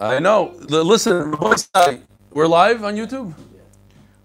I 0.00 0.18
know. 0.18 0.54
Listen, 0.68 1.32
we're 2.32 2.46
live 2.46 2.84
on 2.84 2.94
YouTube. 2.94 3.34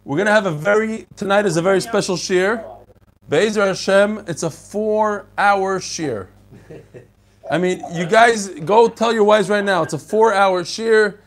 We're 0.05 0.17
gonna 0.17 0.31
have 0.31 0.45
a 0.45 0.51
very 0.51 1.07
tonight 1.15 1.45
is 1.45 1.57
a 1.57 1.61
very 1.61 1.81
special 1.81 2.17
shir. 2.17 2.63
Bezer 3.29 3.67
Hashem, 3.67 4.25
it's 4.27 4.43
a 4.43 4.49
four-hour 4.49 5.79
shir. 5.79 6.29
I 7.49 7.57
mean, 7.57 7.81
you 7.93 8.05
guys 8.05 8.49
go 8.49 8.89
tell 8.89 9.13
your 9.13 9.23
wives 9.23 9.49
right 9.49 9.63
now. 9.63 9.81
It's 9.83 9.93
a 9.93 9.99
four-hour 9.99 10.65
shir. 10.65 11.19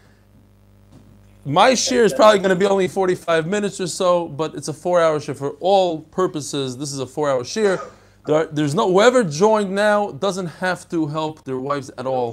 My 1.45 1.75
shir 1.75 2.05
is 2.05 2.13
probably 2.13 2.39
going 2.39 2.51
to 2.51 2.57
be 2.57 2.67
only 2.67 2.89
45 2.89 3.47
minutes 3.47 3.81
or 3.81 3.87
so, 3.87 4.29
but 4.29 4.55
it's 4.55 4.69
a 4.69 4.73
four-hour 4.73 5.21
shir 5.21 5.35
for 5.35 5.51
all 5.61 6.01
purposes. 6.01 6.77
This 6.77 6.93
is 6.93 6.99
a 6.99 7.07
four-hour 7.07 7.45
shir. 7.45 7.81
There 8.27 8.35
are, 8.35 8.47
there's 8.47 8.75
no 8.75 8.91
whoever 8.91 9.23
joined 9.23 9.71
now 9.73 10.11
doesn't 10.11 10.47
have 10.47 10.89
to 10.89 11.07
help 11.07 11.45
their 11.45 11.59
wives 11.59 11.91
at 11.97 12.07
all 12.07 12.33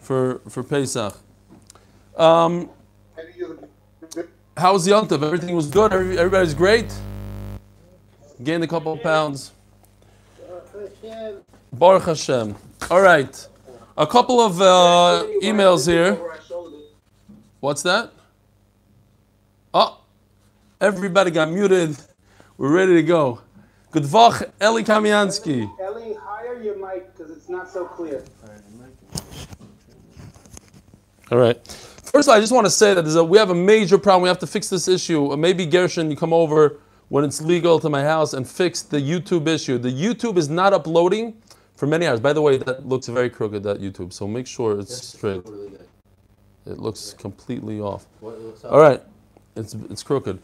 for 0.00 0.40
for 0.48 0.62
Pesach. 0.62 1.14
Um, 2.16 2.70
how 4.56 4.74
was 4.74 4.86
Yontav? 4.86 5.22
Everything 5.22 5.56
was 5.56 5.68
good. 5.68 5.92
Everybody's 5.92 6.54
great. 6.54 6.92
Gained 8.42 8.62
a 8.62 8.66
couple 8.68 8.92
of 8.92 9.02
pounds. 9.02 9.52
Baruch 11.72 12.04
Hashem. 12.04 12.54
All 12.90 13.00
right. 13.00 13.48
A 13.96 14.06
couple 14.06 14.40
of 14.40 14.60
uh, 14.60 15.24
emails 15.42 15.86
here. 15.86 16.18
What's 17.60 17.82
that? 17.82 18.12
Oh, 19.72 20.00
everybody 20.80 21.30
got 21.30 21.50
muted. 21.50 21.96
We're 22.58 22.72
ready 22.72 22.94
to 22.94 23.02
go. 23.02 23.40
Good 23.92 24.04
vach, 24.04 24.50
Eli 24.62 24.82
Kamiansky. 24.82 25.70
Eli, 25.78 26.14
higher 26.18 26.62
your 26.62 26.76
mic 26.76 27.14
because 27.14 27.30
it's 27.30 27.50
not 27.50 27.70
so 27.70 27.84
clear. 27.84 28.24
All 31.30 31.36
right. 31.36 31.66
First, 32.02 32.26
of 32.26 32.32
all, 32.32 32.38
I 32.38 32.40
just 32.40 32.52
want 32.52 32.66
to 32.66 32.70
say 32.70 32.94
that 32.94 33.06
a, 33.06 33.22
we 33.22 33.36
have 33.36 33.50
a 33.50 33.54
major 33.54 33.98
problem. 33.98 34.22
We 34.22 34.28
have 34.28 34.38
to 34.38 34.46
fix 34.46 34.70
this 34.70 34.88
issue. 34.88 35.32
Uh, 35.32 35.36
Maybe 35.36 35.66
Gershon, 35.66 36.10
you 36.10 36.16
come 36.16 36.32
over 36.32 36.78
when 37.10 37.22
it's 37.22 37.42
legal 37.42 37.78
to 37.80 37.90
my 37.90 38.02
house 38.02 38.32
and 38.32 38.48
fix 38.48 38.80
the 38.80 38.98
YouTube 38.98 39.46
issue. 39.46 39.76
The 39.76 39.92
YouTube 39.92 40.38
is 40.38 40.48
not 40.48 40.72
uploading 40.72 41.36
for 41.76 41.86
many 41.86 42.06
hours. 42.06 42.20
By 42.20 42.32
the 42.32 42.40
way, 42.40 42.56
that 42.56 42.86
looks 42.86 43.08
very 43.08 43.28
crooked, 43.28 43.62
that 43.64 43.78
YouTube. 43.78 44.14
So 44.14 44.26
make 44.26 44.46
sure 44.46 44.80
it's 44.80 45.06
straight. 45.08 45.42
It 46.64 46.78
looks 46.78 47.12
completely 47.12 47.80
off. 47.80 48.06
All 48.22 48.80
right. 48.80 49.02
It's, 49.54 49.74
it's 49.90 50.02
crooked. 50.02 50.38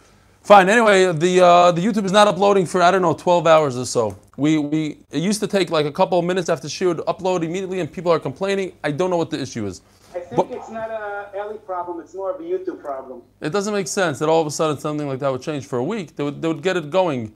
Fine. 0.48 0.70
Anyway, 0.70 1.12
the 1.12 1.44
uh, 1.44 1.72
the 1.72 1.84
YouTube 1.84 2.06
is 2.06 2.10
not 2.10 2.27
uploading 2.27 2.64
for 2.64 2.80
I 2.80 2.91
don't 2.91 3.02
know 3.02 3.12
12 3.12 3.46
hours 3.46 3.77
or 3.77 3.84
so. 3.84 4.16
We 4.38 4.56
we 4.56 4.96
it 5.10 5.22
used 5.22 5.41
to 5.41 5.46
take 5.46 5.68
like 5.68 5.84
a 5.84 5.92
couple 5.92 6.18
of 6.18 6.24
minutes 6.24 6.48
after 6.48 6.70
she 6.70 6.86
would 6.86 7.00
upload 7.12 7.42
immediately, 7.44 7.80
and 7.80 7.92
people 7.92 8.10
are 8.10 8.18
complaining. 8.18 8.72
I 8.82 8.92
don't 8.92 9.10
know 9.10 9.19
what 9.19 9.28
the 9.28 9.38
issue 9.38 9.66
is. 9.66 9.82
I 10.14 10.20
think 10.20 10.36
But- 10.36 10.56
it's 10.56 10.70
not 10.70 10.91
a 10.91 11.28
Eli 11.36 11.58
problem. 11.58 12.00
It's 12.00 12.14
more 12.14 12.30
of 12.34 12.41
a 12.41 12.44
YouTube 12.44 12.80
problem. 12.80 13.20
It 13.42 13.50
doesn't 13.50 13.74
make 13.74 13.88
sense 13.88 14.20
that 14.20 14.30
all 14.30 14.41
of 14.41 14.46
a 14.46 14.50
sudden 14.50 14.78
something 14.78 15.06
like 15.06 15.19
that 15.19 15.30
would 15.30 15.42
change 15.42 15.66
for 15.66 15.78
a 15.80 15.84
week. 15.84 16.16
They 16.16 16.24
would, 16.24 16.41
they 16.41 16.48
would 16.48 16.62
get 16.62 16.78
it 16.78 16.88
going. 16.88 17.34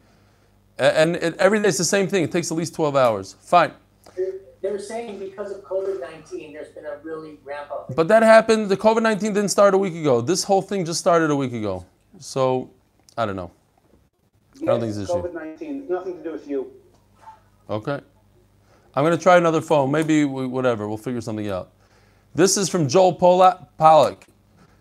And 0.79 1.17
it, 1.17 1.37
every 1.37 1.61
day 1.61 1.69
it's 1.69 1.77
the 1.77 1.85
same 1.85 2.09
thing. 2.09 2.25
It 2.25 2.33
takes 2.33 2.51
at 2.51 2.57
least 2.57 2.75
12 2.75 2.97
hours. 2.97 3.37
Fine. 3.43 3.73
They 4.63 4.71
were 4.71 4.79
saying 4.79 5.19
because 5.19 5.53
of 5.53 5.59
COVID 5.65 6.01
19, 6.01 6.55
there's 6.55 6.73
been 6.77 6.87
a 6.87 6.97
really 7.03 7.37
ramp 7.45 7.71
up. 7.71 7.95
But 7.95 8.09
that 8.09 8.23
happened. 8.23 8.71
The 8.71 8.79
COVID 8.79 9.03
19 9.03 9.35
didn't 9.35 9.51
start 9.51 9.75
a 9.75 9.79
week 9.87 9.97
ago. 9.97 10.23
This 10.23 10.45
whole 10.45 10.63
thing 10.63 10.87
just 10.87 11.01
started 11.01 11.31
a 11.31 11.37
week 11.37 11.53
ago. 11.53 11.85
So, 12.19 12.71
I 13.17 13.27
don't 13.27 13.37
know. 13.37 13.51
I 14.63 14.65
don't 14.65 14.81
think 14.81 14.97
it's. 14.97 15.11
COVID 15.11 15.35
19. 15.35 15.89
Nothing 15.89 16.19
to 16.19 16.25
do 16.25 16.33
with 16.33 16.49
you. 16.49 16.73
Okay. 17.69 18.01
I'm 18.95 19.05
going 19.05 19.17
to 19.17 19.23
try 19.23 19.37
another 19.37 19.61
phone. 19.61 19.91
Maybe 19.91 20.25
we, 20.25 20.47
whatever. 20.47 20.87
We'll 20.89 20.99
figure 20.99 21.21
something 21.21 21.49
out. 21.49 21.73
This 22.35 22.57
is 22.57 22.69
from 22.69 22.89
Joel 22.89 23.15
Pola- 23.15 23.67
Pollack. 23.79 24.27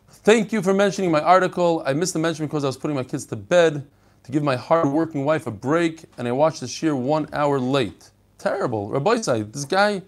Thank 0.09 0.51
you 0.51 0.61
for 0.61 0.73
mentioning 0.73 1.11
my 1.11 1.21
article. 1.21 1.81
I 1.85 1.93
missed 1.93 2.13
the 2.13 2.19
mention 2.19 2.45
because 2.45 2.63
I 2.63 2.67
was 2.67 2.77
putting 2.77 2.95
my 2.95 3.03
kids 3.03 3.25
to 3.27 3.35
bed 3.35 3.87
to 4.23 4.31
give 4.31 4.43
my 4.43 4.55
hard-working 4.55 5.25
wife 5.25 5.47
a 5.47 5.51
break, 5.51 6.05
and 6.17 6.27
I 6.27 6.31
watched 6.31 6.59
the 6.59 6.67
shear 6.67 6.95
one 6.95 7.27
hour 7.33 7.59
late. 7.59 8.11
Terrible. 8.37 8.89
Rabbi 8.89 9.15
this 9.15 9.65
guy, 9.65 10.01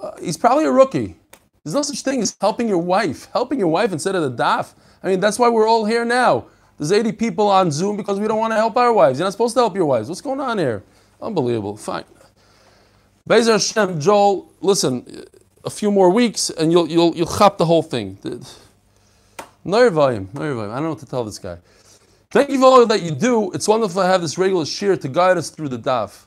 uh, 0.00 0.12
he's 0.20 0.36
probably 0.36 0.64
a 0.64 0.72
rookie. 0.72 1.16
There's 1.64 1.74
no 1.74 1.82
such 1.82 2.02
thing 2.02 2.20
as 2.20 2.36
helping 2.40 2.68
your 2.68 2.78
wife. 2.78 3.28
Helping 3.32 3.58
your 3.58 3.68
wife 3.68 3.92
instead 3.92 4.14
of 4.14 4.22
the 4.22 4.42
daf. 4.42 4.74
I 5.02 5.08
mean, 5.08 5.20
that's 5.20 5.38
why 5.38 5.48
we're 5.48 5.68
all 5.68 5.84
here 5.84 6.04
now. 6.04 6.46
There's 6.82 6.90
80 6.90 7.12
people 7.12 7.46
on 7.46 7.70
Zoom 7.70 7.96
because 7.96 8.18
we 8.18 8.26
don't 8.26 8.40
want 8.40 8.50
to 8.50 8.56
help 8.56 8.76
our 8.76 8.92
wives. 8.92 9.16
You're 9.16 9.26
not 9.26 9.30
supposed 9.30 9.54
to 9.54 9.60
help 9.60 9.76
your 9.76 9.86
wives. 9.86 10.08
What's 10.08 10.20
going 10.20 10.40
on 10.40 10.58
here? 10.58 10.82
Unbelievable. 11.20 11.76
Fine. 11.76 12.02
Bezer 13.28 13.52
Hashem, 13.52 14.00
Joel, 14.00 14.50
listen, 14.60 15.24
a 15.64 15.70
few 15.70 15.92
more 15.92 16.10
weeks 16.10 16.50
and 16.50 16.72
you'll 16.72 16.88
you'll 16.88 17.14
you'll 17.14 17.28
chop 17.38 17.56
the 17.56 17.66
whole 17.66 17.84
thing. 17.84 18.18
No 19.64 19.90
volume, 19.90 20.28
no 20.34 20.40
volume. 20.56 20.72
I 20.72 20.74
don't 20.74 20.82
know 20.82 20.88
what 20.90 20.98
to 20.98 21.06
tell 21.06 21.22
this 21.22 21.38
guy. 21.38 21.58
Thank 22.32 22.50
you 22.50 22.58
for 22.58 22.64
all 22.64 22.84
that 22.84 23.00
you 23.00 23.12
do. 23.12 23.52
It's 23.52 23.68
wonderful 23.68 24.02
to 24.02 24.08
have 24.08 24.20
this 24.20 24.36
regular 24.36 24.66
shir 24.66 24.96
to 24.96 25.06
guide 25.06 25.36
us 25.36 25.50
through 25.50 25.68
the 25.68 25.78
daf. 25.78 26.24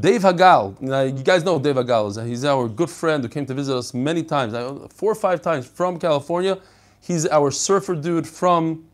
Dave 0.00 0.22
Hagal, 0.22 0.80
now, 0.80 1.02
you 1.02 1.22
guys 1.22 1.44
know 1.44 1.58
Dave 1.58 1.74
Hagal 1.74 2.08
is. 2.08 2.16
He's 2.26 2.46
our 2.46 2.66
good 2.66 2.88
friend 2.88 3.22
who 3.22 3.28
came 3.28 3.44
to 3.44 3.52
visit 3.52 3.76
us 3.76 3.92
many 3.92 4.22
times, 4.22 4.54
four 4.90 5.12
or 5.12 5.14
five 5.14 5.42
times 5.42 5.66
from 5.66 5.98
California. 5.98 6.58
He's 7.02 7.26
our 7.26 7.50
surfer 7.50 7.94
dude 7.94 8.26
from 8.26 8.88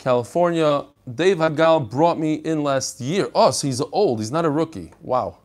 California. 0.00 0.86
Dave 1.14 1.36
Hagal 1.38 1.90
brought 1.90 2.18
me 2.18 2.34
in 2.34 2.62
last 2.64 3.00
year. 3.00 3.30
Oh, 3.34 3.50
so 3.50 3.66
he's 3.66 3.80
old. 3.92 4.18
He's 4.18 4.32
not 4.32 4.44
a 4.44 4.50
rookie. 4.50 4.92
Wow. 5.02 5.38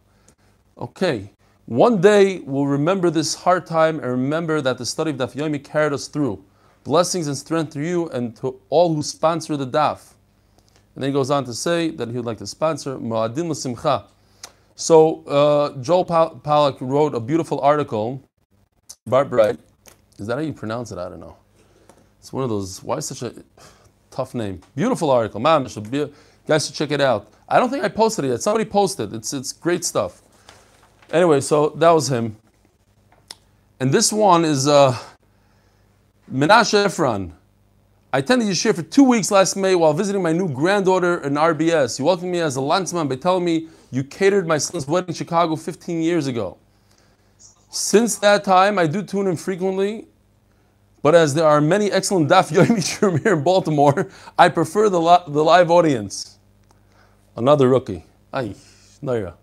Okay. 0.78 1.32
One 1.66 2.00
day 2.00 2.40
we'll 2.40 2.66
remember 2.66 3.10
this 3.10 3.36
hard 3.36 3.66
time 3.66 4.00
and 4.00 4.08
remember 4.08 4.62
that 4.62 4.78
the 4.78 4.86
study 4.86 5.12
of 5.12 5.18
Daf 5.18 5.36
Yomi 5.36 5.64
carried 5.64 5.92
us 5.94 6.08
through. 6.08 6.44
Blessings 6.84 7.28
and 7.28 7.36
strength 7.36 7.74
to 7.74 7.82
you 7.82 8.08
and 8.10 8.36
to 8.38 8.60
all 8.70 8.94
who 8.94 9.04
sponsor 9.04 9.58
the 9.58 9.68
Daf. 9.68 10.14
And 10.96 11.04
then 11.04 11.10
he 11.10 11.14
goes 11.14 11.32
on 11.32 11.44
to 11.46 11.54
say 11.54 11.90
that 11.90 12.10
he 12.10 12.16
would 12.16 12.26
like 12.26 12.38
to 12.38 12.48
sponsor 12.48 12.98
Moadim 12.98 13.50
L'Simcha. 13.50 14.06
So 14.76 15.24
uh, 15.26 15.82
Joel 15.82 16.06
Pal- 16.06 16.78
wrote 16.80 17.14
a 17.14 17.20
beautiful 17.20 17.60
article. 17.60 18.24
Bart 19.06 19.30
Bright. 19.30 19.60
Is 20.18 20.28
that 20.28 20.36
how 20.36 20.42
you 20.42 20.54
pronounce 20.54 20.92
it? 20.92 20.98
I 20.98 21.10
don't 21.10 21.20
know. 21.20 21.36
It's 22.20 22.32
one 22.32 22.44
of 22.44 22.50
those. 22.50 22.82
Why 22.82 23.00
such 23.00 23.22
a 23.22 23.34
tough 24.16 24.34
name? 24.34 24.62
Beautiful 24.76 25.12
article. 25.12 25.40
Man, 25.40 25.68
you 25.92 26.14
guys 26.48 26.66
should 26.66 26.76
check 26.76 26.92
it 26.92 27.02
out. 27.02 27.28
I 27.50 27.59
don't 27.59 27.70
think 27.70 27.84
I 27.84 27.90
posted 27.90 28.26
it 28.26 28.30
yet. 28.30 28.42
Somebody 28.42 28.66
posted. 28.66 29.14
It's 29.14 29.34
it's 29.34 29.52
great 29.52 29.84
stuff. 29.84 30.22
Anyway, 31.12 31.42
so 31.42 31.70
that 31.70 31.92
was 31.92 32.09
him. 32.09 32.38
And 33.80 33.92
this 33.92 34.12
one 34.12 34.46
is 34.46 34.68
uh, 34.68 34.98
Menashe 36.31 36.86
Efron. 36.86 37.31
I 38.14 38.20
attended 38.20 38.48
Yeshua 38.48 38.74
for 38.74 38.81
two 38.81 39.03
weeks 39.03 39.30
last 39.30 39.58
May 39.58 39.76
while 39.76 39.94
visiting 39.94 40.24
my 40.24 40.32
new 40.32 40.47
granddaughter 40.47 41.18
in 41.18 41.34
RBS. 41.34 42.00
You 42.00 42.06
welcomed 42.06 42.32
me 42.32 42.40
as 42.40 42.56
a 42.56 42.62
landsman 42.62 43.09
by 43.09 43.18
telling 43.18 43.44
me 43.44 43.68
you 43.92 44.06
catered 44.06 44.47
my 44.47 44.58
son's 44.58 44.88
wedding 44.88 45.09
in 45.09 45.14
Chicago 45.14 45.58
15 45.58 46.02
years 46.02 46.28
ago. 46.28 46.58
Since 47.70 48.16
that 48.20 48.46
time, 48.46 48.80
I 48.80 48.88
do 48.88 49.03
tune 49.03 49.28
in 49.28 49.36
frequently, 49.36 50.08
but 51.06 51.14
as 51.14 51.36
there 51.36 51.46
are 51.46 51.62
many 51.62 51.92
excellent 51.92 52.28
Daf 52.28 52.52
Yomi 52.52 52.78
Shurim 52.78 53.22
here 53.22 53.36
in 53.36 53.44
Baltimore, 53.44 54.10
I 54.40 54.50
prefer 54.50 54.90
the, 54.90 55.00
li- 55.00 55.20
the 55.28 55.44
live 55.44 55.70
audience. 55.70 56.40
Another 57.36 57.70
rookie. 57.70 58.04
Ay, 58.34 58.56
Naira. 59.04 59.36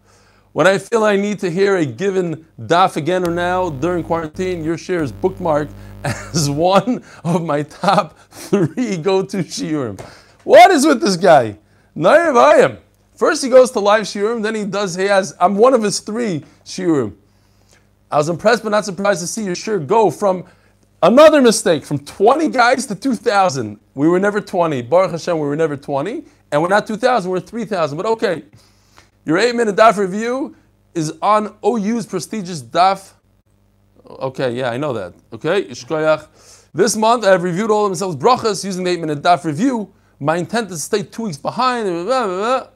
When 0.50 0.66
I 0.66 0.78
feel 0.78 1.04
I 1.04 1.14
need 1.14 1.38
to 1.38 1.48
hear 1.52 1.76
a 1.76 1.86
given 1.86 2.46
daf 2.60 2.96
again 2.96 3.24
or 3.24 3.30
now 3.30 3.70
during 3.70 4.02
quarantine, 4.02 4.64
your 4.64 4.76
share 4.76 5.04
is 5.04 5.12
bookmarked 5.12 5.70
as 6.04 6.50
one 6.50 7.04
of 7.22 7.44
my 7.44 7.62
top 7.62 8.18
three 8.28 8.96
go-to 8.96 9.44
shiurim. 9.44 10.00
What 10.42 10.72
is 10.72 10.84
with 10.84 11.00
this 11.00 11.16
guy? 11.16 11.58
Nair 11.94 12.32
Vayim. 12.32 12.78
First 13.14 13.44
he 13.44 13.48
goes 13.48 13.70
to 13.70 13.78
live 13.78 14.02
shiurim, 14.02 14.42
then 14.42 14.56
he 14.56 14.64
does, 14.64 14.96
he 14.96 15.04
has, 15.04 15.32
I'm 15.38 15.54
one 15.54 15.74
of 15.74 15.84
his 15.84 16.00
three 16.00 16.44
shiurim. 16.64 17.14
I 18.10 18.16
was 18.16 18.28
impressed 18.28 18.64
but 18.64 18.70
not 18.70 18.84
surprised 18.84 19.20
to 19.20 19.28
see 19.28 19.44
your 19.44 19.54
shirt 19.54 19.86
go 19.86 20.10
from 20.10 20.44
another 21.02 21.42
mistake, 21.42 21.84
from 21.84 21.98
20 21.98 22.48
guys 22.48 22.86
to 22.86 22.94
2,000. 22.94 23.78
We 23.94 24.08
were 24.08 24.20
never 24.20 24.40
20. 24.40 24.82
Baruch 24.82 25.12
Hashem, 25.12 25.38
we 25.38 25.46
were 25.46 25.56
never 25.56 25.76
20. 25.76 26.24
And 26.50 26.62
we're 26.62 26.68
not 26.68 26.86
2,000, 26.86 27.30
we're 27.30 27.40
3,000. 27.40 27.96
But 27.96 28.06
okay. 28.06 28.44
Your 29.24 29.38
eight 29.38 29.54
minute 29.54 29.76
daf 29.76 29.98
review 29.98 30.56
is 30.94 31.12
on 31.22 31.54
OU's 31.64 32.06
prestigious 32.06 32.60
daf. 32.60 33.12
Okay, 34.04 34.52
yeah, 34.52 34.70
I 34.70 34.76
know 34.76 34.92
that. 34.92 35.14
Okay, 35.32 35.64
Ishkoyach. 35.64 36.26
This 36.74 36.96
month 36.96 37.24
I 37.24 37.30
have 37.30 37.42
reviewed 37.42 37.70
all 37.70 37.84
of 37.84 37.90
themselves 37.90 38.16
brachas 38.16 38.64
using 38.64 38.82
the 38.82 38.90
eight 38.90 39.00
minute 39.00 39.22
daf 39.22 39.44
review. 39.44 39.92
My 40.18 40.36
intent 40.36 40.70
is 40.70 40.78
to 40.78 40.82
stay 40.84 41.02
two 41.04 41.24
weeks 41.24 41.36
behind. 41.36 41.86
blah, 41.86 42.04
blah, 42.04 42.26
blah. 42.26 42.66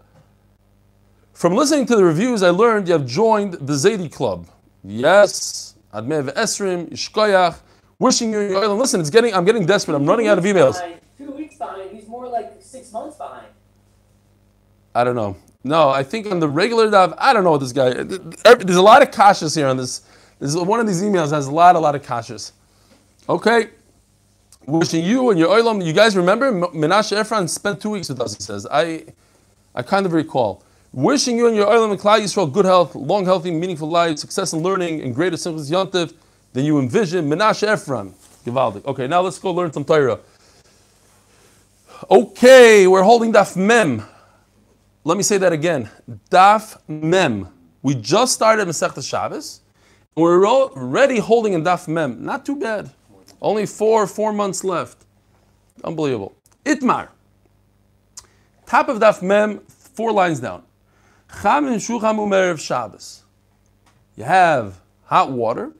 From 1.33 1.55
listening 1.55 1.87
to 1.87 1.97
the 1.97 2.05
reviews, 2.05 2.43
I 2.43 2.51
learned 2.51 2.89
you 2.89 2.95
have 2.95 3.07
joined 3.07 3.55
the 3.55 3.75
Zaidi 3.75 4.11
Club. 4.11 4.47
Yes, 4.85 5.75
Admev 5.93 6.33
Esrim, 6.35 6.91
Ishkoyach. 6.91 7.59
Wishing 7.99 8.33
you 8.33 8.41
your 8.41 8.65
oil. 8.65 8.77
Listen, 8.77 9.01
it's 9.01 9.11
getting. 9.11 9.33
I'm 9.35 9.45
getting 9.45 9.65
desperate. 9.65 9.95
I'm 9.95 10.07
running 10.07 10.29
out 10.29 10.39
of 10.39 10.45
emails. 10.45 10.75
Behind, 10.75 11.01
two 11.17 11.31
weeks 11.31 11.57
behind. 11.57 11.91
He's 11.91 12.07
more 12.07 12.29
like 12.29 12.57
six 12.61 12.93
months 12.93 13.17
behind. 13.17 13.47
I 14.95 15.05
don't 15.05 15.17
know. 15.17 15.37
No, 15.65 15.89
I 15.89 16.03
think 16.03 16.31
on 16.31 16.39
the 16.39 16.49
regular 16.49 16.89
daf, 16.89 17.15
I 17.19 17.33
don't 17.33 17.43
know 17.43 17.51
what 17.51 17.61
this 17.61 17.73
guy. 17.73 17.93
There's 17.93 18.77
a 18.77 18.83
lot 18.83 19.03
of 19.03 19.11
kashas 19.11 19.57
here 19.57 19.67
on 19.67 19.77
this 19.77 20.03
This 20.39 20.55
is 20.55 20.57
one 20.57 20.79
of 20.79 20.87
these 20.87 21.03
emails 21.03 21.31
has 21.31 21.47
a 21.47 21.51
lot, 21.51 21.77
a 21.77 21.79
lot 21.79 21.95
of 21.95 22.03
kashas. 22.03 22.53
Okay. 23.29 23.71
Wishing 24.67 25.05
you 25.05 25.31
and 25.31 25.39
your 25.39 25.49
oilam. 25.49 25.85
You 25.85 25.93
guys 25.93 26.17
remember 26.17 26.53
Menashe 26.53 27.17
Ephron 27.17 27.49
spent 27.49 27.81
two 27.81 27.91
weeks 27.91 28.09
with 28.09 28.21
us. 28.21 28.37
He 28.37 28.43
says, 28.43 28.67
I, 28.71 29.07
I 29.75 29.83
kind 29.83 30.07
of 30.07 30.13
recall. 30.13 30.63
Wishing 30.93 31.37
you 31.37 31.47
and 31.47 31.57
your 31.57 31.67
oilam 31.67 31.91
and 31.93 32.01
Klal 32.01 32.21
Yisrael 32.21 32.53
good 32.53 32.65
health, 32.65 32.95
long, 32.95 33.25
healthy, 33.25 33.51
meaningful 33.51 33.89
life, 33.89 34.19
success 34.19 34.53
in 34.53 34.61
learning, 34.61 35.03
and 35.03 35.15
greater 35.15 35.37
simchas 35.37 35.71
yontif 35.71 36.15
than 36.57 36.65
you 36.65 36.79
envision. 36.79 37.29
Menashe 37.29 37.69
Ephron. 37.69 38.15
Givaldik. 38.47 38.87
Okay, 38.87 39.07
now 39.07 39.21
let's 39.21 39.39
go 39.39 39.53
learn 39.53 39.71
some 39.75 39.85
Torah. 39.85 40.19
Okay, 42.11 42.87
we're 42.87 43.03
holding 43.03 43.31
Daf 43.31 43.57
Mem. 43.57 44.03
Let 45.05 45.19
me 45.19 45.23
say 45.23 45.37
that 45.37 45.53
again. 45.53 45.91
Daf 46.31 46.79
Mem. 46.89 47.49
We 47.83 47.95
just 47.95 48.33
started 48.33 48.67
Masechta 48.67 49.07
Shabbos. 49.07 49.61
And 50.17 50.23
we're 50.23 50.47
already 50.47 51.19
holding 51.19 51.53
in 51.53 51.63
Daf 51.63 51.89
Mem. 51.89 52.25
Not 52.25 52.47
too 52.47 52.57
bad. 52.57 52.91
Only 53.43 53.67
four, 53.67 54.07
four 54.07 54.33
months 54.33 54.65
left. 54.65 55.05
Unbelievable. 55.85 56.35
Itmar. 56.65 57.11
Top 58.65 58.89
of 58.89 58.99
Daf 58.99 59.21
Mem, 59.21 59.59
four 59.69 60.11
lines 60.11 60.41
down. 60.41 60.63
Cham 61.43 61.67
and 61.67 61.83
Shabbos. 61.83 63.25
You 64.17 64.25
have 64.25 64.81
hot 65.05 65.31
water 65.31 65.73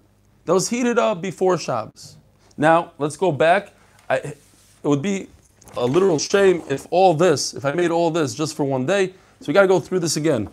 that 0.47 0.55
was 0.55 0.69
heated 0.71 0.99
up 0.99 1.21
before 1.21 1.59
Shabbos. 1.59 2.17
Now, 2.57 2.93
let's 2.99 3.17
go 3.17 3.31
back. 3.33 3.75
I, 4.09 4.17
it 4.17 4.39
would 4.85 5.03
be 5.03 5.29
a 5.77 5.85
literal 5.85 6.19
shame 6.19 6.63
if 6.71 6.87
all 6.91 7.15
this, 7.15 7.53
if 7.53 7.65
I 7.65 7.73
made 7.73 7.91
all 7.91 8.11
this 8.11 8.35
just 8.35 8.57
for 8.57 8.65
one 8.65 8.87
day. 8.87 9.09
So 9.41 9.49
we 9.49 9.55
got 9.55 9.63
to 9.63 9.69
go 9.69 9.81
through 9.81 9.99
this 9.99 10.17
again. 10.17 10.49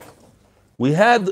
We 0.77 0.91
had 0.93 1.29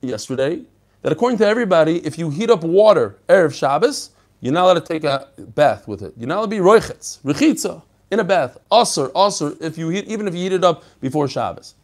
yesterday 0.00 0.62
that 1.02 1.12
according 1.12 1.38
to 1.38 1.46
everybody, 1.46 2.04
if 2.04 2.18
you 2.18 2.28
heat 2.28 2.50
up 2.50 2.62
water 2.64 3.18
Erev 3.28 3.54
Shabbos, 3.54 4.10
you're 4.40 4.52
not 4.52 4.64
allowed 4.64 4.74
to 4.74 4.80
take 4.92 5.04
a 5.04 5.28
bath 5.38 5.86
with 5.86 6.02
it. 6.02 6.12
You're 6.16 6.28
not 6.28 6.38
allowed 6.38 6.46
to 6.46 6.50
be 6.50 6.58
roichetz, 6.58 7.20
rechitza, 7.22 7.82
in 8.10 8.18
a 8.18 8.24
bath. 8.24 8.58
Usr, 8.70 9.12
usr, 9.12 9.56
if 9.62 9.78
you 9.78 9.88
heat, 9.88 10.06
even 10.08 10.26
if 10.26 10.34
you 10.34 10.40
heat 10.40 10.52
it 10.52 10.64
up 10.64 10.82
before 11.00 11.28
Shabbos. 11.28 11.76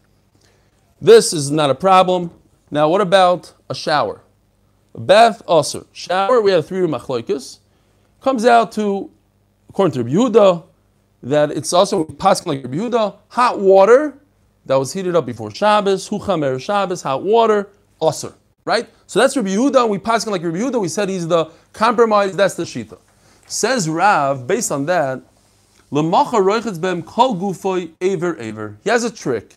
This 1.01 1.33
is 1.33 1.53
not 1.53 1.71
a 1.71 1.75
problem. 1.77 2.33
Now, 2.71 2.89
what 2.89 3.01
about 3.01 3.55
a 3.71 3.75
shower? 3.75 4.21
Bath, 4.99 5.43
also. 5.47 5.87
Shower, 5.93 6.41
we 6.41 6.51
have 6.51 6.67
three 6.67 6.81
machloikas. 6.87 7.59
Comes 8.21 8.45
out 8.45 8.73
to, 8.73 9.11
according 9.69 9.93
to 9.93 10.03
Rabbi 10.03 10.17
Yehuda, 10.17 10.65
that 11.23 11.51
it's 11.51 11.73
also 11.73 12.05
possible 12.05 12.55
like 12.55 12.65
Rabbi 12.65 12.77
Yehuda, 12.77 13.17
hot 13.29 13.61
water 13.61 14.19
that 14.67 14.77
was 14.77 14.93
heated 14.93 15.17
up 15.17 15.27
before 15.27 15.51
Shabbos, 15.51 16.09
huchamer 16.09 16.61
Shabbos, 16.61 17.03
hot 17.03 17.23
water, 17.23 17.71
usr. 18.01 18.35
Right? 18.65 18.89
So 19.07 19.19
that's 19.21 19.37
Rabbi 19.37 19.51
Yehuda. 19.51 19.89
We 19.89 19.99
pass 19.99 20.27
like 20.27 20.43
Rabbi 20.43 20.59
Yehuda. 20.59 20.81
We 20.81 20.89
said 20.89 21.09
he's 21.09 21.27
the 21.27 21.51
compromise. 21.73 22.37
That's 22.37 22.55
the 22.55 22.65
shita. 22.65 22.99
Says 23.47 23.89
Rav, 23.89 24.47
based 24.47 24.71
on 24.71 24.85
that, 24.87 25.23
aver 28.01 28.37
aver. 28.39 28.77
He 28.85 28.91
has 28.91 29.05
a 29.05 29.11
trick. 29.11 29.55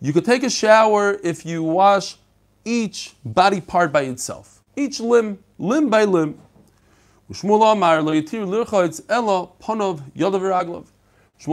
You 0.00 0.12
could 0.12 0.24
take 0.24 0.42
a 0.42 0.50
shower 0.50 1.18
if 1.22 1.46
you 1.46 1.62
wash 1.62 2.16
each 2.64 3.14
body 3.24 3.60
part 3.60 3.92
by 3.92 4.02
itself, 4.02 4.57
each 4.78 5.00
limb, 5.00 5.38
limb 5.58 5.90
by 5.90 6.04
limb. 6.04 6.38
Shmuel 7.30 8.00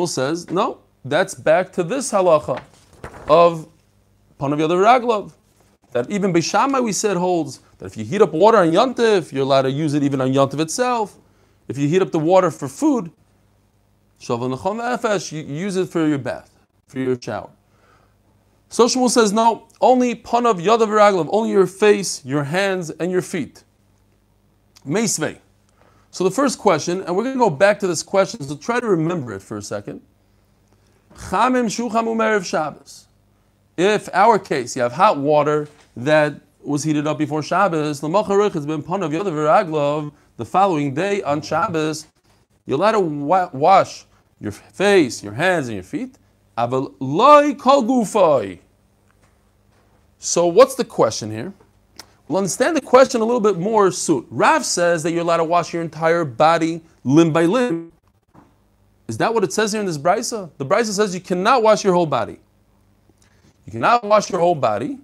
says, 0.07 0.49
no, 0.49 0.77
that's 1.03 1.35
back 1.35 1.71
to 1.73 1.83
this 1.83 2.11
halacha 2.11 2.61
of 3.27 3.67
panav 4.39 4.57
yadav 4.57 5.01
raglov. 5.01 5.33
That 5.91 6.09
even 6.09 6.33
Beis 6.33 6.49
Shammai 6.49 6.79
we 6.79 6.91
said 6.91 7.17
holds 7.17 7.61
that 7.77 7.85
if 7.87 7.97
you 7.97 8.03
heat 8.05 8.21
up 8.21 8.33
water 8.33 8.57
on 8.57 8.71
Yontif, 8.71 9.31
you're 9.31 9.43
allowed 9.43 9.63
to 9.63 9.71
use 9.71 9.93
it 9.93 10.03
even 10.03 10.21
on 10.21 10.31
Yontif 10.33 10.59
itself. 10.59 11.17
If 11.67 11.77
you 11.77 11.87
heat 11.87 12.01
up 12.01 12.11
the 12.11 12.19
water 12.19 12.51
for 12.51 12.67
food, 12.67 13.11
you 14.19 14.37
use 15.31 15.75
it 15.75 15.89
for 15.89 16.07
your 16.07 16.17
bath, 16.17 16.49
for 16.87 16.99
your 16.99 17.19
shower. 17.21 17.49
So 18.69 18.85
Shmuel 18.85 19.09
says, 19.09 19.31
no, 19.31 19.67
only 19.79 20.15
panav 20.15 20.61
yadav 20.61 20.87
raglov, 20.87 21.29
only 21.31 21.51
your 21.51 21.67
face, 21.67 22.23
your 22.25 22.43
hands, 22.43 22.89
and 22.89 23.11
your 23.11 23.21
feet. 23.21 23.63
Meisvei. 24.85 25.39
So 26.11 26.23
the 26.23 26.31
first 26.31 26.59
question, 26.59 27.01
and 27.01 27.15
we're 27.15 27.23
going 27.23 27.35
to 27.35 27.39
go 27.39 27.49
back 27.49 27.79
to 27.79 27.87
this 27.87 28.03
question, 28.03 28.41
so 28.41 28.55
try 28.55 28.79
to 28.79 28.87
remember 28.87 29.33
it 29.33 29.41
for 29.41 29.57
a 29.57 29.61
second. 29.61 30.01
Chamim 31.15 31.65
shucham 31.65 32.05
umerev 32.05 32.45
Shabbos. 32.45 33.07
If 33.77 34.09
our 34.13 34.39
case, 34.39 34.75
you 34.75 34.81
have 34.81 34.93
hot 34.93 35.17
water 35.17 35.67
that 35.97 36.39
was 36.61 36.83
heated 36.83 37.07
up 37.07 37.17
before 37.17 37.43
Shabbos, 37.43 37.99
the 37.99 38.09
has 38.09 38.65
been 38.65 38.81
panav 38.81 39.11
yadav 39.11 40.11
the 40.37 40.45
following 40.45 40.93
day 40.93 41.21
on 41.23 41.41
Shabbos, 41.41 42.07
you're 42.65 42.77
allowed 42.77 42.93
to 42.93 42.99
wa- 42.99 43.49
wash 43.53 44.05
your 44.39 44.51
face, 44.51 45.23
your 45.23 45.33
hands, 45.33 45.67
and 45.67 45.75
your 45.75 45.83
feet. 45.83 46.17
Aval 46.57 46.93
loy 46.99 47.53
kol. 47.55 48.59
So 50.17 50.47
what's 50.47 50.75
the 50.75 50.85
question 50.85 51.31
here? 51.31 51.53
We'll 52.27 52.37
understand 52.37 52.75
the 52.75 52.81
question 52.81 53.21
a 53.21 53.25
little 53.25 53.41
bit 53.41 53.57
more 53.57 53.91
soon. 53.91 54.25
Rav 54.31 54.65
says 54.65 55.03
that 55.03 55.11
you're 55.11 55.21
allowed 55.21 55.37
to 55.37 55.43
wash 55.43 55.73
your 55.73 55.83
entire 55.83 56.25
body 56.25 56.81
limb 57.03 57.31
by 57.31 57.45
limb. 57.45 57.91
Is 59.07 59.17
that 59.19 59.33
what 59.33 59.43
it 59.43 59.53
says 59.53 59.71
here 59.71 59.81
in 59.81 59.85
this 59.85 59.99
brisa? 59.99 60.49
The 60.57 60.65
brisa 60.65 60.91
says 60.91 61.13
you 61.13 61.21
cannot 61.21 61.61
wash 61.61 61.83
your 61.83 61.93
whole 61.93 62.07
body. 62.07 62.39
You 63.65 63.71
cannot 63.71 64.03
wash 64.03 64.31
your 64.31 64.39
whole 64.39 64.55
body 64.55 64.97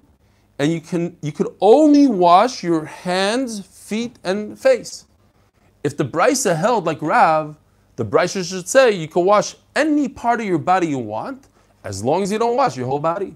and 0.57 0.71
you 0.71 0.81
can 0.81 1.17
you 1.21 1.31
could 1.31 1.55
only 1.59 2.07
wash 2.07 2.63
your 2.63 2.85
hands, 2.85 3.65
feet, 3.65 4.17
and 4.23 4.57
face. 4.57 5.05
If 5.83 5.97
the 5.97 6.05
brisa 6.05 6.55
held 6.55 6.85
like 6.85 7.01
Rav, 7.01 7.57
the 7.95 8.05
brisa 8.05 8.47
should 8.47 8.67
say 8.67 8.91
you 8.91 9.07
can 9.07 9.25
wash 9.25 9.55
any 9.75 10.07
part 10.07 10.39
of 10.39 10.45
your 10.45 10.57
body 10.57 10.87
you 10.87 10.99
want, 10.99 11.47
as 11.83 12.03
long 12.03 12.23
as 12.23 12.31
you 12.31 12.39
don't 12.39 12.55
wash 12.55 12.77
your 12.77 12.87
whole 12.87 12.99
body. 12.99 13.35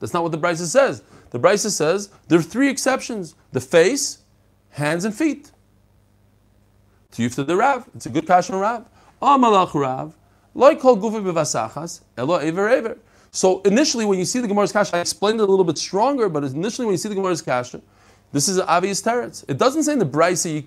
That's 0.00 0.12
not 0.12 0.22
what 0.22 0.32
the 0.32 0.38
brisa 0.38 0.66
says. 0.66 1.02
The 1.30 1.38
brisa 1.38 1.70
says 1.70 2.10
there 2.28 2.38
are 2.38 2.42
three 2.42 2.68
exceptions: 2.68 3.34
the 3.52 3.60
face, 3.60 4.18
hands, 4.70 5.04
and 5.04 5.14
feet. 5.14 5.50
To 7.12 7.28
to 7.28 7.44
the 7.44 7.56
Rav, 7.56 7.88
it's 7.94 8.06
a 8.06 8.10
good 8.10 8.26
passion 8.26 8.54
Rav. 8.56 8.86
Ah, 9.20 9.36
Amalach 9.36 9.74
Rav, 9.74 10.14
like 10.54 10.80
called 10.80 11.00
gufi 11.00 12.00
elo 12.16 12.36
ever 12.36 12.68
ever. 12.68 12.98
So 13.30 13.62
initially, 13.62 14.04
when 14.04 14.18
you 14.18 14.26
see 14.26 14.40
the 14.40 14.48
Gemara's 14.48 14.72
kasha, 14.72 14.96
I 14.96 15.00
explained 15.00 15.40
it 15.40 15.44
a 15.44 15.46
little 15.46 15.64
bit 15.64 15.78
stronger, 15.78 16.28
but 16.28 16.44
initially, 16.44 16.86
when 16.86 16.92
you 16.92 16.98
see 16.98 17.08
the 17.08 17.14
Gemara's 17.14 17.40
kasha, 17.40 17.80
this 18.32 18.48
is 18.48 18.58
obvious 18.60 19.00
teretz. 19.00 19.44
It 19.48 19.58
doesn't 19.58 19.84
say 19.84 19.94
in 19.94 19.98
the 19.98 20.06
brisa 20.06 20.64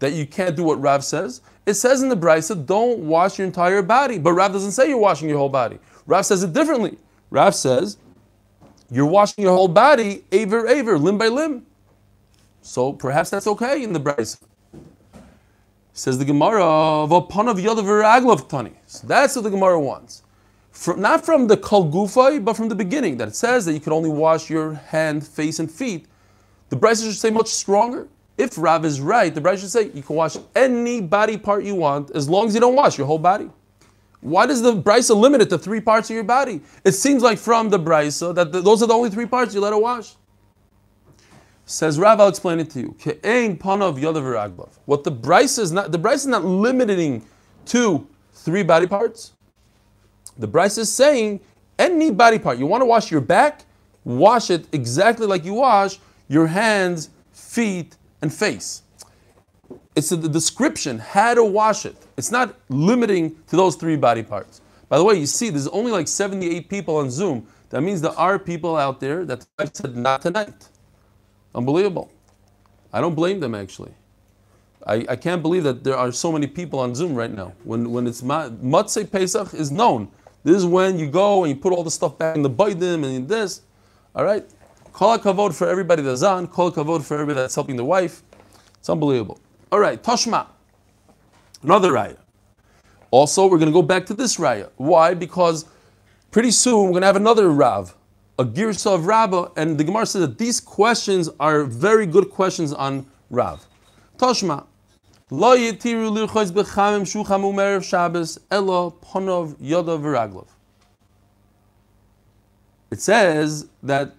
that 0.00 0.12
you 0.12 0.26
can't 0.26 0.56
do 0.56 0.64
what 0.64 0.80
Rav 0.80 1.04
says. 1.04 1.40
It 1.68 1.74
says 1.74 2.00
in 2.00 2.08
the 2.08 2.16
brisa, 2.16 2.64
don't 2.64 3.00
wash 3.00 3.38
your 3.38 3.46
entire 3.46 3.82
body. 3.82 4.18
But 4.18 4.32
Rav 4.32 4.54
doesn't 4.54 4.72
say 4.72 4.88
you're 4.88 4.96
washing 4.96 5.28
your 5.28 5.36
whole 5.36 5.50
body. 5.50 5.78
Rav 6.06 6.24
says 6.24 6.42
it 6.42 6.54
differently. 6.54 6.96
Rav 7.28 7.54
says 7.54 7.98
you're 8.90 9.04
washing 9.04 9.44
your 9.44 9.52
whole 9.52 9.68
body, 9.68 10.24
aver 10.32 10.66
aver, 10.66 10.98
limb 10.98 11.18
by 11.18 11.28
limb. 11.28 11.66
So 12.62 12.94
perhaps 12.94 13.28
that's 13.28 13.46
okay 13.46 13.82
in 13.82 13.92
the 13.92 14.00
brisa. 14.00 14.38
Says 15.92 16.16
the 16.16 16.24
Gemara, 16.24 16.62
"V'panav 16.62 17.60
yodav 17.60 18.48
tani." 18.48 18.72
So 18.86 19.06
that's 19.06 19.36
what 19.36 19.42
the 19.42 19.50
Gemara 19.50 19.78
wants. 19.78 20.22
From, 20.70 21.02
not 21.02 21.26
from 21.26 21.48
the 21.48 21.58
kol 21.58 21.92
gufay, 21.92 22.42
but 22.42 22.56
from 22.56 22.70
the 22.70 22.74
beginning, 22.74 23.18
that 23.18 23.28
it 23.28 23.36
says 23.36 23.66
that 23.66 23.74
you 23.74 23.80
can 23.80 23.92
only 23.92 24.08
wash 24.08 24.48
your 24.48 24.72
hand, 24.72 25.26
face, 25.26 25.58
and 25.58 25.70
feet. 25.70 26.06
The 26.70 26.76
Brisa 26.76 27.04
should 27.04 27.18
say 27.18 27.30
much 27.30 27.48
stronger. 27.48 28.08
If 28.38 28.56
Rav 28.56 28.84
is 28.84 29.00
right, 29.00 29.34
the 29.34 29.40
Brisa 29.40 29.60
should 29.60 29.70
say 29.70 29.90
you 29.90 30.02
can 30.02 30.14
wash 30.14 30.36
any 30.54 31.00
body 31.00 31.36
part 31.36 31.64
you 31.64 31.74
want 31.74 32.12
as 32.12 32.28
long 32.28 32.46
as 32.46 32.54
you 32.54 32.60
don't 32.60 32.76
wash 32.76 32.96
your 32.96 33.06
whole 33.08 33.18
body. 33.18 33.50
Why 34.20 34.46
does 34.46 34.62
the 34.62 34.74
Brisa 34.80 35.16
limit 35.16 35.42
it 35.42 35.50
to 35.50 35.58
three 35.58 35.80
parts 35.80 36.08
of 36.08 36.14
your 36.14 36.24
body? 36.24 36.60
It 36.84 36.92
seems 36.92 37.22
like 37.22 37.38
from 37.38 37.68
the 37.68 37.80
Brisa 37.80 38.32
that 38.36 38.52
the, 38.52 38.60
those 38.60 38.80
are 38.80 38.86
the 38.86 38.94
only 38.94 39.10
three 39.10 39.26
parts 39.26 39.54
you 39.54 39.60
let 39.60 39.72
it 39.72 39.82
wash. 39.82 40.14
Says 41.66 41.98
Rav, 41.98 42.20
I'll 42.20 42.28
explain 42.28 42.60
it 42.60 42.70
to 42.70 42.80
you. 42.80 42.96
What 44.86 45.04
the 45.04 45.12
Brisa 45.12 45.58
is 45.58 45.72
not, 45.72 45.92
the 45.92 45.98
Brisa 45.98 46.14
is 46.14 46.26
not 46.26 46.44
limiting 46.44 47.26
to 47.66 48.06
three 48.32 48.62
body 48.62 48.86
parts. 48.86 49.32
The 50.38 50.48
Brisa 50.48 50.78
is 50.78 50.92
saying 50.92 51.40
any 51.76 52.12
body 52.12 52.38
part, 52.38 52.58
you 52.58 52.66
want 52.66 52.82
to 52.82 52.86
wash 52.86 53.10
your 53.10 53.20
back, 53.20 53.64
wash 54.04 54.50
it 54.50 54.66
exactly 54.72 55.26
like 55.26 55.44
you 55.44 55.54
wash 55.54 55.98
your 56.28 56.46
hands, 56.46 57.10
feet, 57.32 57.96
and 58.22 58.32
face. 58.32 58.82
It's 59.96 60.10
the 60.10 60.28
description, 60.28 60.98
how 60.98 61.34
to 61.34 61.44
wash 61.44 61.84
it. 61.86 61.96
It's 62.16 62.30
not 62.30 62.54
limiting 62.68 63.36
to 63.48 63.56
those 63.56 63.76
three 63.76 63.96
body 63.96 64.22
parts. 64.22 64.60
By 64.88 64.98
the 64.98 65.04
way, 65.04 65.16
you 65.16 65.26
see, 65.26 65.50
there's 65.50 65.68
only 65.68 65.92
like 65.92 66.08
78 66.08 66.68
people 66.68 66.96
on 66.96 67.10
Zoom. 67.10 67.46
That 67.70 67.82
means 67.82 68.00
there 68.00 68.18
are 68.18 68.38
people 68.38 68.76
out 68.76 69.00
there 69.00 69.24
that 69.24 69.46
said 69.74 69.96
not 69.96 70.22
tonight. 70.22 70.68
Unbelievable. 71.54 72.10
I 72.92 73.00
don't 73.00 73.14
blame 73.14 73.40
them 73.40 73.54
actually. 73.54 73.92
I, 74.86 75.04
I 75.08 75.16
can't 75.16 75.42
believe 75.42 75.64
that 75.64 75.84
there 75.84 75.96
are 75.96 76.12
so 76.12 76.32
many 76.32 76.46
people 76.46 76.78
on 76.78 76.94
Zoom 76.94 77.14
right 77.14 77.30
now. 77.30 77.52
When, 77.64 77.90
when 77.90 78.06
it's 78.06 78.22
Motzei 78.22 79.10
Pesach 79.10 79.52
is 79.52 79.70
known. 79.70 80.08
This 80.44 80.56
is 80.56 80.64
when 80.64 80.98
you 80.98 81.10
go 81.10 81.44
and 81.44 81.54
you 81.54 81.60
put 81.60 81.72
all 81.72 81.84
the 81.84 81.90
stuff 81.90 82.16
back 82.16 82.36
in 82.36 82.42
the 82.42 82.50
baidim 82.50 83.04
and 83.04 83.28
this. 83.28 83.62
All 84.14 84.24
right? 84.24 84.46
A 85.00 85.18
kavod 85.18 85.54
for 85.54 85.68
everybody 85.68 86.02
that's 86.02 86.24
on. 86.24 86.44
A 86.44 86.48
kavod 86.48 87.04
for 87.04 87.14
everybody 87.14 87.36
that's 87.36 87.54
helping 87.54 87.76
the 87.76 87.84
wife. 87.84 88.22
It's 88.78 88.90
unbelievable. 88.90 89.38
All 89.70 89.78
right, 89.78 90.02
Toshma. 90.02 90.46
Another 91.62 91.92
raya. 91.92 92.16
Also, 93.12 93.46
we're 93.46 93.58
going 93.58 93.70
to 93.70 93.72
go 93.72 93.82
back 93.82 94.06
to 94.06 94.14
this 94.14 94.38
raya. 94.38 94.70
Why? 94.76 95.14
Because 95.14 95.66
pretty 96.32 96.50
soon 96.50 96.86
we're 96.86 96.90
going 96.90 97.02
to 97.02 97.06
have 97.06 97.16
another 97.16 97.48
Rav, 97.50 97.94
a 98.40 98.44
Girsa 98.44 98.94
of 98.94 99.52
and 99.56 99.78
the 99.78 99.84
Gemara 99.84 100.04
says 100.04 100.22
that 100.22 100.38
these 100.38 100.60
questions 100.60 101.28
are 101.38 101.64
very 101.64 102.04
good 102.04 102.30
questions 102.30 102.72
on 102.72 103.06
Rav. 103.30 103.66
Toshma. 104.16 104.66
Lo 105.30 105.56
yitiru 105.56 106.10
lirchois 106.10 106.50
bechamim 106.50 107.02
shucham 107.02 107.84
Shabbos 107.84 108.38
elo 108.50 108.90
ponov 108.90 109.54
yodav 109.56 110.00
v'raglov. 110.00 110.48
It 112.90 113.00
says 113.00 113.68
that 113.82 114.14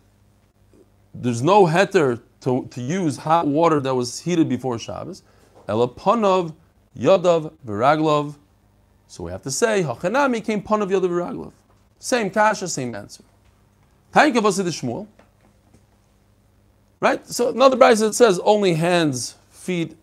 there's 1.13 1.42
no 1.42 1.66
heter 1.66 2.22
to, 2.42 2.68
to 2.72 2.82
use 2.82 3.18
hot 3.18 3.48
water 3.48 3.80
that 3.80 3.94
was 3.96 4.20
heated 4.20 4.48
before 4.48 4.80
Shabbos. 4.80 5.24
Elo 5.68 5.88
ponov 5.88 6.56
yodav 6.98 7.54
v'raglov. 7.66 8.36
So 9.08 9.24
we 9.24 9.32
have 9.32 9.42
to 9.44 9.51
say, 9.51 9.84
Hachanami 9.84 10.44
came 10.44 10.62
ponov 10.62 10.89
yodav 10.89 11.10
Viraglov. 11.10 11.51
Same 12.00 12.30
kasha, 12.30 12.68
same 12.68 12.96
answer. 12.96 13.24
Thank 14.12 14.36
you, 14.36 14.42
Shmuel. 14.42 15.08
Right? 17.00 17.25
So 17.28 17.50
another 17.50 17.78
Brisa 17.78 18.00
that 18.00 18.16
says 18.16 18.39
only 18.39 18.74
hands, 18.74 19.36
feet, 19.50 19.96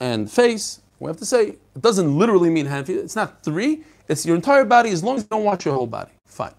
and 0.00 0.30
face. 0.30 0.80
We 0.98 1.08
have 1.08 1.16
to 1.18 1.26
say 1.26 1.48
it 1.48 1.82
doesn't 1.82 2.16
literally 2.16 2.50
mean 2.50 2.66
hand, 2.66 2.86
feet. 2.86 2.98
It's 2.98 3.16
not 3.16 3.42
three. 3.42 3.84
It's 4.08 4.24
your 4.24 4.36
entire 4.36 4.64
body 4.64 4.90
as 4.90 5.02
long 5.02 5.16
as 5.16 5.22
you 5.22 5.28
don't 5.30 5.44
watch 5.44 5.64
your 5.64 5.74
whole 5.74 5.86
body. 5.86 6.12
Fine. 6.26 6.52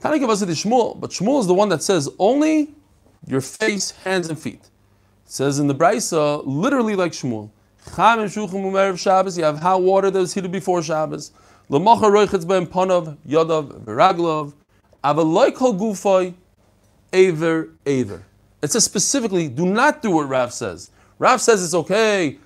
Tana 0.00 0.18
Shmuel, 0.18 1.00
but 1.00 1.10
Shmuel 1.10 1.40
is 1.40 1.46
the 1.46 1.54
one 1.54 1.68
that 1.70 1.82
says 1.82 2.08
only 2.18 2.70
your 3.26 3.40
face, 3.40 3.90
hands, 3.90 4.28
and 4.28 4.38
feet. 4.38 4.60
It 4.62 4.70
says 5.24 5.58
in 5.58 5.66
the 5.66 5.74
Brisa, 5.74 6.42
literally 6.46 6.94
like 6.94 7.12
Shmuel. 7.12 7.50
You 7.96 9.44
have 9.44 9.58
hot 9.58 9.82
water 9.82 10.10
that 10.10 10.18
was 10.18 10.34
heated 10.34 10.52
before 10.52 10.82
Shabbos. 10.82 11.32
L'mocha 11.68 12.02
roichetz 12.02 12.46
ben 12.46 12.66
ponov, 12.66 13.16
yodav, 13.26 13.82
v'raglov. 13.84 14.52
Avaloi 15.02 15.54
kol 15.54 15.74
gufoi, 15.74 16.34
aver, 17.12 17.70
aver. 17.86 18.24
It 18.62 18.70
says 18.72 18.84
specifically, 18.84 19.48
do 19.48 19.64
not 19.64 20.02
do 20.02 20.10
what 20.10 20.28
Rav 20.28 20.52
says. 20.52 20.90
Rav 21.18 21.40
says 21.40 21.64
it's 21.64 21.74
okay 21.74 22.38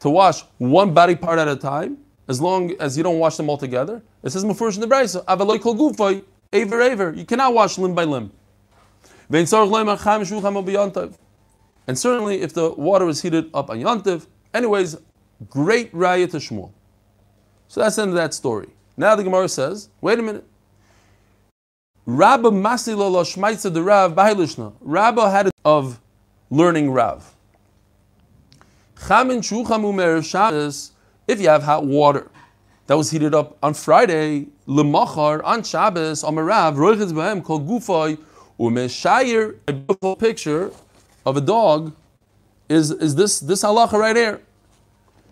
to 0.00 0.10
wash 0.10 0.42
one 0.58 0.92
body 0.92 1.14
part 1.14 1.38
at 1.38 1.48
a 1.48 1.56
time, 1.56 1.98
as 2.28 2.40
long 2.40 2.72
as 2.80 2.96
you 2.96 3.02
don't 3.02 3.18
wash 3.18 3.36
them 3.36 3.48
all 3.48 3.56
together. 3.56 4.02
It 4.22 4.30
says 4.30 4.44
Mufurish 4.44 4.74
in 4.74 4.80
the 4.80 4.86
Brisa, 4.86 5.24
Avaloi 5.24 5.60
kol 5.60 5.74
gufoi, 5.74 6.22
aver, 6.52 6.80
aver. 6.80 7.12
You 7.12 7.24
cannot 7.24 7.54
wash 7.54 7.78
limb 7.78 7.94
by 7.94 8.04
limb. 8.04 8.32
And 9.30 9.48
certainly, 11.98 12.42
if 12.42 12.52
the 12.52 12.70
water 12.70 13.08
is 13.08 13.22
heated 13.22 13.50
up 13.54 13.70
on 13.70 13.78
Yontiv, 13.78 14.26
anyways, 14.52 14.96
great 15.48 15.92
raya 15.92 16.30
to 16.30 16.36
Shmuel. 16.36 16.70
So 17.68 17.80
that's 17.80 17.96
the 17.96 18.02
end 18.02 18.10
of 18.10 18.16
that 18.16 18.34
story. 18.34 18.68
Now 18.96 19.14
the 19.16 19.24
Gemara 19.24 19.48
says, 19.48 19.88
wait 20.00 20.18
a 20.18 20.22
minute. 20.22 20.44
Rabba 22.04 22.50
Masilo 22.50 23.10
lo 23.10 23.22
the 23.70 23.82
Rav 23.82 24.14
Bahilishna. 24.14 24.74
Rabba 24.80 25.30
had 25.30 25.46
it 25.46 25.52
of 25.64 26.00
learning 26.50 26.90
Rav. 26.90 27.34
If 31.28 31.40
you 31.40 31.48
have 31.48 31.62
hot 31.62 31.86
water 31.86 32.30
that 32.92 32.98
was 32.98 33.10
heated 33.10 33.34
up 33.34 33.56
on 33.62 33.72
Friday, 33.72 34.48
Lemachar 34.68 35.42
on 35.44 35.62
Shabbos, 35.62 36.22
on 36.22 36.36
Rav, 36.36 36.76
Roichetz 36.76 37.10
Bahem, 37.10 37.42
called 37.42 37.66
Gufay, 37.66 38.18
Umeshayir, 38.60 39.56
a 39.66 39.72
beautiful 39.72 40.14
picture 40.14 40.70
of 41.24 41.38
a 41.38 41.40
dog, 41.40 41.96
is, 42.68 42.90
is 42.90 43.14
this, 43.14 43.40
this 43.40 43.62
halacha 43.62 43.94
right 43.94 44.14
here. 44.14 44.42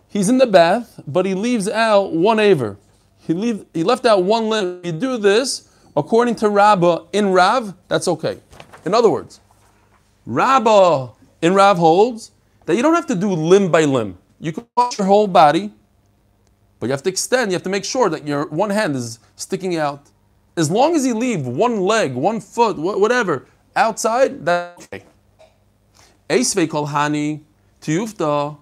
He's 0.09 0.31
in 0.31 0.39
the 0.39 0.47
bath, 0.47 1.01
but 1.07 1.27
he 1.27 1.35
leaves 1.35 1.69
out 1.69 2.15
one 2.15 2.39
aver. 2.39 2.79
He, 3.19 3.35
leave, 3.35 3.67
he 3.75 3.85
left 3.85 4.07
out 4.07 4.25
one 4.25 4.49
limb. 4.49 4.81
You 4.83 4.93
do 4.93 5.19
this, 5.19 5.69
according 5.95 6.37
to 6.37 6.49
Rabbah 6.49 7.09
in 7.13 7.31
Rav, 7.31 7.75
that's 7.89 8.09
okay. 8.09 8.39
In 8.87 8.95
other 8.95 9.11
words, 9.11 9.39
Rabbah 10.25 11.11
in 11.43 11.53
Rav 11.53 11.77
holds 11.77 12.31
that 12.65 12.77
you 12.77 12.81
don't 12.81 12.95
have 12.95 13.09
to 13.09 13.15
do 13.15 13.31
limb 13.31 13.71
by 13.71 13.85
limb. 13.85 14.17
You 14.39 14.53
can 14.53 14.67
wash 14.79 14.97
your 14.97 15.07
whole 15.07 15.27
body, 15.27 15.75
but 16.81 16.87
you 16.87 16.93
have 16.93 17.03
to 17.03 17.11
extend, 17.11 17.53
you 17.53 17.55
have 17.55 17.63
to 17.63 17.69
make 17.69 17.85
sure 17.85 18.09
that 18.09 18.27
your 18.27 18.47
one 18.47 18.71
hand 18.71 18.97
is 18.97 19.21
sticking 19.37 19.77
out. 19.77 20.11
As 20.57 20.71
long 20.71 20.97
as 20.97 21.07
you 21.07 21.15
leave 21.15 21.47
one 21.47 21.81
leg, 21.81 22.15
one 22.15 22.41
foot, 22.41 22.77
whatever, 22.77 23.47
outside, 23.77 24.45
that's 24.45 24.87
okay. 24.87 25.05
Eisvei 26.29 26.69
kol 26.69 26.89
hani 26.89 27.43
tiyufta. 27.81 28.57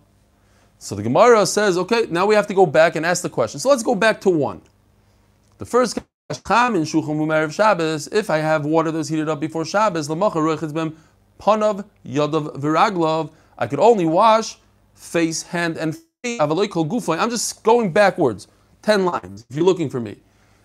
So 0.78 0.94
the 0.94 1.02
Gemara 1.02 1.46
says, 1.46 1.78
okay, 1.78 2.06
now 2.10 2.26
we 2.26 2.34
have 2.34 2.46
to 2.48 2.54
go 2.54 2.66
back 2.66 2.96
and 2.96 3.06
ask 3.06 3.22
the 3.22 3.30
question. 3.30 3.58
So 3.60 3.68
let's 3.68 3.82
go 3.82 3.94
back 3.94 4.20
to 4.22 4.30
one. 4.30 4.60
The 5.58 5.64
first 5.64 5.98
Shabbos, 6.30 8.08
if 8.12 8.30
I 8.30 8.38
have 8.38 8.66
water 8.66 8.90
that's 8.92 9.08
heated 9.08 9.28
up 9.28 9.40
before 9.40 9.64
Shabbos, 9.64 10.08
panav 10.08 11.84
yadav 12.04 12.56
viraglov, 12.60 13.30
I 13.56 13.66
could 13.66 13.80
only 13.80 14.04
wash 14.06 14.58
face, 14.94 15.42
hand, 15.42 15.78
and. 15.78 15.96
I'm 16.24 17.30
just 17.30 17.62
going 17.62 17.92
backwards, 17.92 18.48
ten 18.82 19.04
lines. 19.04 19.46
If 19.48 19.54
you're 19.54 19.64
looking 19.64 19.88
for 19.88 20.00
me, 20.00 20.16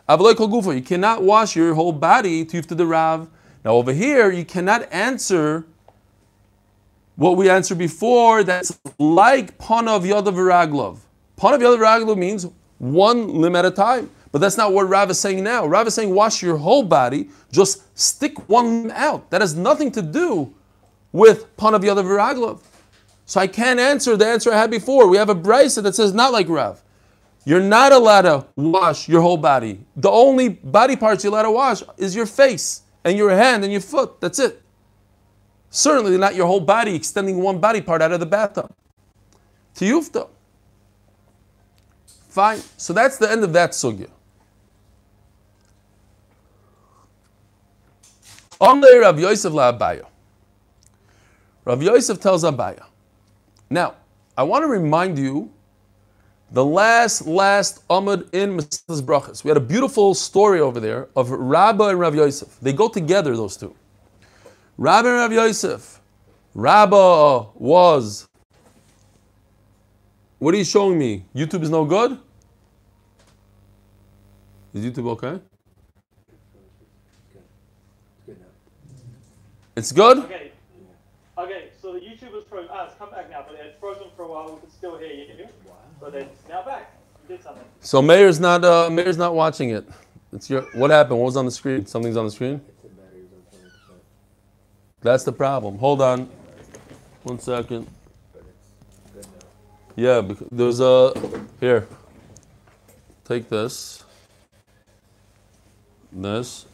you 0.10 0.82
cannot 0.82 1.22
wash 1.22 1.56
your 1.56 1.76
whole 1.76 1.92
body 1.92 2.44
to 2.46 2.62
the 2.62 2.88
Rav. 2.88 3.30
Now 3.64 3.74
over 3.74 3.94
here, 3.94 4.32
you 4.32 4.46
cannot 4.46 4.92
answer 4.92 5.66
what 7.16 7.38
we 7.38 7.52
answered 7.52 7.78
before, 7.78 8.44
that's 8.44 8.80
like 8.98 9.56
Panav 9.60 10.02
Yodav 10.02 10.34
Raglov. 10.34 10.98
Panav 11.38 11.60
Yodav 11.60 11.78
Raglov 11.78 12.18
means 12.18 12.48
one 12.80 13.28
limb 13.40 13.56
at 13.56 13.64
a 13.64 13.72
time. 13.72 14.10
But 14.32 14.40
that's 14.40 14.58
not 14.58 14.74
what 14.74 14.90
Rav 14.90 15.12
is 15.12 15.20
saying 15.20 15.44
now. 15.44 15.68
Rav 15.68 15.86
is 15.86 15.94
saying 15.94 16.10
wash 16.10 16.42
your 16.42 16.58
whole 16.58 16.82
body, 16.82 17.30
just 17.52 17.84
stick 17.98 18.50
one 18.50 18.88
limb 18.88 18.92
out. 18.96 19.30
That 19.30 19.42
has 19.42 19.56
nothing 19.56 19.92
to 19.92 20.02
do 20.02 20.52
with 21.12 21.56
Panav 21.58 21.84
Yodav 21.84 22.06
Raglov. 22.06 22.62
So 23.34 23.40
I 23.40 23.48
can't 23.48 23.80
answer 23.80 24.16
the 24.16 24.28
answer 24.28 24.54
I 24.54 24.58
had 24.60 24.70
before. 24.70 25.08
We 25.08 25.18
have 25.18 25.28
a 25.28 25.34
brisa 25.34 25.82
that 25.82 25.96
says 25.96 26.14
not 26.14 26.32
like 26.32 26.48
Rav. 26.48 26.84
You're 27.46 27.64
not 27.64 27.92
allowed 27.92 28.22
to 28.22 28.46
wash 28.56 29.10
your 29.10 29.22
whole 29.22 29.38
body. 29.38 29.84
The 29.96 30.12
only 30.12 30.50
body 30.50 30.96
parts 30.96 31.24
you're 31.24 31.34
allowed 31.34 31.50
to 31.50 31.52
wash 31.52 31.82
is 31.98 32.16
your 32.16 32.28
face 32.28 32.84
and 33.04 33.18
your 33.18 33.32
hand 33.32 33.64
and 33.64 33.72
your 33.72 33.82
foot. 33.82 34.22
That's 34.22 34.38
it. 34.38 34.62
Certainly 35.72 36.16
not 36.20 36.36
your 36.36 36.46
whole 36.46 36.60
body, 36.60 36.94
extending 36.94 37.38
one 37.38 37.58
body 37.58 37.82
part 37.82 38.04
out 38.04 38.12
of 38.12 38.20
the 38.20 38.28
bathtub. 38.28 38.72
Tiyufta. 39.74 40.30
Fine. 42.30 42.62
So 42.78 42.94
that's 42.94 43.18
the 43.18 43.32
end 43.32 43.44
of 43.44 43.52
that 43.54 43.72
sugya. 43.72 44.12
Only 48.62 48.96
Rav 49.00 49.20
Yosef 49.20 49.52
la 49.52 49.74
Abaya. 49.74 50.06
Rav 51.66 51.82
Yosef 51.82 52.20
tells 52.20 52.44
Abaya. 52.44 52.93
Now, 53.70 53.96
I 54.38 54.44
want 54.44 54.64
to 54.64 54.68
remind 54.68 55.18
you 55.18 55.52
the 56.52 56.64
last, 56.64 57.26
last 57.26 57.88
Amud 57.88 58.34
in 58.34 58.58
Mesilas 58.58 59.02
Brachas. 59.02 59.44
We 59.44 59.50
had 59.50 59.58
a 59.58 59.62
beautiful 59.62 60.14
story 60.14 60.60
over 60.60 60.80
there 60.80 61.10
of 61.16 61.32
Rabba 61.32 61.86
and 61.86 62.00
Rav 62.00 62.16
Yosef. 62.16 62.60
They 62.62 62.74
go 62.74 62.88
together, 62.88 63.36
those 63.36 63.58
two. 63.58 63.76
Rabba 64.78 65.10
and 65.10 65.18
Rav 65.18 65.34
Yosef. 65.34 66.00
Rabba 66.54 67.48
was. 67.56 68.28
What 70.38 70.54
are 70.54 70.58
you 70.58 70.66
showing 70.66 71.00
me? 71.00 71.26
YouTube 71.36 71.64
is 71.64 71.70
no 71.70 71.86
good? 71.86 72.20
Is 74.74 74.86
YouTube 74.86 75.08
okay? 75.10 75.40
It's 79.76 79.92
good? 79.92 80.20
Okay. 80.20 80.52
Okay, 81.36 81.70
so 81.84 81.92
the 81.92 82.00
YouTube 82.00 82.34
is 82.38 82.46
frozen. 82.46 82.70
Ah, 82.72 82.86
it's 82.86 82.96
come 82.96 83.12
back 83.12 83.30
now, 83.30 83.44
but 83.46 83.60
it's 83.60 83.78
frozen 83.78 84.08
for 84.16 84.24
a 84.24 84.28
while. 84.30 84.54
We 84.54 84.62
can 84.62 84.72
still 84.72 84.98
hear 84.98 85.12
you. 85.12 85.48
But 86.00 86.16
it's 86.16 86.48
now 86.48 86.64
back. 86.64 86.94
You 87.28 87.36
did 87.36 87.44
something. 87.44 87.66
So 87.82 88.02
Mayor's 88.02 88.40
not 88.40 88.64
uh, 88.64 88.90
Mayor's 88.90 89.18
not 89.18 89.36
watching 89.36 89.72
it. 89.72 89.86
It's 90.32 90.50
your 90.50 90.62
what 90.76 90.92
happened? 90.92 91.20
What 91.20 91.26
was 91.26 91.36
on 91.36 91.44
the 91.44 91.52
screen? 91.52 91.86
Something's 91.86 92.16
on 92.16 92.24
the 92.24 92.32
screen? 92.32 92.62
That's 95.02 95.26
the 95.26 95.34
problem. 95.34 95.78
Hold 95.78 96.02
on. 96.02 96.30
One 97.24 97.38
second. 97.40 97.86
Yeah, 99.98 100.22
because 100.22 100.48
there's 100.54 100.80
a 100.80 101.14
here. 101.60 101.86
Take 103.26 103.50
this. 103.50 104.06
This. 106.14 106.66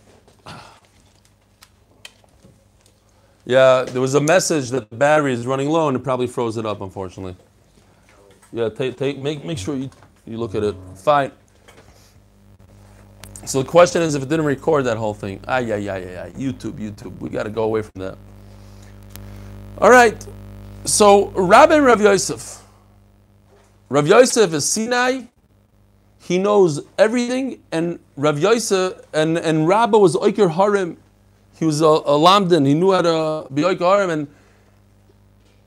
Yeah, 3.50 3.82
there 3.82 4.00
was 4.00 4.14
a 4.14 4.22
message 4.22 4.70
that 4.70 4.92
the 4.92 4.96
battery 4.96 5.34
is 5.34 5.48
running 5.48 5.70
low 5.70 5.88
and 5.88 5.98
it 5.98 6.04
probably 6.04 6.28
froze 6.28 6.58
it 6.58 6.68
up, 6.68 6.82
unfortunately. 6.82 7.36
Yeah, 8.54 8.70
take, 8.70 8.96
take, 8.96 9.18
make, 9.18 9.44
make 9.44 9.58
sure 9.58 9.76
you, 9.76 9.90
you 10.28 10.38
look 10.38 10.54
at 10.54 10.64
it. 10.64 10.76
Fine. 10.98 11.32
So 13.46 13.64
the 13.64 13.68
question 13.68 14.04
is 14.04 14.14
if 14.14 14.22
it 14.22 14.30
didn't 14.30 14.46
record 14.46 14.86
that 14.86 14.98
whole 14.98 15.16
thing. 15.16 15.40
Ah, 15.48 15.58
yeah, 15.58 15.78
yeah, 15.78 15.98
yeah, 15.98 16.28
yeah. 16.28 16.30
YouTube, 16.30 16.74
YouTube. 16.74 17.20
We 17.20 17.30
got 17.30 17.46
to 17.46 17.50
go 17.50 17.64
away 17.64 17.82
from 17.82 18.04
that. 18.04 18.20
All 19.80 19.90
right. 19.90 20.24
So 20.86 21.30
Rabba 21.30 21.82
Rav 21.82 22.02
Yosef. 22.02 22.62
Rav 23.90 24.08
Yosef 24.08 24.54
is 24.54 24.70
Sinai. 24.70 25.22
He 26.20 26.38
knows 26.38 26.82
everything, 27.00 27.64
and 27.72 27.98
Rav 28.16 28.38
Yosef 28.38 28.94
and 29.12 29.40
and 29.40 29.68
Rabba 29.68 29.98
was 29.98 30.16
Oiker 30.16 30.52
Harim. 30.52 30.98
He 31.60 31.66
was 31.66 31.82
a, 31.82 31.86
a 31.86 32.18
lamdan. 32.18 32.66
He 32.66 32.74
knew 32.74 32.94
how 32.94 33.02
to 33.02 33.54
be 33.54 33.64
Oiker 33.64 33.80
Harim, 33.80 34.10
and 34.10 34.28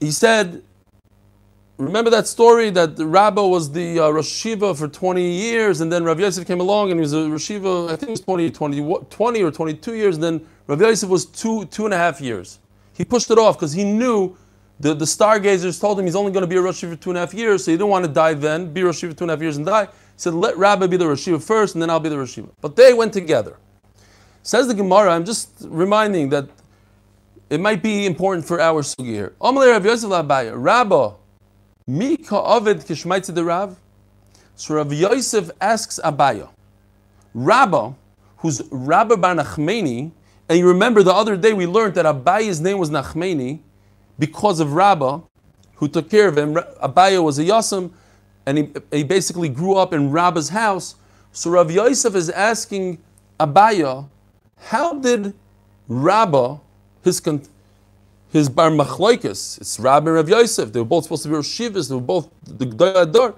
he 0.00 0.11
said, 0.11 0.62
"Remember 1.76 2.08
that 2.11 2.26
story 2.26 2.70
that 2.70 2.96
the 2.96 3.06
Rabba 3.06 3.46
was 3.46 3.70
the 3.72 4.00
uh, 4.00 4.08
Rosh 4.08 4.42
for 4.42 4.88
20 4.88 5.30
years, 5.30 5.82
and 5.82 5.92
then 5.92 6.02
Rav 6.02 6.18
Yosef 6.18 6.46
came 6.46 6.61
along, 6.61 6.92
and 6.92 6.99
he 6.99 7.02
was 7.02 7.12
a 7.12 7.28
Rosh. 7.28 7.50
I 7.50 7.96
think 7.96 8.04
it 8.04 8.11
was 8.11 8.20
20, 8.22 8.50
20, 8.50 9.04
20 9.11 9.42
or 9.42 9.50
22 9.50 9.94
years. 9.94 10.14
And 10.14 10.25
then 10.25 10.46
Rav 10.66 10.80
Yosef 10.80 11.11
was 11.11 11.26
two 11.26 11.66
two 11.66 11.84
and 11.84 11.92
a 11.92 11.99
half 11.99 12.22
years. 12.22 12.58
He 12.94 13.04
pushed 13.04 13.30
it 13.30 13.38
off 13.38 13.56
because 13.58 13.75
he 13.75 13.84
knew." 13.84 14.37
The, 14.80 14.94
the 14.94 15.06
stargazers 15.06 15.78
told 15.78 16.00
him 16.00 16.06
he's 16.06 16.16
only 16.16 16.32
going 16.32 16.42
to 16.42 16.49
be 16.49 16.56
a 16.56 16.61
Rosh 16.61 16.80
for 16.80 16.96
two 16.96 17.11
and 17.11 17.16
a 17.16 17.20
half 17.20 17.32
years, 17.32 17.64
so 17.64 17.70
he 17.70 17.76
didn't 17.76 17.90
want 17.90 18.04
to 18.04 18.11
die 18.11 18.34
then, 18.34 18.72
be 18.72 18.82
Rosh 18.82 19.02
for 19.02 19.12
two 19.12 19.22
and 19.22 19.30
a 19.30 19.34
half 19.34 19.40
years 19.40 19.56
and 19.56 19.64
die. 19.64 19.84
He 19.84 19.90
said, 20.16 20.34
let 20.34 20.56
Rabba 20.56 20.88
be 20.88 20.96
the 20.96 21.06
Rosh 21.06 21.28
first, 21.40 21.76
and 21.76 21.82
then 21.82 21.88
I'll 21.88 22.00
be 22.00 22.08
the 22.08 22.18
Rosh. 22.18 22.37
But 22.61 22.75
they 22.75 22.92
went 22.92 23.12
together. 23.12 23.58
Says 24.44 24.66
the 24.66 24.75
Gemara, 24.75 25.11
I'm 25.11 25.25
just 25.25 25.50
reminding 25.61 26.30
that 26.30 26.49
it 27.49 27.61
might 27.61 27.80
be 27.80 28.06
important 28.06 28.44
for 28.44 28.61
our 28.61 28.82
sugi 28.82 29.06
here. 29.06 29.34
Amalei 29.40 29.70
Rav 29.70 29.84
Yosef 29.84 30.11
Rabba, 30.11 31.14
mi 31.87 32.16
ka'ovid 32.16 32.84
kishmaitzi 32.84 33.32
the 33.34 33.44
Rav? 33.44 33.76
So 34.56 34.75
Rav 34.75 34.92
Yosef 34.92 35.50
asks 35.61 36.00
Abaya, 36.02 36.49
Rabba, 37.34 37.94
who's 38.38 38.62
Rabba 38.72 39.16
bar 39.16 39.37
Nachmeni, 39.37 40.11
and 40.49 40.58
you 40.58 40.66
remember 40.66 41.04
the 41.04 41.14
other 41.14 41.37
day 41.37 41.52
we 41.52 41.66
learned 41.66 41.94
that 41.94 42.04
Abaya's 42.04 42.61
name 42.61 42.78
was 42.78 42.90
Nachmeni 42.90 43.61
because 44.18 44.58
of 44.58 44.72
Rabba, 44.72 45.22
who 45.76 45.87
took 45.87 46.11
care 46.11 46.26
of 46.26 46.37
him. 46.37 46.54
Abaya 46.54 47.22
was 47.22 47.38
a 47.38 47.44
Yasim, 47.44 47.92
and 48.44 48.58
he, 48.58 48.68
he 48.90 49.04
basically 49.04 49.49
grew 49.49 49.76
up 49.76 49.92
in 49.92 50.11
Rabba's 50.11 50.49
house. 50.49 50.96
So 51.30 51.50
Rav 51.50 51.70
Yosef 51.70 52.16
is 52.16 52.28
asking 52.28 52.99
Abaya, 53.38 54.08
how 54.64 54.99
did 54.99 55.35
Rabba, 55.88 56.61
his 57.02 57.21
his 58.31 58.49
bar 58.49 58.71
machloikas, 58.71 59.61
it's 59.61 59.78
Rabba 59.78 60.09
and 60.09 60.16
Rav 60.16 60.28
Yosef, 60.28 60.73
they 60.73 60.81
were 60.81 60.87
both 60.87 61.04
supposed 61.04 61.25
to 61.25 61.28
be 61.28 61.35
Rosh 61.35 61.61
Shivas, 61.61 61.88
they 61.88 61.95
were 61.95 62.00
both 62.00 62.31
the 62.45 62.66
G'day 62.66 63.02
Ador. 63.02 63.35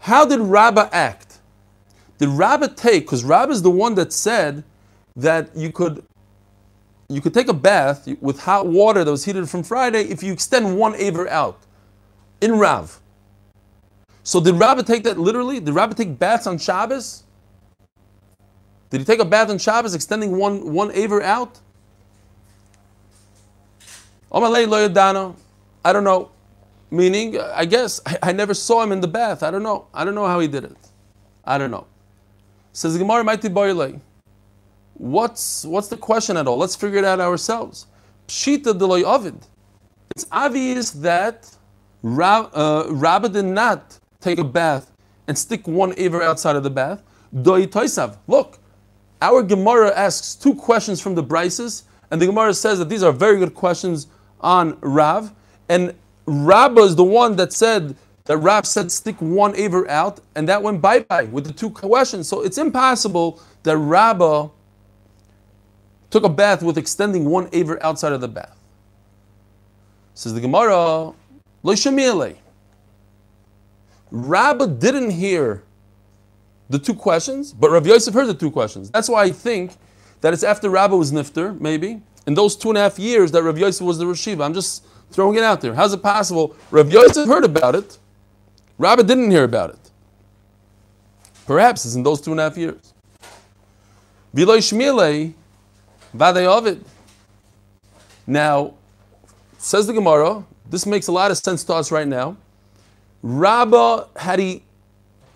How 0.00 0.24
did 0.24 0.40
Rabba 0.40 0.90
act? 0.92 1.38
Did 2.18 2.28
Rabba 2.28 2.68
take, 2.68 3.04
because 3.04 3.24
Rabba 3.24 3.52
is 3.52 3.62
the 3.62 3.70
one 3.70 3.94
that 3.94 4.12
said 4.12 4.64
that 5.16 5.54
you 5.56 5.70
could 5.70 6.04
you 7.08 7.20
could 7.20 7.34
take 7.34 7.48
a 7.48 7.54
bath 7.54 8.08
with 8.20 8.40
hot 8.40 8.66
water 8.66 9.04
that 9.04 9.10
was 9.10 9.24
heated 9.24 9.48
from 9.48 9.62
Friday 9.62 10.04
if 10.04 10.22
you 10.22 10.32
extend 10.32 10.78
one 10.78 10.94
aver 10.94 11.28
out 11.28 11.58
in 12.40 12.58
Rav. 12.58 13.00
So 14.22 14.40
did 14.40 14.54
Rabba 14.54 14.82
take 14.82 15.04
that 15.04 15.18
literally? 15.18 15.60
Did 15.60 15.74
Rabba 15.74 15.94
take 15.94 16.18
baths 16.18 16.46
on 16.46 16.56
Shabbos? 16.56 17.24
Did 18.92 19.00
he 19.00 19.04
take 19.06 19.20
a 19.20 19.24
bath 19.24 19.48
on 19.48 19.56
Shabbos 19.56 19.94
extending 19.94 20.36
one, 20.36 20.70
one 20.70 20.92
aver 20.92 21.22
out? 21.22 21.58
I 24.30 25.92
don't 25.94 26.04
know. 26.04 26.30
Meaning, 26.90 27.40
I 27.40 27.64
guess, 27.64 28.02
I, 28.04 28.18
I 28.22 28.32
never 28.32 28.52
saw 28.52 28.82
him 28.82 28.92
in 28.92 29.00
the 29.00 29.08
bath. 29.08 29.42
I 29.42 29.50
don't 29.50 29.62
know. 29.62 29.86
I 29.94 30.04
don't 30.04 30.14
know 30.14 30.26
how 30.26 30.40
he 30.40 30.46
did 30.46 30.64
it. 30.64 30.76
I 31.42 31.56
don't 31.56 31.70
know. 31.70 31.86
Says 32.74 32.98
Gemara, 32.98 33.24
Mighty 33.24 33.48
Boyle. 33.48 33.98
What's 34.92 35.64
what's 35.64 35.88
the 35.88 35.96
question 35.96 36.36
at 36.36 36.46
all? 36.46 36.58
Let's 36.58 36.76
figure 36.76 36.98
it 36.98 37.06
out 37.06 37.18
ourselves. 37.18 37.86
Pshita 38.28 38.74
deloy 38.78 39.04
ovid. 39.04 39.38
It's 40.14 40.26
obvious 40.30 40.90
that 40.90 41.50
uh, 42.04 42.84
Rabba 42.90 43.30
did 43.30 43.46
not 43.46 43.98
take 44.20 44.38
a 44.38 44.44
bath 44.44 44.92
and 45.26 45.38
stick 45.38 45.66
one 45.66 45.94
aver 45.96 46.22
outside 46.22 46.56
of 46.56 46.62
the 46.62 46.70
bath. 46.70 47.02
Doi 47.40 47.64
toisav. 47.64 48.18
Look, 48.26 48.58
our 49.22 49.42
Gemara 49.42 49.96
asks 49.96 50.34
two 50.34 50.52
questions 50.54 51.00
from 51.00 51.14
the 51.14 51.22
Brises, 51.22 51.84
and 52.10 52.20
the 52.20 52.26
Gemara 52.26 52.52
says 52.52 52.80
that 52.80 52.88
these 52.88 53.04
are 53.04 53.12
very 53.12 53.38
good 53.38 53.54
questions 53.54 54.08
on 54.40 54.76
Rav. 54.80 55.32
And 55.68 55.94
Rabba 56.26 56.80
is 56.80 56.96
the 56.96 57.04
one 57.04 57.36
that 57.36 57.52
said 57.52 57.94
that 58.24 58.36
Rav 58.38 58.66
said 58.66 58.90
stick 58.90 59.16
one 59.20 59.54
aver 59.54 59.88
out, 59.88 60.20
and 60.34 60.48
that 60.48 60.60
went 60.60 60.82
bye 60.82 61.00
bye 61.00 61.24
with 61.24 61.46
the 61.46 61.52
two 61.52 61.70
questions. 61.70 62.28
So 62.28 62.42
it's 62.42 62.58
impossible 62.58 63.40
that 63.62 63.76
Rabba 63.76 64.50
took 66.10 66.24
a 66.24 66.28
bath 66.28 66.62
with 66.62 66.76
extending 66.76 67.24
one 67.24 67.48
aver 67.52 67.80
outside 67.82 68.12
of 68.12 68.20
the 68.20 68.28
bath. 68.28 68.58
Says 70.14 70.34
the 70.34 70.40
Gemara, 70.40 71.12
Lo 71.62 71.74
Rabba 74.10 74.66
didn't 74.66 75.10
hear 75.10 75.62
the 76.70 76.78
two 76.78 76.94
questions, 76.94 77.52
but 77.52 77.70
Rav 77.70 77.86
Yosef 77.86 78.14
heard 78.14 78.26
the 78.26 78.34
two 78.34 78.50
questions. 78.50 78.90
That's 78.90 79.08
why 79.08 79.24
I 79.24 79.30
think 79.30 79.72
that 80.20 80.32
it's 80.32 80.42
after 80.42 80.70
Rabba 80.70 80.96
was 80.96 81.12
nifter, 81.12 81.58
maybe, 81.60 82.00
in 82.26 82.34
those 82.34 82.56
two 82.56 82.70
and 82.70 82.78
a 82.78 82.82
half 82.82 82.98
years 82.98 83.32
that 83.32 83.42
Rav 83.42 83.58
Yosef 83.58 83.84
was 83.84 83.98
the 83.98 84.04
Rashiva. 84.04 84.44
I'm 84.44 84.54
just 84.54 84.84
throwing 85.10 85.36
it 85.36 85.42
out 85.42 85.60
there. 85.60 85.74
How's 85.74 85.92
it 85.92 86.02
possible? 86.02 86.56
Rav 86.70 86.90
Yosef 86.90 87.26
heard 87.26 87.44
about 87.44 87.74
it, 87.74 87.98
Rabba 88.78 89.02
didn't 89.02 89.30
hear 89.30 89.44
about 89.44 89.70
it. 89.70 89.90
Perhaps 91.46 91.84
it's 91.84 91.94
in 91.94 92.02
those 92.02 92.20
two 92.20 92.30
and 92.30 92.40
a 92.40 92.44
half 92.44 92.56
years. 92.56 92.94
V'lo 94.34 94.56
Shmiele, 94.58 95.34
Vade 96.14 96.46
Ovid. 96.46 96.84
Now, 98.26 98.74
says 99.58 99.86
the 99.86 99.92
Gemara, 99.92 100.44
this 100.70 100.86
makes 100.86 101.08
a 101.08 101.12
lot 101.12 101.30
of 101.30 101.38
sense 101.38 101.64
to 101.64 101.74
us 101.74 101.90
right 101.92 102.08
now. 102.08 102.36
Rabba, 103.22 104.08
had 104.16 104.38
he 104.38 104.62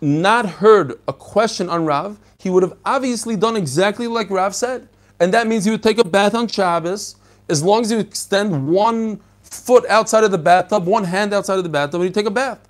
not 0.06 0.46
heard 0.46 0.94
a 1.08 1.12
question 1.12 1.68
on 1.68 1.84
Rav, 1.84 2.18
he 2.38 2.48
would 2.48 2.62
have 2.62 2.74
obviously 2.84 3.36
done 3.36 3.56
exactly 3.56 4.06
like 4.06 4.30
Rav 4.30 4.54
said. 4.54 4.88
And 5.18 5.34
that 5.34 5.46
means 5.48 5.64
he 5.64 5.70
would 5.72 5.82
take 5.82 5.98
a 5.98 6.04
bath 6.04 6.34
on 6.34 6.46
Shabbos, 6.46 7.16
as 7.48 7.62
long 7.62 7.82
as 7.82 7.90
you 7.90 7.98
extend 7.98 8.68
one 8.68 9.20
foot 9.42 9.84
outside 9.88 10.22
of 10.24 10.30
the 10.30 10.38
bathtub, 10.38 10.86
one 10.86 11.04
hand 11.04 11.32
outside 11.34 11.58
of 11.58 11.64
the 11.64 11.68
bathtub, 11.68 12.00
and 12.00 12.08
you 12.08 12.14
take 12.14 12.26
a 12.26 12.30
bath. 12.30 12.60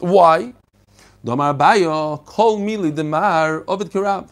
Why? 0.00 0.52
Abaya, 1.24 2.22
Kirav. 3.90 4.28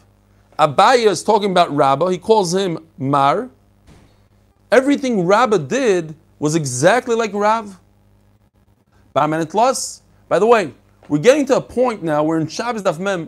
Abaya 0.59 1.07
is 1.07 1.23
talking 1.23 1.49
about 1.51 1.75
Rabba. 1.75 2.11
He 2.11 2.17
calls 2.17 2.53
him 2.53 2.77
Mar. 2.97 3.49
Everything 4.71 5.25
Rabba 5.25 5.57
did 5.57 6.13
was 6.37 6.55
exactly 6.55 7.15
like 7.15 7.33
Rav. 7.33 7.79
By 9.13 9.27
the 9.27 10.47
way, 10.47 10.73
we're 11.11 11.19
getting 11.19 11.45
to 11.47 11.57
a 11.57 11.61
point 11.61 12.01
now 12.01 12.23
where 12.23 12.39
in 12.39 12.47
Shabbos 12.47 12.83
Daf 12.83 12.97
Mem, 12.97 13.27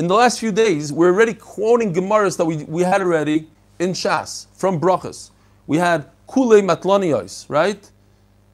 in 0.00 0.08
the 0.08 0.14
last 0.14 0.40
few 0.40 0.50
days, 0.50 0.92
we're 0.92 1.12
already 1.12 1.32
quoting 1.32 1.94
Gemaras 1.94 2.36
that 2.36 2.44
we, 2.44 2.64
we 2.64 2.82
had 2.82 3.00
already 3.00 3.46
in 3.78 3.92
Shas 3.92 4.48
from 4.52 4.80
Brachas. 4.80 5.30
We 5.68 5.76
had 5.76 6.10
Kule 6.28 6.60
Matlanios, 6.60 7.48
right? 7.48 7.88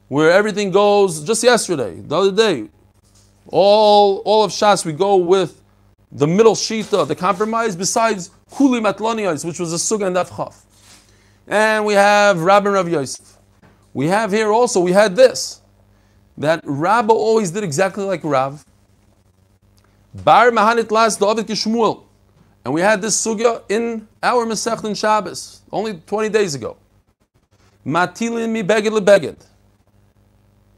Where 0.09 0.29
everything 0.29 0.69
goes 0.69 1.23
just 1.23 1.43
yesterday, 1.43 2.01
the 2.01 2.15
other 2.15 2.31
day. 2.31 2.69
All, 3.47 4.17
all 4.17 4.43
of 4.43 4.51
Shas, 4.51 4.85
we 4.85 4.93
go 4.93 5.15
with 5.15 5.59
the 6.11 6.27
middle 6.27 6.53
shita, 6.53 7.07
the 7.07 7.15
compromise, 7.15 7.75
besides 7.75 8.29
Kuli 8.55 8.79
Matlanios, 8.79 9.43
which 9.43 9.59
was 9.59 9.73
a 9.73 9.77
Suga 9.77 10.05
and 10.05 10.15
Daf 10.15 10.63
And 11.47 11.83
we 11.83 11.95
have 11.95 12.41
Rabba 12.41 12.69
Rav 12.69 12.87
Yosef. 12.87 13.39
We 13.95 14.05
have 14.05 14.31
here 14.31 14.51
also, 14.51 14.79
we 14.79 14.91
had 14.91 15.15
this, 15.15 15.61
that 16.37 16.61
Rabba 16.63 17.11
always 17.11 17.49
did 17.49 17.63
exactly 17.63 18.03
like 18.03 18.23
Rav. 18.23 18.63
Bar 20.23 20.51
Mahanit 20.51 20.89
Las 20.89 21.15
David 21.15 21.47
Kishmuel. 21.47 22.03
And 22.65 22.73
we 22.73 22.81
had 22.81 23.01
this 23.01 23.23
sugya 23.23 23.63
in 23.69 24.07
our 24.21 24.45
Masech 24.45 24.83
in 24.83 24.93
Shabbos, 24.93 25.61
only 25.71 25.93
20 26.05 26.29
days 26.29 26.55
ago. 26.55 26.77
Matilin 27.85 28.51
mi 28.51 28.63
beged 28.63 28.97
lebeged. 28.97 29.45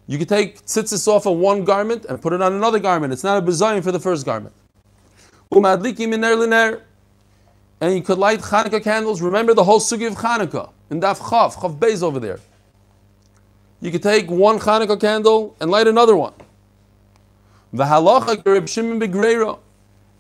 You 0.07 0.17
could 0.17 0.29
take 0.29 0.63
tzitzis 0.65 1.07
off 1.07 1.25
of 1.25 1.37
one 1.37 1.63
garment 1.63 2.05
and 2.05 2.21
put 2.21 2.33
it 2.33 2.41
on 2.41 2.53
another 2.53 2.79
garment. 2.79 3.13
It's 3.13 3.23
not 3.23 3.41
a 3.41 3.45
bezayin 3.45 3.83
for 3.83 3.91
the 3.91 3.99
first 3.99 4.25
garment. 4.25 4.53
Umadliki 5.51 6.07
miner. 6.09 6.81
And 7.81 7.95
you 7.95 8.01
could 8.01 8.17
light 8.17 8.39
Hanukkah 8.39 8.83
candles. 8.83 9.21
Remember 9.21 9.53
the 9.53 9.63
whole 9.63 9.79
sugi 9.79 10.05
of 10.05 10.15
Hanukkah 10.15 10.71
in 10.89 10.99
Daf 10.99 11.19
Chav, 11.19 11.53
Chav 11.53 11.79
Beis 11.79 12.03
over 12.03 12.19
there. 12.19 12.39
You 13.79 13.91
could 13.91 14.03
take 14.03 14.29
one 14.29 14.59
Hanukkah 14.59 14.99
candle 14.99 15.55
and 15.61 15.71
light 15.71 15.87
another 15.87 16.15
one. 16.15 16.33
The 17.71 17.83
halacha 17.83 18.43
Reb 18.45 18.67
Shimon 18.67 18.99
begreira, 18.99 19.59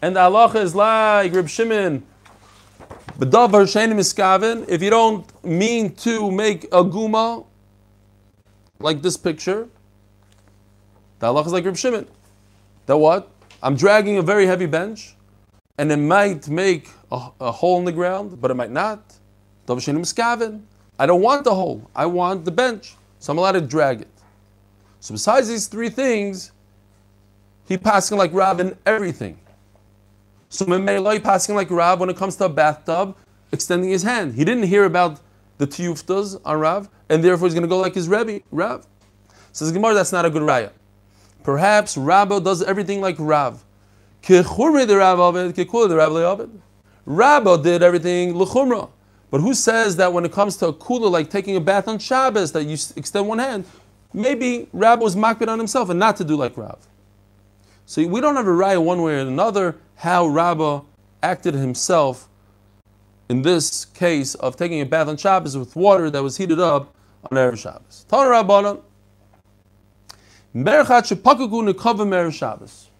and 0.01 0.15
the 0.15 0.19
halacha 0.19 0.57
is 0.57 0.75
like 0.75 1.33
Reb 1.33 1.49
Shimon. 1.49 2.03
If 3.19 4.81
you 4.83 4.89
don't 4.89 5.43
mean 5.43 5.95
to 5.95 6.31
make 6.31 6.65
a 6.65 6.83
guma, 6.83 7.45
like 8.79 9.01
this 9.01 9.17
picture, 9.17 9.67
the 11.17 11.27
halacha 11.27 11.47
is 11.47 11.53
like 11.53 11.65
Reb 11.65 11.75
Shimon. 11.75 12.07
That 12.85 12.97
what? 12.97 13.31
I'm 13.63 13.75
dragging 13.75 14.17
a 14.17 14.21
very 14.21 14.45
heavy 14.45 14.67
bench, 14.67 15.15
and 15.79 15.91
it 15.91 15.97
might 15.97 16.47
make 16.47 16.89
a, 17.11 17.29
a 17.41 17.51
hole 17.51 17.79
in 17.79 17.85
the 17.85 17.91
ground, 17.91 18.39
but 18.39 18.51
it 18.51 18.53
might 18.53 18.71
not. 18.71 19.01
I 19.67 21.05
don't 21.05 21.21
want 21.21 21.43
the 21.43 21.55
hole. 21.55 21.89
I 21.95 22.05
want 22.05 22.45
the 22.45 22.51
bench. 22.51 22.95
So 23.19 23.31
I'm 23.31 23.37
allowed 23.37 23.53
to 23.53 23.61
drag 23.61 24.01
it. 24.01 24.07
So 24.99 25.13
besides 25.13 25.47
these 25.47 25.67
three 25.67 25.89
things, 25.89 26.51
he 27.69 27.77
passing 27.77 28.17
like 28.17 28.33
Rav 28.33 28.59
in 28.59 28.75
everything. 28.85 29.39
So 30.49 30.65
Memela 30.65 31.13
he 31.13 31.19
passing 31.19 31.55
like 31.55 31.69
Rav 31.69 31.99
when 31.99 32.09
it 32.09 32.17
comes 32.17 32.35
to 32.37 32.45
a 32.45 32.49
bathtub, 32.49 33.15
extending 33.51 33.91
his 33.91 34.01
hand. 34.01 34.33
He 34.33 34.43
didn't 34.43 34.63
hear 34.63 34.85
about 34.85 35.19
the 35.59 35.67
tiyuftas 35.67 36.41
on 36.43 36.59
Rav, 36.59 36.89
and 37.09 37.23
therefore 37.23 37.47
he's 37.47 37.53
going 37.53 37.61
to 37.61 37.69
go 37.69 37.77
like 37.77 37.93
his 37.93 38.09
Rebbe, 38.09 38.41
Rav. 38.51 38.87
Says 39.51 39.71
Gemara, 39.71 39.93
that's 39.93 40.11
not 40.11 40.25
a 40.25 40.31
good 40.31 40.41
raya. 40.41 40.71
Perhaps 41.43 41.95
Rabbo 41.95 42.43
does 42.43 42.63
everything 42.63 43.01
like 43.01 43.15
Rav. 43.19 43.63
Rabbo 47.07 47.63
did 47.63 47.83
everything 47.83 48.33
lechumra. 48.33 48.89
But 49.31 49.41
who 49.41 49.53
says 49.53 49.95
that 49.97 50.11
when 50.11 50.25
it 50.25 50.31
comes 50.31 50.57
to 50.57 50.67
a 50.67 50.73
kula, 50.73 51.11
like 51.11 51.29
taking 51.29 51.55
a 51.55 51.59
bath 51.59 51.87
on 51.87 51.99
Shabbos, 51.99 52.51
that 52.53 52.63
you 52.63 52.77
extend 52.95 53.27
one 53.27 53.37
hand, 53.37 53.65
maybe 54.11 54.67
Rabbo 54.73 55.01
was 55.01 55.15
makbid 55.15 55.47
on 55.47 55.59
himself 55.59 55.89
and 55.89 55.99
not 55.99 56.17
to 56.17 56.23
do 56.23 56.35
like 56.35 56.57
Rav. 56.57 56.79
So 57.89 58.05
we 58.05 58.21
don't 58.21 58.35
have 58.35 58.45
a 58.45 58.51
raya 58.51 58.79
one 58.79 59.01
way 59.01 59.15
or 59.15 59.21
another 59.21 59.75
how 59.95 60.27
Rabba 60.27 60.83
acted 61.23 61.55
himself 61.55 62.29
in 63.29 63.41
this 63.41 63.83
case 63.83 64.35
of 64.35 64.55
taking 64.55 64.79
a 64.79 64.85
bath 64.85 65.07
on 65.07 65.17
Shabbos 65.17 65.57
with 65.57 65.75
water 65.75 66.11
that 66.11 66.21
was 66.21 66.37
heated 66.37 66.59
up 66.59 66.93
on 67.23 67.35
Erev 67.35 67.57
Shabbos. 67.57 68.05
Tana 68.07 68.29
Rabbanan. 68.29 68.83
Merchat 70.53 71.11
shepakagu 71.11 71.73
nekava 71.73 72.05
Erev 72.05 72.31
Shabbos. 72.31 72.91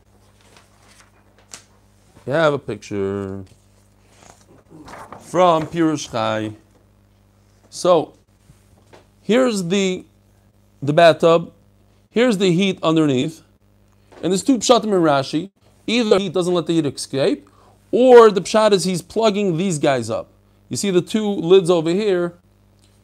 You 2.26 2.34
have 2.34 2.56
a 2.56 2.60
picture 2.60 3.46
from 5.20 5.68
Pirush 5.68 6.10
Chai. 6.12 6.56
So, 7.70 8.14
here's 9.22 9.66
the 9.66 10.04
the 10.82 10.94
bathtub. 10.94 11.54
Here's 12.10 12.40
the 12.40 12.52
heat 12.52 12.80
underneath. 12.82 13.44
And 14.22 14.32
there's 14.32 14.44
two 14.44 14.58
pshatim 14.58 14.86
in 14.86 14.90
Rashi. 14.90 15.52
Either 15.88 16.20
he 16.20 16.30
doesn't 16.30 16.54
let 16.54 16.68
the 16.68 16.74
heat 16.74 16.86
escape, 16.86 17.50
or 17.92 18.30
the 18.30 18.42
pshat 18.42 18.72
is 18.74 18.84
he's 18.84 19.02
plugging 19.02 19.58
these 19.58 19.80
guys 19.80 20.10
up. 20.10 20.30
You 20.70 20.78
see 20.78 20.92
the 20.92 21.02
two 21.02 21.28
lids 21.28 21.70
over 21.70 21.90
here. 21.90 22.38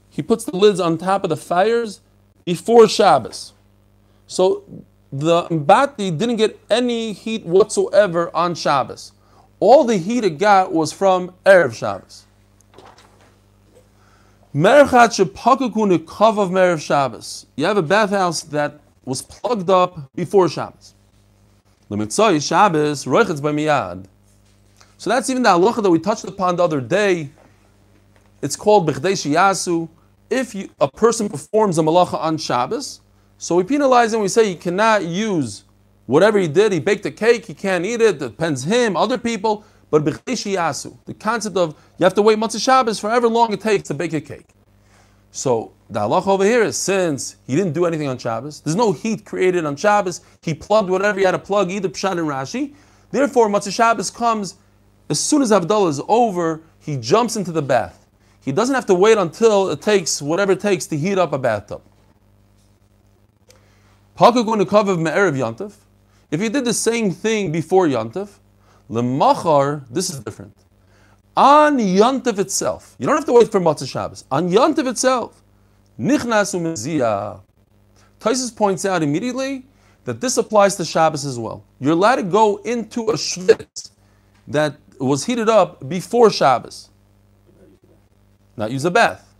He 0.09 0.21
puts 0.21 0.45
the 0.45 0.55
lids 0.55 0.79
on 0.79 0.97
top 0.97 1.23
of 1.23 1.29
the 1.29 1.37
fires 1.37 2.01
before 2.45 2.87
Shabbos. 2.87 3.53
So 4.27 4.63
the 5.11 5.43
Mbati 5.45 6.17
didn't 6.17 6.37
get 6.37 6.59
any 6.69 7.13
heat 7.13 7.45
whatsoever 7.45 8.29
on 8.35 8.55
Shabbos. 8.55 9.11
All 9.59 9.83
the 9.83 9.97
heat 9.97 10.23
it 10.23 10.37
got 10.37 10.73
was 10.73 10.91
from 10.91 11.33
Erev 11.45 11.73
Shabbos. 11.73 12.25
You 17.55 17.65
have 17.65 17.77
a 17.77 17.81
bathhouse 17.81 18.41
that 18.43 18.79
was 19.03 19.21
plugged 19.21 19.69
up 19.69 20.13
before 20.15 20.49
Shabbos. 20.49 20.94
Lemitzoi 21.89 22.45
Shabbos 22.45 23.05
roichetz 23.05 23.39
by 23.39 23.51
miyad. 23.51 24.05
So 24.97 25.11
that's 25.11 25.29
even 25.29 25.43
the 25.43 25.49
halacha 25.49 25.83
that 25.83 25.91
we 25.91 25.99
touched 25.99 26.23
upon 26.23 26.55
the 26.55 26.63
other 26.63 26.81
day. 26.81 27.29
It's 28.41 28.55
called 28.55 28.89
b'chdei 28.89 29.13
shiyasu. 29.13 29.87
If 30.31 30.55
you, 30.55 30.69
a 30.79 30.87
person 30.89 31.29
performs 31.29 31.77
a 31.77 31.83
malacha 31.83 32.15
on 32.15 32.39
Shabbos, 32.39 33.01
so 33.37 33.55
we 33.55 33.63
penalize 33.63 34.13
him. 34.13 34.21
We 34.21 34.29
say 34.29 34.49
he 34.49 34.55
cannot 34.55 35.05
use 35.05 35.65
whatever 36.07 36.39
he 36.39 36.47
did. 36.47 36.71
He 36.71 36.79
baked 36.79 37.05
a 37.05 37.11
cake. 37.11 37.45
He 37.45 37.53
can't 37.53 37.85
eat 37.85 38.01
it. 38.01 38.17
Depends 38.17 38.63
him, 38.63 38.97
other 38.97 39.19
people. 39.19 39.63
But 39.91 40.03
b'chdei 40.03 40.55
shiyasu, 40.55 40.97
the 41.05 41.13
concept 41.13 41.55
of 41.55 41.75
you 41.99 42.03
have 42.03 42.15
to 42.15 42.23
wait 42.23 42.39
Motzei 42.39 42.59
Shabbos 42.59 42.99
for 42.99 43.11
however 43.11 43.27
long 43.27 43.53
it 43.53 43.61
takes 43.61 43.87
to 43.89 43.93
bake 43.93 44.13
a 44.13 44.21
cake. 44.21 44.54
So 45.35 45.73
the 45.89 45.99
halacha 45.99 46.27
over 46.27 46.45
here 46.45 46.63
is 46.63 46.77
since 46.77 47.35
he 47.45 47.57
didn't 47.57 47.73
do 47.73 47.85
anything 47.85 48.07
on 48.07 48.17
Shabbos, 48.17 48.61
there's 48.61 48.77
no 48.77 48.93
heat 48.93 49.25
created 49.25 49.65
on 49.65 49.75
Shabbos. 49.75 50.21
He 50.41 50.53
plugged 50.53 50.89
whatever 50.89 51.19
he 51.19 51.25
had 51.25 51.31
to 51.31 51.39
plug, 51.39 51.71
either 51.71 51.89
Pshat 51.89 52.11
and 52.11 52.21
Rashi. 52.21 52.73
Therefore, 53.11 53.49
Motzei 53.49 53.73
Shabbos 53.73 54.09
comes 54.09 54.55
as 55.09 55.19
soon 55.19 55.41
as 55.41 55.51
Havdalah 55.51 55.89
is 55.89 56.01
over. 56.07 56.61
He 56.79 56.95
jumps 56.95 57.35
into 57.35 57.51
the 57.51 57.61
bath. 57.61 58.07
He 58.39 58.53
doesn't 58.53 58.73
have 58.73 58.85
to 58.85 58.95
wait 58.95 59.17
until 59.17 59.71
it 59.71 59.81
takes 59.81 60.21
whatever 60.21 60.53
it 60.53 60.61
takes 60.61 60.87
to 60.87 60.97
heat 60.97 61.17
up 61.17 61.33
a 61.33 61.37
bathtub. 61.37 61.81
If 64.17 64.35
he 66.39 66.47
did 66.47 66.63
the 66.63 66.73
same 66.73 67.11
thing 67.11 67.51
before 67.51 67.87
yantav, 67.87 68.29
lemachar, 68.89 69.83
this 69.89 70.09
is 70.09 70.21
different. 70.21 70.55
On 71.37 71.77
yantav 71.77 72.39
itself, 72.39 72.95
you 72.97 73.05
don't 73.05 73.15
have 73.15 73.25
to 73.25 73.33
wait 73.33 73.51
for 73.51 73.59
Motzei 73.59 73.89
Shabbos. 73.89 74.23
On 74.31 74.49
yantav 74.49 74.87
itself, 74.87 75.41
nichnas 75.99 76.55
umeziyah. 76.55 77.41
Taisus 78.19 78.55
points 78.55 78.85
out 78.85 79.03
immediately 79.03 79.65
that 80.05 80.21
this 80.21 80.37
applies 80.37 80.75
to 80.77 80.85
Shabbos 80.85 81.25
as 81.25 81.37
well. 81.37 81.63
You're 81.79 81.93
allowed 81.93 82.15
to 82.17 82.23
go 82.23 82.57
into 82.57 83.09
a 83.09 83.13
shvitz 83.13 83.91
that 84.47 84.77
was 84.99 85.25
heated 85.25 85.49
up 85.49 85.87
before 85.89 86.29
Shabbos. 86.31 86.89
Not 88.55 88.71
use 88.71 88.85
a 88.85 88.91
bath. 88.91 89.33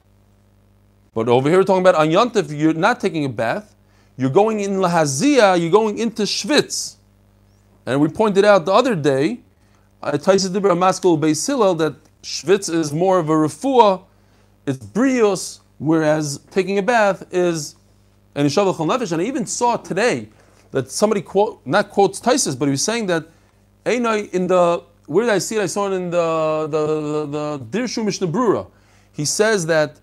But 1.14 1.30
over 1.30 1.50
here 1.50 1.60
we're 1.60 1.64
talking 1.64 1.82
about 1.82 1.96
on 1.96 2.10
Yontif, 2.10 2.56
you're 2.58 2.74
not 2.74 3.00
taking 3.00 3.24
a 3.24 3.30
bath. 3.30 3.74
You're 4.18 4.30
going 4.30 4.60
in 4.60 4.78
Lahazia, 4.78 5.60
you're 5.60 5.72
going 5.72 5.98
into 5.98 6.24
Schwitz. 6.24 6.96
And 7.86 8.02
we 8.02 8.10
pointed 8.10 8.44
out 8.44 8.66
the 8.66 8.74
other 8.74 8.96
day, 8.96 9.40
Taisa 10.14 10.50
Dibra 10.50 10.78
Maskul 10.78 11.20
Beis 11.20 11.46
Hillel, 11.46 11.76
that 11.76 11.96
Schwitz 12.24 12.74
is 12.74 12.94
more 12.94 13.20
of 13.20 13.30
a 13.30 13.34
refuah, 13.34 14.04
it's 14.66 14.80
brios, 14.80 15.60
whereas 15.78 16.40
taking 16.52 16.78
a 16.78 16.84
bath 16.84 17.26
is 17.32 17.76
an 18.36 18.46
Ishav 18.46 18.74
Chol 18.76 18.88
Nefesh. 18.88 19.12
And 19.12 19.22
I 19.22 19.26
even 19.26 19.46
saw 19.46 19.78
today 19.78 20.30
that 20.72 20.92
somebody 20.92 21.22
quote, 21.22 21.62
not 21.66 21.90
quotes 21.90 22.20
Taisus, 22.20 22.58
but 22.58 22.66
he 22.66 22.72
was 22.72 22.84
saying 22.84 23.08
that 23.08 23.28
Einai 23.86 24.34
in 24.34 24.48
the 24.48 24.84
where 25.08 25.26
did 25.26 25.34
I 25.34 25.38
see 25.38 25.58
it? 25.58 25.62
I 25.62 25.68
saw 25.68 25.88
it 25.92 25.94
in 25.94 26.10
the 26.10 26.68
the 26.70 27.28
the, 27.28 27.60
the 27.60 27.66
Dirshu 27.80 28.04
Mishnah 28.04 28.28
Brura. 28.28 28.68
He 29.14 29.26
says 29.26 29.68
that 29.68 30.00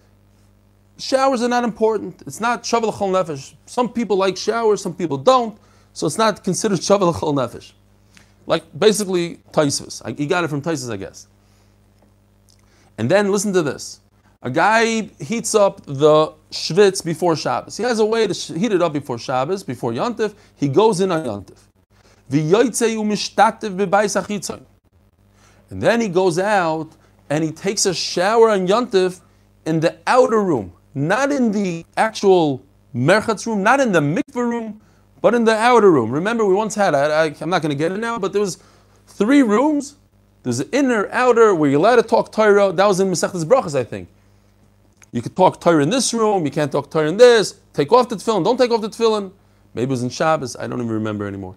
showers 0.98 1.42
are 1.42 1.48
not 1.48 1.64
important. 1.64 2.22
It's 2.26 2.40
not 2.40 2.64
shavel 2.64 2.92
chol 2.92 3.10
nefesh. 3.10 3.54
Some 3.66 3.88
people 3.92 4.16
like 4.16 4.36
showers, 4.36 4.82
some 4.82 4.94
people 4.94 5.18
don't. 5.18 5.58
So 5.92 6.06
it's 6.06 6.18
not 6.18 6.44
considered 6.44 6.78
shavel 6.80 7.12
chol 7.14 7.34
nefesh. 7.34 7.72
Like 8.46 8.64
basically 8.78 9.36
Taisus. 9.52 10.02
He 10.18 10.26
got 10.26 10.44
it 10.44 10.48
from 10.48 10.62
Taisus, 10.62 10.90
I 10.92 10.96
guess. 10.96 11.28
And 12.98 13.10
then 13.10 13.30
listen 13.30 13.52
to 13.52 13.62
this. 13.62 14.00
A 14.42 14.50
guy 14.50 15.02
heats 15.20 15.54
up 15.54 15.86
the 15.86 16.34
shvitz 16.50 17.04
before 17.04 17.36
Shabbos. 17.36 17.76
He 17.76 17.84
has 17.84 18.00
a 18.00 18.04
way 18.04 18.26
to 18.26 18.34
heat 18.58 18.72
it 18.72 18.82
up 18.82 18.92
before 18.92 19.16
Shabbos, 19.18 19.62
before 19.62 19.92
Yontif. 19.92 20.34
He 20.56 20.68
goes 20.68 21.00
in 21.00 21.12
on 21.12 21.24
Yontif. 21.24 21.58
And 25.70 25.82
then 25.82 26.00
he 26.00 26.08
goes 26.08 26.38
out 26.38 26.90
and 27.30 27.44
he 27.44 27.52
takes 27.52 27.86
a 27.86 27.94
shower 27.94 28.50
on 28.50 28.66
Yontif 28.66 29.20
in 29.64 29.80
the 29.80 29.96
outer 30.06 30.42
room, 30.42 30.72
not 30.94 31.30
in 31.30 31.52
the 31.52 31.84
actual 31.96 32.62
merchatz 32.94 33.46
room, 33.46 33.62
not 33.62 33.80
in 33.80 33.92
the 33.92 34.00
mikveh 34.00 34.34
room, 34.34 34.80
but 35.22 35.34
in 35.34 35.44
the 35.44 35.54
outer 35.56 35.90
room. 35.90 36.10
Remember, 36.10 36.44
we 36.44 36.52
once 36.52 36.74
had, 36.74 36.94
I, 36.94 37.34
I'm 37.40 37.48
not 37.48 37.62
going 37.62 37.70
to 37.70 37.76
get 37.76 37.92
it 37.92 37.98
now, 37.98 38.18
but 38.18 38.32
there 38.32 38.40
was 38.40 38.58
three 39.06 39.42
rooms. 39.42 39.96
There's 40.42 40.60
an 40.60 40.68
inner, 40.72 41.08
outer, 41.12 41.54
where 41.54 41.70
you're 41.70 41.78
allowed 41.78 41.96
to 41.96 42.02
talk 42.02 42.32
Torah. 42.32 42.72
That 42.72 42.86
was 42.86 43.00
in 43.00 43.08
Masechtas 43.08 43.44
Brachas, 43.44 43.78
I 43.78 43.84
think. 43.84 44.08
You 45.12 45.22
could 45.22 45.36
talk 45.36 45.60
Torah 45.60 45.82
in 45.82 45.90
this 45.90 46.12
room, 46.12 46.44
you 46.44 46.50
can't 46.50 46.72
talk 46.72 46.90
Torah 46.90 47.08
in 47.08 47.16
this. 47.16 47.60
Take 47.72 47.92
off 47.92 48.08
the 48.08 48.16
tefillin, 48.16 48.44
don't 48.44 48.56
take 48.56 48.70
off 48.70 48.80
the 48.80 48.88
tefillin. 48.88 49.30
Maybe 49.74 49.84
it 49.84 49.90
was 49.90 50.02
in 50.02 50.10
Shabbos, 50.10 50.56
I 50.56 50.66
don't 50.66 50.80
even 50.80 50.90
remember 50.90 51.26
anymore. 51.26 51.54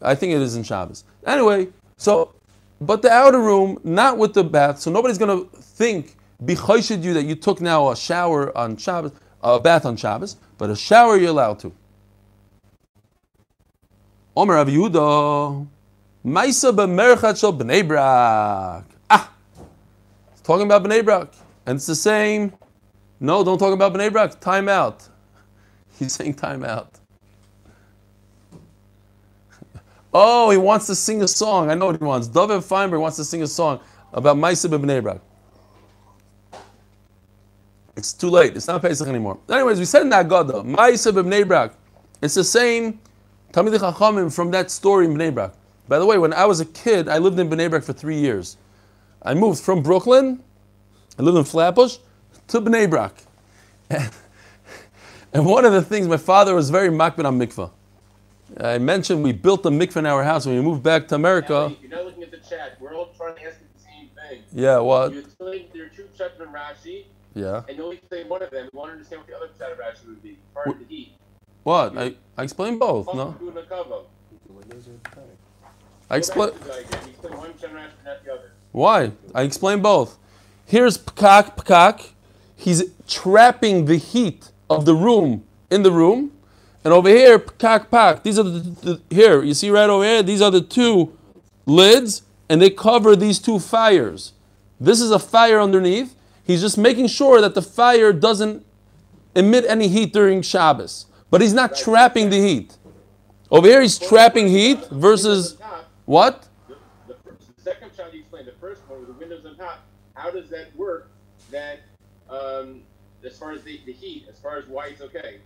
I 0.00 0.14
think 0.14 0.32
it 0.32 0.40
is 0.40 0.54
in 0.54 0.62
Shabbos. 0.62 1.04
Anyway, 1.26 1.68
so, 1.96 2.34
but 2.80 3.02
the 3.02 3.10
outer 3.10 3.40
room, 3.40 3.78
not 3.84 4.18
with 4.18 4.34
the 4.34 4.44
bath, 4.44 4.80
so 4.80 4.90
nobody's 4.90 5.18
going 5.18 5.44
to 5.44 5.56
think, 5.56 6.16
bechoshid 6.44 7.02
you 7.02 7.14
that 7.14 7.24
you 7.24 7.34
took 7.34 7.60
now 7.60 7.90
a 7.90 7.96
shower 7.96 8.56
on 8.56 8.76
Shabbos, 8.76 9.12
a 9.42 9.58
bath 9.58 9.86
on 9.86 9.96
Shabbos, 9.96 10.36
but 10.58 10.70
a 10.70 10.76
shower 10.76 11.16
you're 11.16 11.30
allowed 11.30 11.58
to. 11.60 11.72
Omer 14.36 14.54
Rav 14.54 14.66
Yehuda, 14.66 15.66
Maisa 16.26 16.72
b'merchat 16.74 17.38
shel 17.38 17.52
b'nei 17.52 17.86
brak. 17.86 18.84
Ah, 19.08 19.32
it's 20.32 20.40
talking 20.40 20.66
about 20.66 20.82
b'nei 20.82 21.04
brak, 21.04 21.32
and 21.66 21.76
it's 21.76 21.86
the 21.86 21.94
same. 21.94 22.52
No, 23.20 23.44
don't 23.44 23.58
talk 23.58 23.72
about 23.72 23.92
b'nei 23.92 24.12
brak. 24.12 24.40
Time 24.40 24.68
out. 24.68 25.08
He's 25.98 26.14
saying 26.14 26.34
time 26.34 26.64
out. 26.64 26.90
Oh, 30.16 30.48
he 30.50 30.56
wants 30.56 30.86
to 30.86 30.94
sing 30.94 31.22
a 31.22 31.28
song. 31.28 31.70
I 31.70 31.74
know 31.74 31.86
what 31.86 31.98
he 31.98 32.04
wants. 32.04 32.28
David 32.28 32.62
Feinberg 32.62 33.00
wants 33.00 33.16
to 33.16 33.24
sing 33.24 33.42
a 33.42 33.48
song 33.48 33.80
about 34.12 34.36
Maisa 34.36 34.70
b'nei 34.70 35.02
brak. 35.02 35.20
It's 37.96 38.12
too 38.12 38.30
late. 38.30 38.56
It's 38.56 38.68
not 38.68 38.80
Pesach 38.80 39.08
anymore. 39.08 39.38
Anyways, 39.50 39.80
we 39.80 39.84
said 39.84 40.02
in 40.02 40.10
Agada, 40.10 40.64
Maisa 40.64 41.12
b'nei 41.12 41.46
brak. 41.46 41.72
It's 42.22 42.34
the 42.34 42.44
same 42.44 43.00
Talmidei 43.54 43.78
Chachamim 43.78 44.34
from 44.34 44.50
that 44.50 44.68
story 44.68 45.04
in 45.06 45.14
Bnei 45.14 45.32
Brak. 45.32 45.52
By 45.86 46.00
the 46.00 46.06
way, 46.06 46.18
when 46.18 46.32
I 46.32 46.44
was 46.44 46.58
a 46.58 46.64
kid, 46.64 47.08
I 47.08 47.18
lived 47.18 47.38
in 47.38 47.48
Bnei 47.48 47.70
Brak 47.70 47.84
for 47.84 47.92
three 47.92 48.18
years. 48.18 48.56
I 49.22 49.34
moved 49.34 49.60
from 49.62 49.80
Brooklyn, 49.80 50.42
I 51.16 51.22
lived 51.22 51.38
in 51.38 51.44
Flatbush, 51.44 51.98
to 52.48 52.60
Bnei 52.60 52.90
Brak. 52.90 53.14
And, 53.88 54.10
And 55.32 55.46
one 55.46 55.64
of 55.64 55.72
the 55.72 55.82
things, 55.82 56.08
my 56.08 56.16
father 56.16 56.52
was 56.54 56.70
very 56.70 56.88
makbid 56.88 57.24
on 57.24 57.38
mikvah. 57.38 57.70
I 58.60 58.78
mentioned 58.78 59.22
we 59.22 59.30
built 59.30 59.64
a 59.66 59.70
mikvah 59.70 59.98
in 59.98 60.06
our 60.06 60.24
house 60.24 60.46
when 60.46 60.56
we 60.56 60.60
moved 60.62 60.82
back 60.82 61.06
to 61.08 61.14
America. 61.14 61.72
You're 61.80 61.90
not 61.90 62.04
looking 62.06 62.24
at 62.24 62.32
the 62.32 62.38
chat. 62.38 62.76
We're 62.80 62.94
all 62.94 63.10
trying 63.16 63.36
to 63.36 63.42
ask 63.44 63.58
the 63.58 63.80
same 63.80 64.08
thing. 64.16 64.42
Yeah, 64.52 64.78
what? 64.78 65.12
You 65.12 65.20
explained 65.20 65.66
there 65.72 65.84
are 65.84 65.88
two 65.88 66.04
Rashi, 66.52 67.04
Yeah. 67.34 67.62
and 67.68 67.76
you 67.76 67.84
only 67.84 67.96
explain 67.98 68.28
one 68.28 68.42
of 68.42 68.50
them. 68.50 68.68
We 68.72 68.78
want 68.78 68.90
to 68.90 68.92
understand 68.94 69.22
what 69.22 69.28
the 69.28 69.36
other 69.36 69.50
chapter 69.56 69.74
of 69.74 69.78
Rashi 69.78 70.08
would 70.08 70.22
be. 70.24 70.38
Part 70.52 70.68
of 70.68 70.78
the 70.80 70.84
heat. 70.84 71.12
What? 71.64 71.96
I, 71.98 72.14
I 72.36 72.42
explained 72.44 72.78
both, 72.78 73.12
no? 73.14 73.34
I 76.10 76.16
explain. 76.16 76.50
Go 76.50 76.54
back 76.54 76.60
to 76.60 76.66
the 76.66 76.70
guy 76.70 76.78
again. 76.80 77.00
You 77.04 77.10
explain 77.10 77.36
one 77.36 77.50
chapter 77.60 77.66
of 77.66 77.72
Rashi, 77.82 77.90
but 77.96 78.10
not 78.10 78.24
the 78.24 78.32
other. 78.32 78.52
Why? 78.72 79.12
I 79.34 79.42
explain 79.42 79.82
both. 79.82 80.18
Here's 80.66 80.98
Pkak, 80.98 81.56
Pkak. 81.56 82.10
He's 82.56 82.84
trapping 83.08 83.86
the 83.86 83.96
heat 83.96 84.50
of 84.70 84.84
the 84.84 84.94
room 84.94 85.44
in 85.70 85.82
the 85.82 85.90
room. 85.90 86.32
And 86.84 86.92
over 86.92 87.08
here, 87.08 87.38
Pkak, 87.38 87.90
Pak. 87.90 88.22
These 88.22 88.38
are 88.38 88.42
the, 88.42 88.60
the, 88.60 89.00
here, 89.08 89.42
you 89.42 89.54
see 89.54 89.70
right 89.70 89.88
over 89.88 90.04
here, 90.04 90.22
these 90.22 90.42
are 90.42 90.50
the 90.50 90.60
two 90.60 91.16
lids, 91.64 92.22
and 92.48 92.60
they 92.60 92.68
cover 92.68 93.16
these 93.16 93.38
two 93.38 93.58
fires. 93.58 94.34
This 94.78 95.00
is 95.00 95.10
a 95.10 95.18
fire 95.18 95.60
underneath. 95.60 96.14
He's 96.44 96.60
just 96.60 96.76
making 96.76 97.06
sure 97.06 97.40
that 97.40 97.54
the 97.54 97.62
fire 97.62 98.12
doesn't 98.12 98.66
emit 99.34 99.64
any 99.66 99.88
heat 99.88 100.12
during 100.12 100.42
Shabbos. 100.42 101.06
But 101.34 101.40
he's 101.40 101.52
not 101.52 101.74
trapping 101.74 102.30
the 102.30 102.40
heat. 102.40 102.78
Over 103.50 103.66
here, 103.66 103.82
he's 103.82 103.98
trapping 103.98 104.46
heat 104.46 104.86
versus 104.86 105.58
what? 106.04 106.48
the, 107.08 107.16
second 107.56 107.90
shot 107.96 108.14
you 108.14 108.20
explained, 108.20 108.46
the 108.46 108.52
first 108.60 108.82
one 108.86 109.00
with 109.00 109.08
the 109.08 109.14
windows 109.14 109.44
on 109.44 109.56
top. 109.56 109.80
How 110.12 110.30
does 110.30 110.48
that 110.50 110.68
work? 110.76 111.10
That 111.50 111.80
um, 112.30 112.82
as 113.24 113.36
far 113.36 113.50
as 113.50 113.64
the, 113.64 113.80
the 113.84 113.92
heat, 113.92 114.26
as 114.30 114.38
far 114.38 114.58
as 114.58 114.68
why 114.68 114.86
it's 114.86 115.00
okay. 115.00 115.40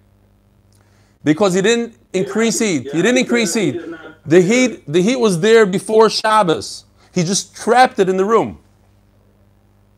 Because 1.25 1.55
he 1.55 1.63
didn't 1.63 1.97
increase 2.13 2.59
heat. 2.59 2.83
He 2.83 3.01
didn't 3.01 3.17
increase 3.17 3.55
heat. 3.55 3.81
The 4.27 4.43
heat, 4.43 4.83
the 4.93 5.01
heat 5.01 5.17
was 5.17 5.41
there 5.41 5.65
before 5.65 6.11
Shabbos. 6.11 6.85
He 7.15 7.25
just 7.25 7.57
trapped 7.57 7.99
it 7.99 8.11
in 8.11 8.19
the 8.19 8.27
room. 8.27 8.61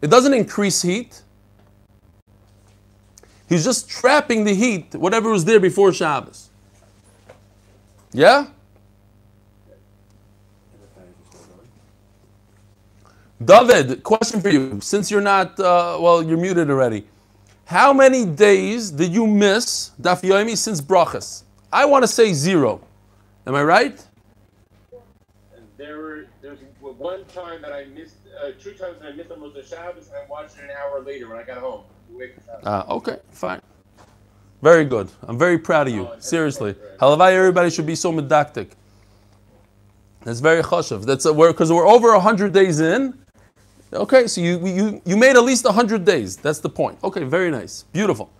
It 0.02 0.08
doesn't 0.08 0.34
increase 0.34 0.82
heat. 0.82 1.20
He's 3.50 3.64
just 3.64 3.90
trapping 3.90 4.44
the 4.44 4.54
heat, 4.54 4.94
whatever 4.94 5.28
was 5.28 5.44
there 5.44 5.58
before 5.58 5.92
Shabbos. 5.92 6.50
Yeah? 8.12 8.46
David, 13.44 14.04
question 14.04 14.40
for 14.40 14.50
you. 14.50 14.80
Since 14.80 15.10
you're 15.10 15.20
not, 15.20 15.58
uh, 15.58 15.98
well, 16.00 16.22
you're 16.22 16.38
muted 16.38 16.70
already. 16.70 17.08
How 17.64 17.92
many 17.92 18.24
days 18.24 18.92
did 18.92 19.12
you 19.12 19.26
miss 19.26 19.90
Daf 20.00 20.22
Yomi 20.22 20.56
since 20.56 20.80
Brachas? 20.80 21.42
I 21.72 21.86
want 21.86 22.04
to 22.04 22.08
say 22.08 22.32
zero. 22.32 22.80
Am 23.48 23.56
I 23.56 23.64
right? 23.64 24.06
There 25.76 26.28
was 26.80 26.94
one 26.98 27.24
time 27.24 27.62
that 27.62 27.72
I 27.72 27.86
missed, 27.86 28.14
uh, 28.40 28.50
two 28.60 28.74
times 28.74 29.00
that 29.00 29.08
I 29.08 29.16
missed 29.16 29.32
almost 29.32 29.56
the 29.56 29.64
Shabbos, 29.64 30.06
and 30.06 30.16
I 30.16 30.30
watched 30.30 30.56
it 30.56 30.64
an 30.64 30.70
hour 30.70 31.00
later 31.00 31.28
when 31.28 31.38
I 31.38 31.42
got 31.42 31.58
home. 31.58 31.82
Ah, 32.64 32.86
okay, 32.88 33.18
fine. 33.30 33.60
Very 34.62 34.84
good. 34.84 35.08
I'm 35.22 35.38
very 35.38 35.58
proud 35.58 35.88
of 35.88 35.94
you. 35.94 36.08
Seriously. 36.18 36.74
Halavai, 36.98 37.32
everybody 37.32 37.70
should 37.70 37.86
be 37.86 37.94
so 37.94 38.12
medactic. 38.12 38.72
That's 40.22 40.40
very 40.40 40.62
chashav. 40.62 41.06
That's 41.06 41.24
a, 41.24 41.32
we're 41.32 41.52
because 41.52 41.72
we're 41.72 41.86
over 41.88 42.18
hundred 42.20 42.52
days 42.52 42.80
in. 42.80 43.14
Okay, 43.92 44.26
so 44.26 44.40
you 44.40 44.64
you 44.66 45.02
you 45.06 45.16
made 45.16 45.36
at 45.36 45.42
least 45.44 45.66
hundred 45.66 46.04
days. 46.04 46.36
That's 46.36 46.60
the 46.60 46.68
point. 46.68 46.98
Okay, 47.02 47.24
very 47.24 47.50
nice, 47.50 47.84
beautiful. 47.92 48.30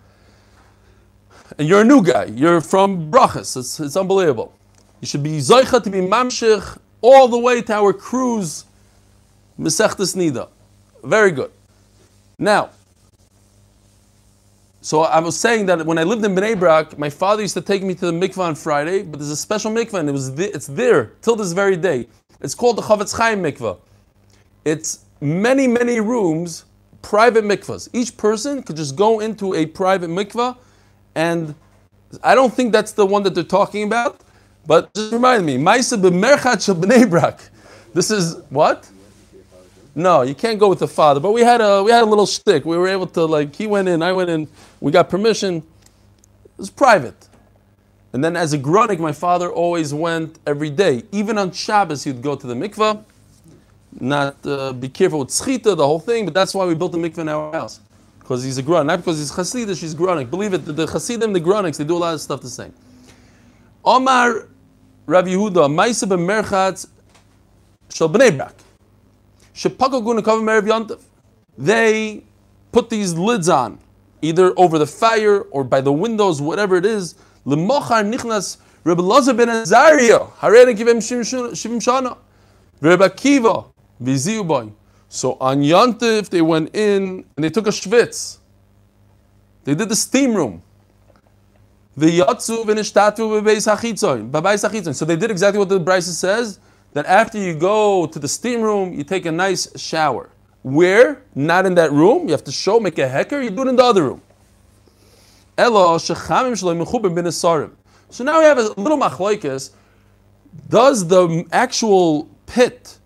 And 1.57 1.67
you're 1.67 1.81
a 1.81 1.85
new 1.85 2.03
guy. 2.03 2.25
You're 2.25 2.61
from 2.61 3.11
Brachas. 3.11 3.57
It's, 3.57 3.79
it's 3.79 3.97
unbelievable. 3.97 4.53
You 5.01 5.07
should 5.07 5.23
be 5.23 5.39
zoicha 5.39 5.83
to 5.83 5.89
be 5.89 5.99
mamshich 5.99 6.77
all 7.01 7.27
the 7.27 7.37
way 7.37 7.61
to 7.63 7.73
our 7.73 7.91
cruise, 7.91 8.65
Mesechtes 9.59 10.15
Nida. 10.15 10.47
Very 11.03 11.31
good. 11.31 11.51
Now, 12.37 12.69
so 14.81 15.01
I 15.03 15.19
was 15.19 15.39
saying 15.39 15.67
that 15.67 15.85
when 15.85 15.99
I 15.99 16.03
lived 16.03 16.25
in 16.25 16.35
Bnei 16.35 16.57
Brak, 16.57 16.97
my 16.97 17.09
father 17.09 17.43
used 17.43 17.53
to 17.53 17.61
take 17.61 17.83
me 17.83 17.93
to 17.95 18.07
the 18.07 18.11
mikvah 18.11 18.39
on 18.39 18.55
Friday, 18.55 19.03
but 19.03 19.19
there's 19.19 19.29
a 19.29 19.35
special 19.35 19.71
mikvah 19.71 19.99
and 19.99 20.09
it 20.09 20.11
was 20.11 20.31
th- 20.31 20.55
it's 20.55 20.65
there 20.65 21.13
till 21.21 21.35
this 21.35 21.51
very 21.51 21.77
day. 21.77 22.07
It's 22.41 22.55
called 22.55 22.77
the 22.77 22.81
Chofetz 22.81 23.15
Chaim 23.15 23.43
mikvah. 23.43 23.77
It's 24.65 25.05
many, 25.21 25.67
many 25.67 25.99
rooms, 25.99 26.65
private 27.03 27.43
mikvahs. 27.43 27.89
Each 27.93 28.17
person 28.17 28.63
could 28.63 28.75
just 28.75 28.95
go 28.95 29.19
into 29.19 29.53
a 29.53 29.67
private 29.67 30.09
mikvah, 30.09 30.57
and 31.13 31.53
I 32.23 32.33
don't 32.33 32.53
think 32.53 32.71
that's 32.71 32.91
the 32.91 33.05
one 33.05 33.21
that 33.23 33.35
they're 33.35 33.43
talking 33.43 33.83
about, 33.83 34.21
but 34.65 34.91
just 34.95 35.13
remind 35.13 35.45
me, 35.45 35.57
Maisa 35.57 36.01
b'merchat 36.01 36.75
Bnei 36.75 37.07
Brak. 37.07 37.39
This 37.93 38.09
is 38.09 38.37
what? 38.49 38.89
No, 39.93 40.21
you 40.21 40.33
can't 40.33 40.59
go 40.59 40.69
with 40.69 40.79
the 40.79 40.87
father. 40.87 41.19
But 41.19 41.31
we 41.33 41.41
had 41.41 41.59
a 41.59 41.83
we 41.83 41.91
had 41.91 42.03
a 42.03 42.05
little 42.05 42.25
stick. 42.25 42.65
We 42.65 42.77
were 42.77 42.87
able 42.87 43.07
to 43.07 43.25
like 43.25 43.55
he 43.55 43.67
went 43.67 43.87
in, 43.89 44.01
I 44.01 44.13
went 44.13 44.29
in. 44.29 44.47
We 44.79 44.91
got 44.91 45.09
permission. 45.09 45.57
It 45.57 46.57
was 46.57 46.69
private. 46.69 47.27
And 48.13 48.23
then 48.23 48.35
as 48.35 48.53
a 48.53 48.59
grunik, 48.59 48.99
my 48.99 49.11
father 49.11 49.49
always 49.49 49.93
went 49.93 50.39
every 50.45 50.69
day. 50.69 51.03
Even 51.11 51.37
on 51.37 51.51
Shabbos, 51.51 52.03
he'd 52.03 52.21
go 52.21 52.35
to 52.35 52.47
the 52.47 52.53
mikvah. 52.53 53.03
Not 53.99 54.37
uh, 54.45 54.73
be 54.73 54.87
careful 54.89 55.19
with 55.19 55.29
schita, 55.29 55.75
the 55.75 55.85
whole 55.85 55.99
thing. 55.99 56.25
But 56.25 56.33
that's 56.33 56.53
why 56.53 56.65
we 56.65 56.75
built 56.75 56.93
the 56.93 56.97
mikvah 56.97 57.19
in 57.19 57.29
our 57.29 57.51
house, 57.51 57.81
because 58.19 58.43
he's 58.43 58.57
a 58.57 58.63
grunik, 58.63 58.85
not 58.85 58.97
because 58.97 59.17
he's 59.17 59.31
chassidish. 59.31 59.81
He's 59.81 59.95
grunik. 59.95 60.29
Believe 60.29 60.53
it, 60.53 60.65
the, 60.65 60.71
the 60.71 60.87
chassidim, 60.87 61.33
the 61.33 61.41
gruniks, 61.41 61.77
they 61.77 61.83
do 61.83 61.97
a 61.97 61.97
lot 61.97 62.13
of 62.13 62.21
stuff 62.21 62.41
the 62.41 62.49
same. 62.49 62.73
Omar 63.83 64.47
Rav 65.05 65.25
Yehuda, 65.25 65.67
Maisa 65.69 66.07
b'merchatz 66.07 66.87
shel 67.89 68.09
Bnei 68.09 68.37
Brak. 68.37 68.55
They 71.57 72.23
put 72.71 72.89
these 72.89 73.13
lids 73.13 73.49
on, 73.49 73.79
either 74.21 74.53
over 74.57 74.77
the 74.79 74.87
fire 74.87 75.41
or 75.41 75.63
by 75.63 75.81
the 75.81 75.91
windows, 75.91 76.41
whatever 76.41 76.75
it 76.77 76.85
is. 76.85 77.15
Lazar 77.45 78.13
ben 79.33 79.49
shana. 81.79 82.17
Rebbe 82.81 83.09
Akiva. 83.09 83.65
So 85.07 85.37
on 85.39 85.61
Yontif, 85.61 86.29
they 86.29 86.41
went 86.41 86.75
in 86.75 87.25
and 87.35 87.43
they 87.43 87.49
took 87.49 87.67
a 87.67 87.71
schwitz. 87.71 88.37
They 89.63 89.75
did 89.75 89.89
the 89.89 89.95
steam 89.95 90.33
room. 90.33 90.63
The 91.95 92.19
yatsu 92.19 92.63
v'nishtatu 92.63 93.41
b'beis 93.41 93.67
hachitzoin, 93.71 94.31
b'beis 94.31 94.67
hachitzoin. 94.67 94.95
So 94.95 95.05
they 95.05 95.17
did 95.17 95.29
exactly 95.29 95.59
what 95.59 95.69
the 95.69 95.79
Brisa 95.79 96.13
says. 96.13 96.59
That 96.93 97.05
after 97.05 97.37
you 97.37 97.53
go 97.55 98.05
to 98.05 98.19
the 98.19 98.27
steam 98.27 98.61
room, 98.61 98.93
you 98.93 99.03
take 99.03 99.25
a 99.25 99.31
nice 99.31 99.67
shower. 99.79 100.29
Where? 100.63 101.23
Not 101.35 101.65
in 101.65 101.75
that 101.75 101.91
room. 101.91 102.27
You 102.27 102.31
have 102.31 102.43
to 102.43 102.51
show, 102.51 102.79
make 102.79 102.97
a 102.99 103.07
hecker. 103.07 103.41
You 103.41 103.49
do 103.49 103.61
it 103.63 103.67
in 103.69 103.75
the 103.77 103.83
other 103.83 104.03
room. 104.03 104.21
So 105.57 105.69
now 108.23 108.39
we 108.39 108.45
have 108.45 108.57
a 108.57 108.73
little 108.79 108.97
machlokes. 108.97 109.71
Does 110.69 111.07
the 111.07 111.45
actual 111.51 112.27
pit, 112.45 112.99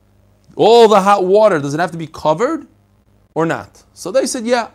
all 0.56 0.88
the 0.88 1.00
hot 1.02 1.26
water, 1.26 1.60
does 1.60 1.74
it 1.74 1.80
have 1.80 1.91
to 1.91 1.98
be 1.98 2.08
covered 2.08 2.65
or 3.36 3.45
not? 3.45 3.84
So 3.93 4.12
they 4.12 4.26
said, 4.26 4.45
yeah. 4.45 4.69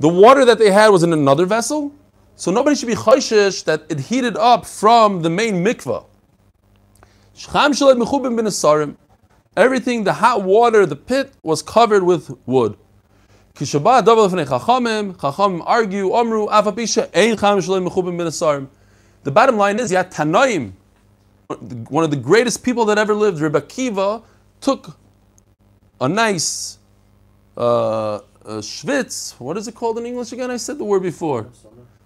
The 0.00 0.08
water 0.08 0.44
that 0.44 0.58
they 0.58 0.70
had 0.72 0.88
was 0.88 1.04
in 1.04 1.12
another 1.12 1.46
vessel, 1.46 1.94
so 2.34 2.50
nobody 2.50 2.74
should 2.74 2.88
be 2.88 2.94
chayshish 2.94 3.62
that 3.64 3.84
it 3.88 4.00
heated 4.00 4.36
up 4.36 4.66
from 4.66 5.22
the 5.22 5.30
main 5.30 5.64
mikvah. 5.64 6.04
Shcham 6.10 6.10
shalei 6.10 7.00
mechubim 7.04 7.06
bin 7.06 7.06
asarim. 7.06 7.21
Everything, 9.54 10.04
the 10.04 10.12
hot 10.12 10.42
water, 10.42 10.86
the 10.86 10.96
pit 10.96 11.32
was 11.42 11.62
covered 11.62 12.02
with 12.02 12.30
wood. 12.46 12.76
Kishabah 13.54 14.02
davar 14.02 14.30
lefnei 14.30 14.46
chachamim. 14.46 15.62
Argue, 15.66 16.08
omru 16.10 16.48
afapisha 16.48 17.10
ein 17.14 17.36
cham 17.36 17.58
shalei 17.58 17.86
mechubim 17.86 18.16
bin 18.16 18.26
asarim. 18.26 18.68
The 19.24 19.30
bottom 19.30 19.56
line 19.56 19.78
is, 19.78 19.92
yeah, 19.92 20.04
Tanoim, 20.04 20.72
one 21.90 22.02
of 22.02 22.10
the 22.10 22.16
greatest 22.16 22.64
people 22.64 22.86
that 22.86 22.98
ever 22.98 23.14
lived, 23.14 23.40
Rebbe 23.40 23.60
Kiva, 23.60 24.22
took 24.60 24.96
a 26.00 26.08
nice 26.08 26.78
uh, 27.56 28.20
a 28.44 28.58
schwitz. 28.58 29.38
What 29.38 29.56
is 29.56 29.68
it 29.68 29.74
called 29.74 29.98
in 29.98 30.06
English 30.06 30.32
again? 30.32 30.50
I 30.50 30.56
said 30.56 30.78
the 30.78 30.84
word 30.84 31.02
before. 31.02 31.46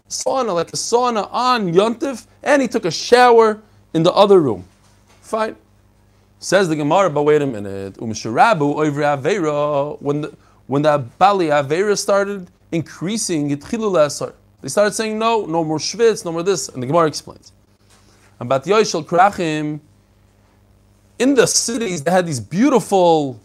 Sauna, 0.08 0.54
like 0.54 0.68
a 0.68 0.76
sauna 0.76 1.28
on 1.32 1.72
Yontif, 1.72 2.26
and 2.42 2.60
he 2.60 2.68
took 2.68 2.84
a 2.84 2.90
shower 2.90 3.62
in 3.94 4.02
the 4.02 4.12
other 4.12 4.40
room. 4.40 4.64
Fine. 5.26 5.56
Says 6.38 6.68
the 6.68 6.76
Gemara, 6.76 7.10
but 7.10 7.24
wait 7.24 7.42
a 7.42 7.46
minute. 7.46 7.94
Umshirabu 7.94 8.86
over 8.86 9.00
Avera, 9.00 10.00
when 10.00 10.20
the 10.20 10.32
when 10.68 10.82
the 10.82 11.04
Bali 11.18 11.46
Avera 11.46 11.98
started 11.98 12.48
increasing, 12.70 13.50
Yitchilu 13.50 13.90
Lasar. 13.90 14.34
They 14.60 14.68
started 14.68 14.94
saying 14.94 15.18
no, 15.18 15.44
no 15.44 15.64
more 15.64 15.78
Schwitz, 15.78 16.24
no 16.24 16.30
more 16.30 16.44
this, 16.44 16.68
and 16.68 16.80
the 16.80 16.86
Gemara 16.86 17.08
explains. 17.08 17.50
And 18.38 18.48
Bat 18.48 18.66
Yoshel 18.66 19.04
Krachim, 19.04 19.80
in 21.18 21.34
the 21.34 21.46
cities, 21.46 22.04
they 22.04 22.12
had 22.12 22.24
these 22.24 22.38
beautiful 22.38 23.40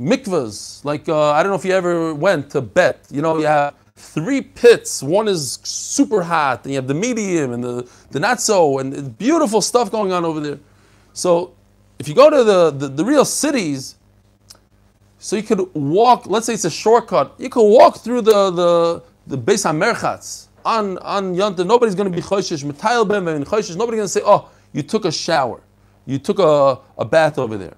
mikvahs. 0.00 0.82
Like, 0.86 1.06
uh, 1.06 1.32
I 1.32 1.42
don't 1.42 1.50
know 1.50 1.56
if 1.56 1.66
you 1.66 1.72
ever 1.72 2.14
went 2.14 2.50
to 2.52 2.62
Bet. 2.62 3.06
You 3.10 3.20
know, 3.20 3.38
you 3.38 3.46
have 3.46 3.74
three 3.96 4.40
pits. 4.40 5.02
One 5.02 5.28
is 5.28 5.58
super 5.64 6.22
hot, 6.22 6.64
and 6.64 6.72
you 6.72 6.76
have 6.76 6.88
the 6.88 6.94
medium 6.94 7.52
and 7.52 7.62
the, 7.62 7.90
the 8.10 8.20
not 8.20 8.40
so, 8.40 8.78
and 8.78 9.18
beautiful 9.18 9.60
stuff 9.60 9.90
going 9.90 10.10
on 10.10 10.24
over 10.24 10.40
there. 10.40 10.58
So 11.14 11.54
if 11.98 12.08
you 12.08 12.14
go 12.14 12.28
to 12.28 12.44
the, 12.44 12.70
the, 12.70 12.88
the 12.88 13.04
real 13.04 13.24
cities, 13.24 13.96
so 15.18 15.36
you 15.36 15.42
could 15.42 15.60
walk, 15.74 16.26
let's 16.26 16.44
say 16.44 16.52
it's 16.52 16.66
a 16.66 16.70
shortcut, 16.70 17.34
you 17.38 17.48
could 17.48 17.62
walk 17.62 17.98
through 17.98 18.20
the, 18.20 18.50
the, 18.50 19.02
the 19.26 19.38
Beis 19.38 19.64
HaMerchatz 19.64 20.48
on, 20.66 20.98
on 20.98 21.34
Yonta. 21.34 21.66
Nobody's 21.66 21.94
going 21.94 22.10
to 22.10 22.14
be 22.14 22.20
choshesh, 22.20 22.62
metayel 22.62 23.08
and. 23.16 23.46
Nobody's 23.48 23.76
going 23.76 23.88
to 23.96 24.08
say, 24.08 24.20
oh, 24.24 24.50
you 24.72 24.82
took 24.82 25.06
a 25.06 25.12
shower. 25.12 25.62
You 26.04 26.18
took 26.18 26.40
a, 26.40 26.80
a 26.98 27.04
bath 27.04 27.38
over 27.38 27.56
there. 27.56 27.76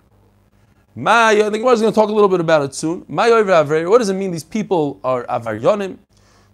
Ma, 0.96 1.28
I 1.28 1.34
think 1.34 1.56
is 1.56 1.80
going 1.80 1.92
to 1.92 1.92
talk 1.92 2.08
a 2.08 2.12
little 2.12 2.28
bit 2.28 2.40
about 2.40 2.62
it 2.62 2.74
soon. 2.74 3.04
Ma 3.06 3.28
What 3.28 3.98
does 3.98 4.08
it 4.08 4.14
mean 4.14 4.30
these 4.30 4.42
people 4.42 4.98
are 5.04 5.24
avaryonim? 5.26 5.98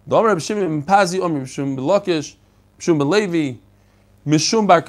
The 0.05 0.17
Domer 0.17 0.35
B'Shimon 0.35 0.83
Pazi, 0.83 1.21
Omer 1.21 1.43
B'Shum 1.43 1.77
B'Lakish, 1.77 2.35
B'Shum 2.77 2.99
B'Levi, 2.99 3.57
Mishum 4.25 4.67
Bar 4.67 4.81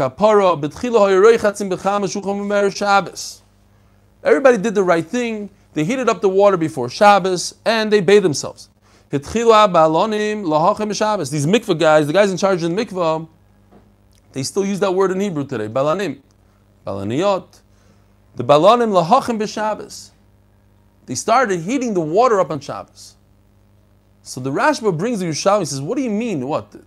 Shabbos. 2.70 3.42
Everybody 4.22 4.58
did 4.58 4.74
the 4.74 4.82
right 4.82 5.04
thing. 5.04 5.50
They 5.72 5.84
heated 5.84 6.08
up 6.08 6.20
the 6.20 6.28
water 6.28 6.56
before 6.56 6.88
Shabbos 6.88 7.56
and 7.64 7.92
they 7.92 8.00
bathed 8.00 8.24
themselves. 8.24 8.68
These 9.10 9.26
mikvah 9.26 9.68
guys, 11.78 12.06
the 12.06 12.12
guys 12.12 12.30
in 12.30 12.36
charge 12.36 12.62
of 12.62 12.70
the 12.70 12.84
mikvah, 12.84 13.28
they 14.32 14.44
still 14.44 14.64
use 14.64 14.78
that 14.80 14.94
word 14.94 15.10
in 15.10 15.20
Hebrew 15.20 15.44
today. 15.44 15.68
Balanim. 15.68 16.20
Balaniyot. 16.86 17.60
The 18.36 18.44
balanim 18.44 18.92
lahachim 18.92 19.38
b'Shabbos. 19.38 20.10
They 21.06 21.14
started 21.14 21.60
heating 21.60 21.94
the 21.94 22.00
water 22.00 22.40
up 22.40 22.50
on 22.50 22.60
Shabbos. 22.60 23.14
So 24.26 24.40
the 24.40 24.50
Rashba 24.50 24.96
brings 24.96 25.20
the 25.20 25.26
Yerushalmi 25.26 25.58
and 25.58 25.68
says, 25.68 25.82
"What 25.82 25.96
do 25.96 26.02
you 26.02 26.08
mean? 26.10 26.48
What 26.48 26.72
the 26.72 26.80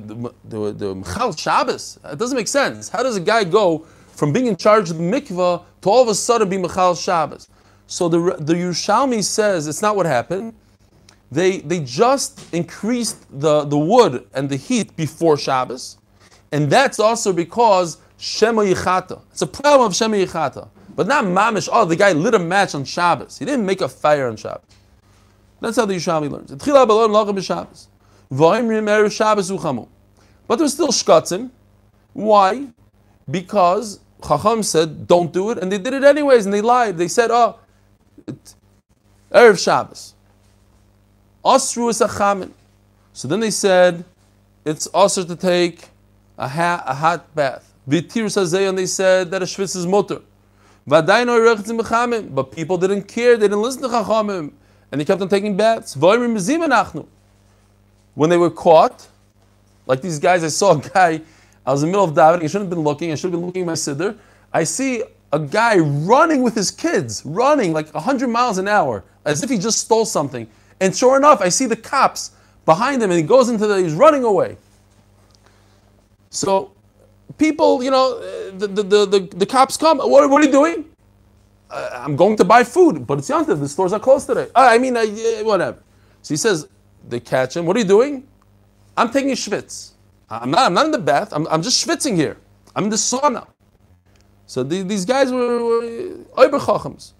the, 0.00 0.72
the, 0.72 0.94
the 0.94 1.36
Shabbos? 1.36 2.00
It 2.04 2.18
doesn't 2.18 2.36
make 2.36 2.48
sense. 2.48 2.88
How 2.88 3.04
does 3.04 3.16
a 3.16 3.20
guy 3.20 3.44
go 3.44 3.86
from 4.08 4.32
being 4.32 4.46
in 4.46 4.56
charge 4.56 4.90
of 4.90 4.98
the 4.98 5.04
mikvah 5.04 5.62
to 5.82 5.88
all 5.88 6.02
of 6.02 6.08
a 6.08 6.16
sudden 6.16 6.48
be 6.48 6.56
Mechal 6.56 7.00
Shabbos?" 7.00 7.48
So 7.86 8.08
the 8.08 8.18
the 8.40 8.54
Yerushalmi 8.54 9.22
says 9.22 9.68
it's 9.68 9.82
not 9.82 9.94
what 9.94 10.04
happened. 10.04 10.52
They 11.30 11.58
they 11.58 11.78
just 11.78 12.52
increased 12.52 13.24
the, 13.40 13.64
the 13.64 13.78
wood 13.78 14.26
and 14.34 14.50
the 14.50 14.56
heat 14.56 14.96
before 14.96 15.38
Shabbos, 15.38 15.96
and 16.50 16.68
that's 16.68 16.98
also 16.98 17.32
because 17.32 17.98
Shema 18.18 18.62
Yichata. 18.62 19.22
It's 19.30 19.42
a 19.42 19.46
problem 19.46 19.86
of 19.86 19.94
Shema 19.94 20.16
Yichata. 20.16 20.68
But 20.96 21.06
not 21.06 21.24
Mamish, 21.24 21.68
oh, 21.72 21.84
the 21.84 21.94
guy 21.94 22.12
lit 22.12 22.34
a 22.34 22.38
match 22.40 22.74
on 22.74 22.84
Shabbos. 22.84 23.38
He 23.38 23.44
didn't 23.44 23.64
make 23.64 23.80
a 23.80 23.88
fire 23.88 24.26
on 24.26 24.36
Shabbos. 24.36 24.64
That's 25.60 25.76
how 25.76 25.86
the 25.86 25.94
Yerushalmi 25.94 26.30
learns. 26.30 26.50
But 30.46 30.56
there's 30.56 30.72
still 30.72 30.88
shkatzim. 30.88 31.50
Why? 32.12 32.66
Because 33.30 34.00
Chacham 34.26 34.62
said, 34.62 35.06
don't 35.06 35.32
do 35.32 35.50
it, 35.50 35.58
and 35.58 35.70
they 35.70 35.78
did 35.78 35.94
it 35.94 36.04
anyways, 36.04 36.44
and 36.44 36.52
they 36.52 36.60
lied. 36.60 36.98
They 36.98 37.08
said, 37.08 37.30
oh, 37.30 37.58
it, 38.26 38.54
Erev 39.32 39.62
Shabbos. 39.62 40.14
Osru 41.44 41.88
is 41.90 42.00
a 42.00 42.08
chamin. 42.08 42.52
So 43.12 43.28
then 43.28 43.40
they 43.40 43.50
said, 43.50 44.04
it's 44.64 44.86
also 44.88 45.24
to 45.24 45.36
take 45.36 45.88
a, 46.36 46.48
ha- 46.48 46.82
a 46.86 46.94
hot 46.94 47.34
bath. 47.34 47.72
Vitir 47.88 48.68
and 48.68 48.78
they 48.78 48.86
said 48.86 49.30
that 49.30 49.42
a 49.42 49.46
shvitz 49.46 49.74
is 49.76 49.86
mutter. 49.86 50.20
But 50.86 52.52
people 52.52 52.78
didn't 52.78 53.02
care, 53.04 53.36
they 53.36 53.46
didn't 53.46 53.62
listen 53.62 53.82
to 53.82 53.88
Chachamim, 53.88 54.52
and 54.90 55.00
they 55.00 55.04
kept 55.04 55.20
on 55.22 55.28
taking 55.28 55.56
baths. 55.56 55.96
When 55.96 56.30
they 58.28 58.36
were 58.36 58.50
caught, 58.50 59.08
like 59.86 60.02
these 60.02 60.18
guys, 60.18 60.44
I 60.44 60.48
saw 60.48 60.78
a 60.78 60.80
guy, 60.80 61.20
I 61.64 61.72
was 61.72 61.82
in 61.82 61.88
the 61.88 61.92
middle 61.92 62.04
of 62.04 62.14
davening, 62.14 62.44
I 62.44 62.46
shouldn't 62.46 62.64
have 62.64 62.70
been 62.70 62.80
looking, 62.80 63.12
I 63.12 63.14
should 63.14 63.32
have 63.32 63.40
been 63.40 63.46
looking 63.46 63.62
at 63.62 63.66
my 63.66 63.72
siddur. 63.74 64.16
I 64.52 64.64
see 64.64 65.02
a 65.32 65.38
guy 65.38 65.78
running 65.78 66.42
with 66.42 66.54
his 66.54 66.70
kids, 66.70 67.22
running 67.24 67.72
like 67.72 67.92
100 67.94 68.28
miles 68.28 68.58
an 68.58 68.68
hour, 68.68 69.04
as 69.24 69.42
if 69.42 69.50
he 69.50 69.58
just 69.58 69.78
stole 69.78 70.04
something. 70.04 70.48
And 70.80 70.96
sure 70.96 71.16
enough, 71.16 71.40
I 71.40 71.48
see 71.48 71.66
the 71.66 71.76
cops 71.76 72.32
behind 72.64 73.02
him, 73.02 73.10
and 73.10 73.18
he 73.18 73.26
goes 73.26 73.48
into 73.48 73.66
the, 73.66 73.76
he's 73.76 73.94
running 73.94 74.24
away. 74.24 74.56
So 76.30 76.72
people, 77.38 77.82
you 77.82 77.90
know, 77.90 78.18
the, 78.52 78.66
the, 78.66 78.82
the, 78.82 79.06
the, 79.06 79.20
the 79.36 79.46
cops 79.46 79.76
come. 79.76 79.98
What, 79.98 80.28
what 80.30 80.42
are 80.42 80.46
you 80.46 80.52
doing? 80.52 80.84
Uh, 81.70 81.90
I'm 81.92 82.16
going 82.16 82.36
to 82.36 82.44
buy 82.44 82.64
food, 82.64 83.06
but 83.06 83.18
it's 83.18 83.30
Yantiv. 83.30 83.60
The 83.60 83.68
stores 83.68 83.92
are 83.92 84.00
closed 84.00 84.26
today. 84.26 84.48
Uh, 84.54 84.68
I 84.70 84.78
mean, 84.78 84.96
uh, 84.96 85.06
whatever. 85.42 85.78
So 86.22 86.34
he 86.34 86.36
says, 86.36 86.68
they 87.08 87.20
catch 87.20 87.56
him. 87.56 87.64
What 87.66 87.76
are 87.76 87.80
you 87.80 87.86
doing? 87.86 88.26
I'm 88.96 89.10
taking 89.10 89.30
a 89.30 89.34
schwitz. 89.34 89.92
I'm 90.28 90.50
not, 90.50 90.66
I'm 90.66 90.74
not 90.74 90.86
in 90.86 90.90
the 90.92 90.98
bath. 90.98 91.32
I'm, 91.32 91.46
I'm 91.48 91.62
just 91.62 91.86
schwitzing 91.86 92.16
here. 92.16 92.36
I'm 92.74 92.84
in 92.84 92.90
the 92.90 92.96
sauna. 92.96 93.46
So 94.46 94.62
the, 94.62 94.82
these 94.82 95.04
guys 95.04 95.30
were 95.30 95.60
Oiber 96.36 96.60
Chachams. 96.60 97.12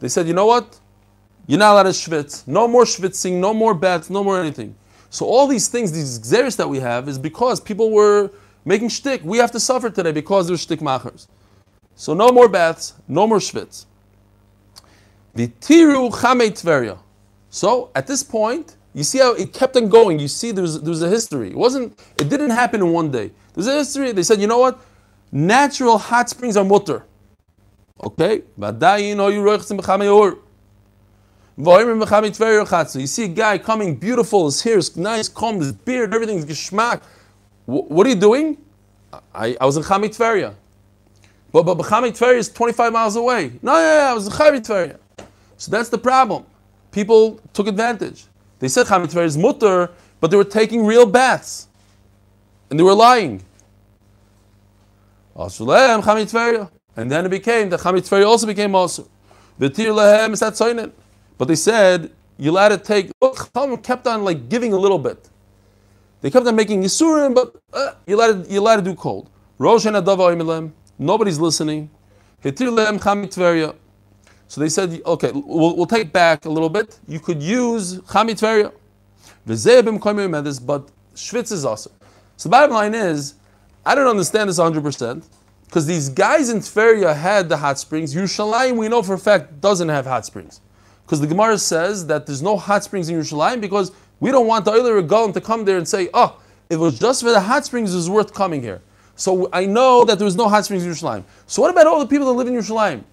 They 0.00 0.08
said, 0.08 0.26
you 0.26 0.32
know 0.34 0.46
what? 0.46 0.80
You're 1.46 1.58
not 1.58 1.72
allowed 1.72 1.82
to 1.84 1.88
schwitz. 1.90 2.46
No 2.48 2.66
more 2.66 2.84
schwitzing, 2.84 3.34
no 3.34 3.54
more 3.54 3.74
baths, 3.74 4.10
no 4.10 4.24
more 4.24 4.40
anything. 4.40 4.74
So 5.10 5.26
all 5.26 5.46
these 5.46 5.68
things, 5.68 5.92
these 5.92 6.18
xeris 6.18 6.56
that 6.56 6.68
we 6.68 6.80
have, 6.80 7.08
is 7.08 7.18
because 7.18 7.60
people 7.60 7.92
were 7.92 8.30
making 8.64 8.88
shtick. 8.88 9.22
We 9.24 9.38
have 9.38 9.50
to 9.52 9.60
suffer 9.60 9.90
today 9.90 10.12
because 10.12 10.48
there's 10.48 10.60
shtick 10.60 10.80
machers. 10.80 11.28
So 11.94 12.14
no 12.14 12.30
more 12.30 12.48
baths, 12.48 12.94
no 13.06 13.26
more 13.26 13.38
schwitz. 13.38 13.86
V'tiru 15.36 16.10
chamei 16.10 16.50
tveria. 16.50 16.98
So 17.50 17.90
at 17.94 18.06
this 18.06 18.22
point, 18.22 18.76
you 18.94 19.04
see 19.04 19.18
how 19.18 19.34
it 19.34 19.52
kept 19.52 19.76
on 19.76 19.88
going. 19.88 20.18
You 20.18 20.28
see 20.28 20.52
there's, 20.52 20.80
there's 20.80 21.02
a 21.02 21.08
history. 21.08 21.50
It 21.50 21.56
wasn't, 21.56 21.98
it 22.18 22.28
didn't 22.28 22.50
happen 22.50 22.80
in 22.80 22.92
one 22.92 23.10
day. 23.10 23.32
There's 23.52 23.66
a 23.66 23.74
history. 23.74 24.12
They 24.12 24.22
said, 24.22 24.40
you 24.40 24.46
know 24.46 24.58
what? 24.58 24.80
Natural 25.32 25.98
hot 25.98 26.30
springs 26.30 26.56
are 26.56 26.64
mutter. 26.64 27.04
Okay? 28.02 28.42
You 28.56 28.72
see 33.06 33.24
a 33.24 33.28
guy 33.28 33.58
coming 33.58 33.96
beautiful, 33.96 34.46
his 34.46 34.62
hair 34.62 34.78
is 34.78 34.96
nice, 34.96 35.28
combed, 35.28 35.62
his 35.62 35.72
beard, 35.72 36.14
everything's 36.14 36.44
geschmack. 36.44 37.02
What 37.66 38.06
are 38.06 38.10
you 38.10 38.16
doing? 38.16 38.58
I, 39.34 39.56
I 39.60 39.64
was 39.64 39.76
in 39.76 39.82
Chamit 39.82 40.16
Tveria. 40.16 40.54
But, 41.52 41.62
but 41.62 41.78
Chamit 41.78 42.18
Tveria 42.18 42.36
is 42.36 42.48
25 42.50 42.92
miles 42.92 43.16
away. 43.16 43.52
No, 43.62 43.74
yeah, 43.74 43.98
yeah, 44.04 44.10
I 44.10 44.14
was 44.14 44.26
in 44.26 44.32
Chamit 44.32 44.66
Tveria. 44.66 44.98
So 45.56 45.70
that's 45.70 45.88
the 45.88 45.98
problem. 45.98 46.44
People 46.90 47.40
took 47.52 47.66
advantage. 47.66 48.26
They 48.58 48.68
said 48.68 48.86
Chamit 48.86 49.12
Tveria 49.12 49.24
is 49.26 49.38
mutter, 49.38 49.90
but 50.20 50.30
they 50.30 50.36
were 50.36 50.44
taking 50.44 50.84
real 50.84 51.06
baths. 51.06 51.68
And 52.70 52.78
they 52.78 52.84
were 52.84 52.94
lying. 52.94 53.42
And 55.36 57.10
then 57.10 57.26
it 57.26 57.30
became, 57.30 57.70
the 57.70 57.76
Chamit 57.76 58.08
Tveria 58.08 58.26
also 58.26 58.46
became 58.46 58.74
also. 58.74 59.08
But 59.56 61.48
they 61.48 61.56
said, 61.56 62.10
you 62.36 62.52
let 62.52 62.72
it 62.72 62.84
take, 62.84 63.10
oh, 63.22 63.30
Chachamim 63.30 63.82
kept 63.82 64.06
on 64.06 64.24
like 64.24 64.48
giving 64.48 64.72
a 64.72 64.76
little 64.76 64.98
bit. 64.98 65.28
They 66.24 66.30
kept 66.30 66.46
on 66.46 66.56
making 66.56 66.82
Yisurim, 66.82 67.34
but 67.34 67.54
uh, 67.74 67.96
you, 68.06 68.16
let 68.16 68.30
it, 68.30 68.48
you 68.48 68.62
let 68.62 68.78
it 68.78 68.84
do 68.86 68.94
cold. 68.94 69.28
Nobody's 70.98 71.38
listening. 71.38 71.90
So 72.42 72.50
they 74.56 74.70
said, 74.70 75.02
okay, 75.04 75.32
we'll, 75.34 75.76
we'll 75.76 75.84
take 75.84 76.14
back 76.14 76.46
a 76.46 76.48
little 76.48 76.70
bit. 76.70 76.98
You 77.06 77.20
could 77.20 77.42
use 77.42 77.98
Chamit 77.98 78.40
Tveria. 78.40 78.72
But 80.66 80.88
Schwitz 81.14 81.52
is 81.52 81.66
also. 81.66 81.90
So 82.38 82.48
the 82.48 82.52
bottom 82.52 82.74
line 82.74 82.94
is, 82.94 83.34
I 83.84 83.94
don't 83.94 84.08
understand 84.08 84.48
this 84.48 84.58
100%, 84.58 85.28
because 85.66 85.84
these 85.84 86.08
guys 86.08 86.48
in 86.48 86.60
Tveria 86.60 87.14
had 87.14 87.50
the 87.50 87.58
hot 87.58 87.78
springs. 87.78 88.14
Yerushalayim, 88.14 88.78
we 88.78 88.88
know 88.88 89.02
for 89.02 89.12
a 89.12 89.18
fact, 89.18 89.60
doesn't 89.60 89.90
have 89.90 90.06
hot 90.06 90.24
springs. 90.24 90.62
Because 91.04 91.20
the 91.20 91.26
Gemara 91.26 91.58
says 91.58 92.06
that 92.06 92.24
there's 92.24 92.40
no 92.40 92.56
hot 92.56 92.82
springs 92.82 93.10
in 93.10 93.20
Yerushalayim 93.20 93.60
because 93.60 93.92
we 94.24 94.30
don't 94.30 94.46
want 94.46 94.64
the 94.64 94.72
Euler 94.72 95.02
Regalim 95.02 95.34
to 95.34 95.40
come 95.42 95.66
there 95.66 95.76
and 95.76 95.86
say, 95.86 96.08
oh, 96.14 96.40
it 96.70 96.76
was 96.76 96.98
just 96.98 97.22
for 97.22 97.30
the 97.30 97.38
hot 97.38 97.66
springs, 97.66 97.92
it 97.92 97.96
was 97.96 98.08
worth 98.08 98.32
coming 98.32 98.62
here. 98.62 98.80
So 99.16 99.50
I 99.52 99.66
know 99.66 100.02
that 100.06 100.16
there 100.18 100.24
was 100.24 100.34
no 100.34 100.48
hot 100.48 100.64
springs 100.64 100.82
in 100.82 100.90
Yerushalayim. 100.90 101.24
So 101.46 101.60
what 101.60 101.70
about 101.70 101.86
all 101.86 101.98
the 101.98 102.06
people 102.06 102.26
that 102.28 102.32
live 102.32 102.48
in 102.48 102.54
Yerushalayim? 102.54 103.04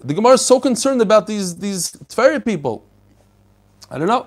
The 0.00 0.12
Gemara 0.12 0.32
is 0.32 0.44
so 0.44 0.58
concerned 0.58 1.00
about 1.02 1.28
these 1.28 1.56
these 1.56 1.92
Tveria 2.10 2.44
people. 2.44 2.84
I 3.92 3.98
don't 3.98 4.08
know. 4.08 4.26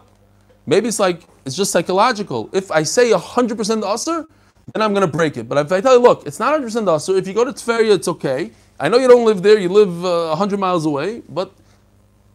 Maybe 0.66 0.88
it's 0.88 1.00
like 1.00 1.24
it's 1.46 1.58
just 1.58 1.74
psychological. 1.74 2.50
If 2.54 2.72
I 2.72 2.84
say 2.84 3.12
100% 3.12 3.84
Asr, 3.84 4.26
then 4.74 4.82
I'm 4.82 4.94
going 4.94 5.06
to 5.06 5.18
break 5.20 5.36
it. 5.36 5.50
But 5.50 5.58
if 5.58 5.74
I 5.74 5.82
tell 5.82 5.96
you, 5.98 6.02
look, 6.02 6.26
it's 6.26 6.40
not 6.40 6.58
100% 6.58 6.86
Asr. 6.86 7.18
If 7.18 7.28
you 7.28 7.34
go 7.34 7.44
to 7.44 7.52
Tveria, 7.52 7.96
it's 7.96 8.08
okay. 8.08 8.52
I 8.80 8.88
know 8.88 8.98
you 8.98 9.10
don't 9.10 9.26
live 9.26 9.44
there. 9.44 9.60
You 9.60 9.68
live 9.68 10.06
uh, 10.06 10.30
100 10.30 10.58
miles 10.58 10.86
away, 10.86 11.22
but 11.28 11.52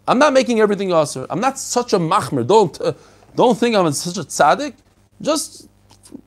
I'm 0.08 0.18
not 0.18 0.32
making 0.32 0.60
everything 0.60 0.92
aser. 0.92 1.26
I'm 1.30 1.40
not 1.40 1.58
such 1.58 1.92
a 1.92 1.98
machmer. 1.98 2.46
Don't 2.46 2.80
uh, 2.80 2.92
don't 3.34 3.58
think 3.58 3.76
I'm 3.76 3.90
such 3.92 4.16
a 4.18 4.26
tzaddik. 4.26 4.74
Just 5.20 5.68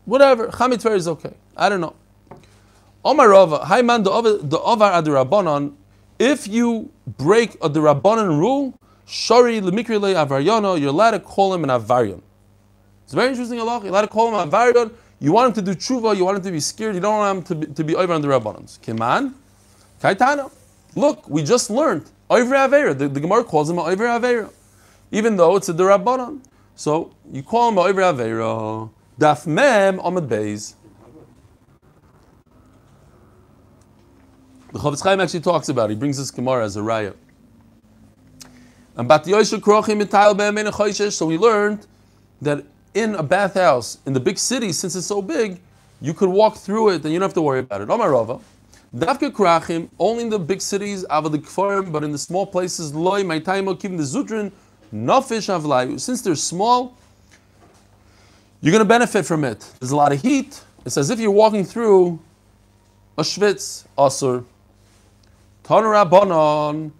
whatever. 0.06 0.48
Chamit 0.48 0.96
is 0.96 1.08
okay. 1.08 1.34
I 1.56 1.70
don't 1.70 1.82
know. 1.82 1.96
Omar 3.04 3.30
Rava, 3.30 3.60
Hi 3.60 3.82
man, 3.82 4.04
the 4.04 4.12
over 4.12 4.38
adirabanon 4.38 5.74
If 6.20 6.48
you 6.48 6.92
break 7.08 7.56
a 7.56 7.70
Durabanan 7.70 8.38
rule, 8.38 8.78
Shari 9.06 9.62
Lemikri 9.62 10.00
Le 10.00 10.14
Avaryano, 10.14 10.80
you're 10.80 10.90
allowed 10.90 11.12
to 11.12 11.20
call 11.20 11.54
him 11.54 11.64
an 11.64 11.70
Avaryan. 11.70 12.22
It's 13.06 13.14
very 13.14 13.30
interesting, 13.30 13.60
Allah. 13.60 13.80
You're 13.82 13.90
allowed 13.90 14.02
to 14.02 14.08
call 14.10 14.28
him 14.28 14.36
an 14.36 14.52
Avaryan. 14.52 14.92
You 15.20 15.32
want 15.32 15.58
him 15.58 15.66
to 15.66 15.74
do 15.74 15.78
tshuva, 15.80 16.16
you 16.16 16.26
want 16.26 16.38
him 16.38 16.44
to 16.44 16.52
be 16.52 16.60
scared, 16.60 16.96
you 16.96 17.02
don't 17.02 17.18
want 17.18 17.38
him 17.38 17.44
to 17.44 17.68
be, 17.68 17.74
to 17.74 17.84
be 17.86 17.96
over 17.96 18.14
on 18.14 18.22
the 18.22 18.28
Rabbanans. 18.28 18.80
Kiman, 18.80 19.34
Kaitana. 20.02 20.52
Look, 20.96 21.30
we 21.30 21.42
just 21.44 21.70
learned. 21.70 22.10
Over 22.30 22.56
Avera. 22.56 22.98
The, 22.98 23.08
the 23.08 23.20
Gemara 23.20 23.44
calls 23.44 23.70
him 23.70 23.80
Over 23.80 24.06
Avera. 24.06 24.52
Even 25.12 25.36
though 25.36 25.56
it's 25.56 25.70
a 25.70 25.74
Durabanan. 25.74 26.42
So 26.76 27.12
you 27.32 27.44
call 27.44 27.70
him 27.70 27.78
Over 27.78 28.02
Avera. 28.02 28.90
Daf 29.20 29.48
Mem 29.48 30.00
Amad 30.00 30.28
Beis. 30.28 30.76
The 34.72 34.78
Chofetz 34.78 35.04
Chaim 35.04 35.20
actually 35.20 35.40
talks 35.40 35.70
about 35.70 35.90
it. 35.90 35.94
He 35.94 36.00
brings 36.00 36.18
this 36.18 36.30
Gemara 36.30 36.64
as 36.64 36.78
a 36.78 36.82
raya. 36.82 37.16
And. 38.96 39.10
So 41.14 41.26
we 41.26 41.38
learned 41.38 41.88
that 42.42 42.66
in 42.94 43.16
a 43.16 43.24
bathhouse 43.24 43.98
in 44.06 44.14
the 44.14 44.20
big 44.20 44.38
city, 44.38 44.72
since 44.72 44.96
it's 44.96 45.08
so 45.08 45.22
big, 45.22 45.60
you 46.02 46.14
could 46.14 46.30
walk 46.30 46.58
through 46.58 46.90
it 46.90 47.04
and 47.04 47.12
you 47.12 47.20
don't 47.20 47.28
have 47.28 47.34
to 47.34 47.42
worry 47.42 47.60
about 47.60 47.82
it. 47.82 47.90
Omar 47.90 48.12
Rava. 48.12 48.40
Davke 48.96 49.32
Krachim, 49.32 49.88
only 50.00 50.24
in 50.24 50.30
the 50.30 50.40
big 50.40 50.62
cities, 50.62 51.06
Avad 51.12 51.36
Kfarim, 51.38 51.92
but 51.92 52.04
in 52.04 52.12
the 52.12 52.18
small 52.18 52.48
places, 52.48 52.94
loy 52.94 53.22
Loi, 53.22 53.24
Maitaimo, 53.24 53.80
Kim 53.80 53.98
the 53.98 54.04
Zutrin, 54.04 54.52
Nofish 54.94 55.48
Avlayu. 55.48 56.00
Since 56.00 56.24
they're 56.24 56.36
small, 56.36 56.98
you're 58.62 58.72
going 58.72 58.84
to 58.84 58.90
benefit 58.90 59.26
from 59.28 59.44
it. 59.44 59.60
There's 59.80 59.92
a 59.92 59.96
lot 59.96 60.12
of 60.12 60.22
heat. 60.22 60.64
It's 60.86 60.98
as 60.98 61.12
if 61.12 61.20
you're 61.20 61.30
walking 61.30 61.64
through 61.64 62.20
a 63.16 63.22
Schwitz, 63.22 63.86
Asur. 63.96 64.44
Tanarabanon, 65.64 66.92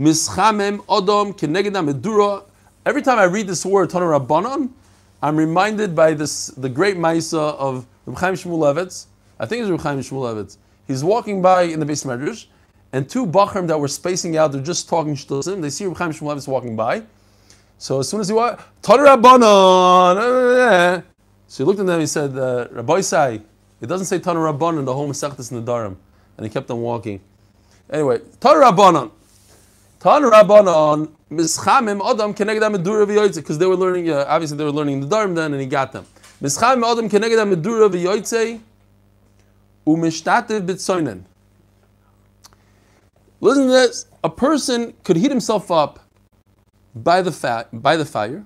Mischamem, 0.00 0.78
Odom, 0.86 1.36
Kenegedam, 1.36 1.92
Medura. 1.92 2.42
Every 2.86 3.02
time 3.02 3.18
I 3.18 3.24
read 3.24 3.48
this 3.48 3.66
word, 3.66 3.90
Tanarabanon, 3.90 4.70
I'm 5.22 5.36
reminded 5.36 5.94
by 5.94 6.14
this 6.14 6.46
the 6.46 6.70
great 6.70 6.96
Maisa 6.96 7.54
of 7.56 7.86
Reb 8.06 8.16
Chaim 8.16 8.34
Shmulevitz. 8.34 9.06
I 9.38 9.44
think 9.44 9.60
it's 9.60 9.70
Reb 9.70 9.80
Chaim 9.80 9.98
Shmulevitz. 9.98 10.56
He's 10.86 11.02
walking 11.04 11.42
by 11.42 11.62
in 11.62 11.80
the 11.80 11.86
base 11.86 12.04
medrash, 12.04 12.46
and 12.92 13.08
two 13.08 13.26
bachrim 13.26 13.66
that 13.68 13.78
were 13.78 13.88
spacing 13.88 14.36
out, 14.36 14.52
they're 14.52 14.62
just 14.62 14.88
talking 14.88 15.14
shtusim. 15.14 15.60
They 15.60 15.70
see 15.70 15.86
Reb 15.86 15.96
Chaim 15.96 16.12
Shmulevitz 16.12 16.46
walking 16.48 16.76
by. 16.76 17.02
So 17.78 18.00
as 18.00 18.08
soon 18.08 18.20
as 18.20 18.28
he 18.28 18.34
walked, 18.34 18.62
Tanarabanon. 18.82 20.14
So 21.48 21.62
he 21.62 21.66
looked 21.68 21.78
at 21.78 21.86
them. 21.86 22.00
He 22.00 22.06
said, 22.06 22.36
uh, 22.36 22.66
"Rabbi 22.72 23.00
Sai, 23.02 23.40
it 23.80 23.86
doesn't 23.86 24.06
say 24.06 24.18
Rabbanon 24.18 24.84
the 24.84 24.92
whole 24.92 25.08
Masechtas 25.08 25.52
Nedarim," 25.52 25.94
and 26.36 26.44
he 26.44 26.50
kept 26.50 26.68
on 26.72 26.80
walking. 26.80 27.20
Anyway. 27.88 28.18
Tanu 30.06 30.30
Rabbanon 30.30 31.10
mischamim 31.30 32.00
adam 32.08 32.34
keneged 32.34 32.60
medura 32.70 33.06
v'yoytze 33.06 33.36
because 33.36 33.58
they 33.58 33.66
were 33.66 33.76
learning. 33.76 34.10
Uh, 34.10 34.24
obviously, 34.28 34.56
they 34.56 34.64
were 34.64 34.70
learning 34.70 35.00
the 35.00 35.06
Dharm 35.06 35.34
then, 35.34 35.52
and 35.52 35.60
he 35.60 35.66
got 35.66 35.92
them. 35.92 36.04
Mischamim 36.42 36.84
adam 36.84 37.08
keneged 37.08 37.38
medura 37.48 37.88
v'yoytze 37.88 38.60
umishtatev 39.86 40.66
b'tzoinen. 40.66 41.24
Listen 43.40 43.66
to 43.66 43.72
this: 43.72 44.06
a 44.24 44.30
person 44.30 44.94
could 45.04 45.16
heat 45.16 45.30
himself 45.30 45.70
up 45.70 46.00
by 46.94 47.22
the 47.22 47.32
fa- 47.32 47.68
by 47.72 47.96
the 47.96 48.04
fire. 48.04 48.44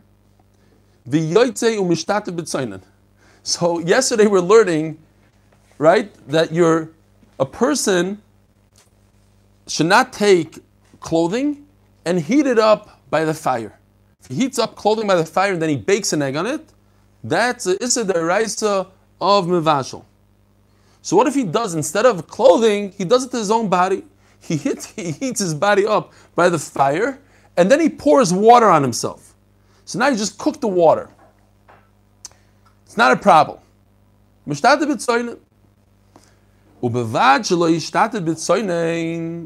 So 3.43 3.79
yesterday 3.79 4.27
we're 4.27 4.41
learning, 4.41 4.99
right, 5.79 6.13
that 6.29 6.53
you're 6.53 6.91
a 7.39 7.47
person 7.47 8.21
should 9.67 9.87
not 9.87 10.13
take 10.13 10.59
clothing 11.01 11.67
and 12.05 12.21
heat 12.21 12.47
it 12.47 12.59
up 12.59 13.01
by 13.09 13.25
the 13.25 13.33
fire. 13.35 13.79
If 14.21 14.27
he 14.27 14.35
heats 14.35 14.59
up 14.59 14.77
clothing 14.77 15.07
by 15.07 15.15
the 15.15 15.25
fire 15.25 15.55
and 15.55 15.63
then 15.63 15.71
he 15.71 15.77
bakes 15.77 16.13
an 16.13 16.21
egg 16.21 16.37
on 16.37 16.47
it, 16.47 16.73
that's 17.25 17.67
a 17.67 17.83
issa 17.83 18.05
deraisa 18.05 18.89
of 19.21 19.47
mevashel. 19.47 20.05
So 21.03 21.17
what 21.17 21.27
if 21.27 21.35
he 21.35 21.45
does 21.45 21.75
instead 21.75 22.07
of 22.07 22.27
clothing, 22.27 22.93
he 22.93 23.05
does 23.05 23.25
it 23.25 23.31
to 23.31 23.39
his 23.39 23.51
own 23.51 23.69
body? 23.69 24.05
He 24.41 24.57
hits, 24.57 24.87
he 24.97 25.13
heats 25.13 25.41
his 25.41 25.55
body 25.55 25.87
up 25.87 26.13
by 26.35 26.49
the 26.49 26.59
fire, 26.59 27.21
and 27.57 27.71
then 27.71 27.81
he 27.81 27.89
pours 27.89 28.33
water 28.33 28.69
on 28.69 28.83
himself. 28.83 29.35
So 29.85 29.99
now 29.99 30.09
you 30.09 30.17
just 30.17 30.39
cook 30.39 30.61
the 30.61 30.69
water. 30.69 31.11
It's 32.87 32.97
not 32.97 33.13
a 33.13 33.17
problem. 33.17 33.59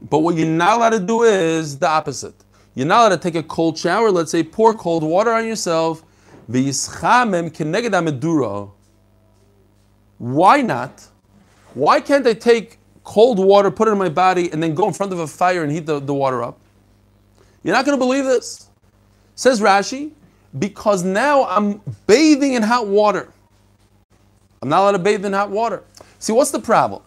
But 0.09 0.19
what 0.19 0.37
you're 0.37 0.47
not 0.47 0.77
allowed 0.77 0.91
to 0.91 1.01
do 1.01 1.23
is 1.25 1.79
the 1.79 1.89
opposite. 1.89 2.35
You're 2.75 2.87
not 2.87 3.01
allowed 3.01 3.17
to 3.17 3.19
take 3.19 3.35
a 3.35 3.43
cold 3.43 3.77
shower. 3.79 4.11
Let's 4.11 4.31
say 4.31 4.43
pour 4.43 4.75
cold 4.75 5.03
water 5.03 5.33
on 5.33 5.47
yourself. 5.47 6.05
Why 10.19 10.63
not? 10.63 11.09
Why 11.75 12.01
can't 12.01 12.27
I 12.27 12.35
take 12.35 12.79
cold 13.03 13.39
water, 13.39 13.71
put 13.71 13.89
it 13.89 13.93
in 13.93 13.99
my 13.99 14.09
body, 14.09 14.51
and 14.53 14.63
then 14.63 14.75
go 14.75 14.87
in 14.87 14.95
front 14.95 15.13
of 15.13 15.19
a 15.19 15.27
fire 15.27 15.63
and 15.63 15.71
heat 15.71 15.87
the, 15.87 16.01
the 16.01 16.15
water 16.15 16.43
up? 16.43 16.59
You're 17.63 17.75
not 17.75 17.85
going 17.85 17.99
to 17.99 18.05
believe 18.05 18.25
this. 18.25 18.69
Says 19.35 19.61
Rashi, 19.61 20.13
because 20.59 21.03
now 21.03 21.45
I'm 21.47 21.81
bathing 22.07 22.55
in 22.55 22.63
hot 22.63 22.87
water. 22.87 23.29
I'm 24.63 24.69
not 24.69 24.81
allowed 24.81 24.93
to 24.93 24.99
bathe 24.99 25.25
in 25.25 25.33
hot 25.33 25.51
water. 25.51 25.83
See, 26.19 26.33
what's 26.33 26.51
the 26.51 26.61
problem? 26.61 27.03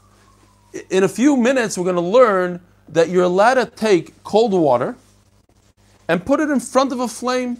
In 0.89 1.03
a 1.03 1.07
few 1.07 1.37
minutes, 1.37 1.77
we're 1.77 1.85
going 1.85 1.95
to 1.95 2.01
learn 2.01 2.59
that 2.89 3.09
you're 3.09 3.23
allowed 3.23 3.55
to 3.55 3.65
take 3.65 4.21
cold 4.23 4.51
water 4.51 4.95
and 6.07 6.25
put 6.25 6.39
it 6.39 6.49
in 6.49 6.59
front 6.59 6.91
of 6.91 6.99
a 6.99 7.07
flame. 7.07 7.57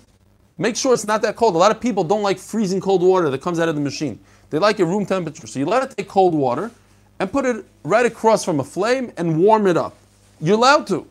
Make 0.57 0.75
sure 0.75 0.93
it's 0.93 1.07
not 1.07 1.21
that 1.21 1.35
cold. 1.35 1.55
A 1.55 1.57
lot 1.57 1.71
of 1.71 1.79
people 1.79 2.03
don't 2.03 2.21
like 2.21 2.37
freezing 2.37 2.81
cold 2.81 3.01
water 3.01 3.29
that 3.29 3.41
comes 3.41 3.59
out 3.59 3.69
of 3.69 3.75
the 3.75 3.81
machine. 3.81 4.19
They 4.49 4.59
like 4.59 4.79
it 4.79 4.85
room 4.85 5.05
temperature. 5.05 5.47
So 5.47 5.59
you're 5.59 5.67
allowed 5.67 5.89
to 5.89 5.95
take 5.95 6.07
cold 6.07 6.33
water 6.33 6.71
and 7.19 7.31
put 7.31 7.45
it 7.45 7.65
right 7.83 8.05
across 8.05 8.43
from 8.43 8.59
a 8.59 8.63
flame 8.63 9.11
and 9.17 9.39
warm 9.39 9.67
it 9.67 9.77
up. 9.77 9.95
You're 10.39 10.55
allowed 10.55 10.87
to. 10.87 11.07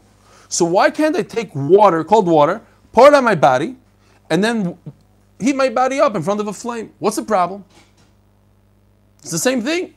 So 0.48 0.64
why 0.64 0.90
can't 0.90 1.16
I 1.16 1.22
take 1.22 1.54
water, 1.54 2.04
cold 2.04 2.26
water, 2.26 2.61
pour 2.92 3.09
it 3.09 3.14
on 3.14 3.24
my 3.24 3.34
body, 3.34 3.76
and 4.30 4.42
then 4.42 4.78
heat 5.40 5.57
my 5.57 5.68
body 5.68 6.00
up 6.00 6.14
in 6.14 6.22
front 6.22 6.40
of 6.40 6.48
a 6.48 6.52
flame? 6.52 6.92
What's 6.98 7.16
the 7.16 7.22
problem? 7.22 7.64
It's 9.20 9.32
the 9.32 9.38
same 9.38 9.62
thing. 9.62 9.94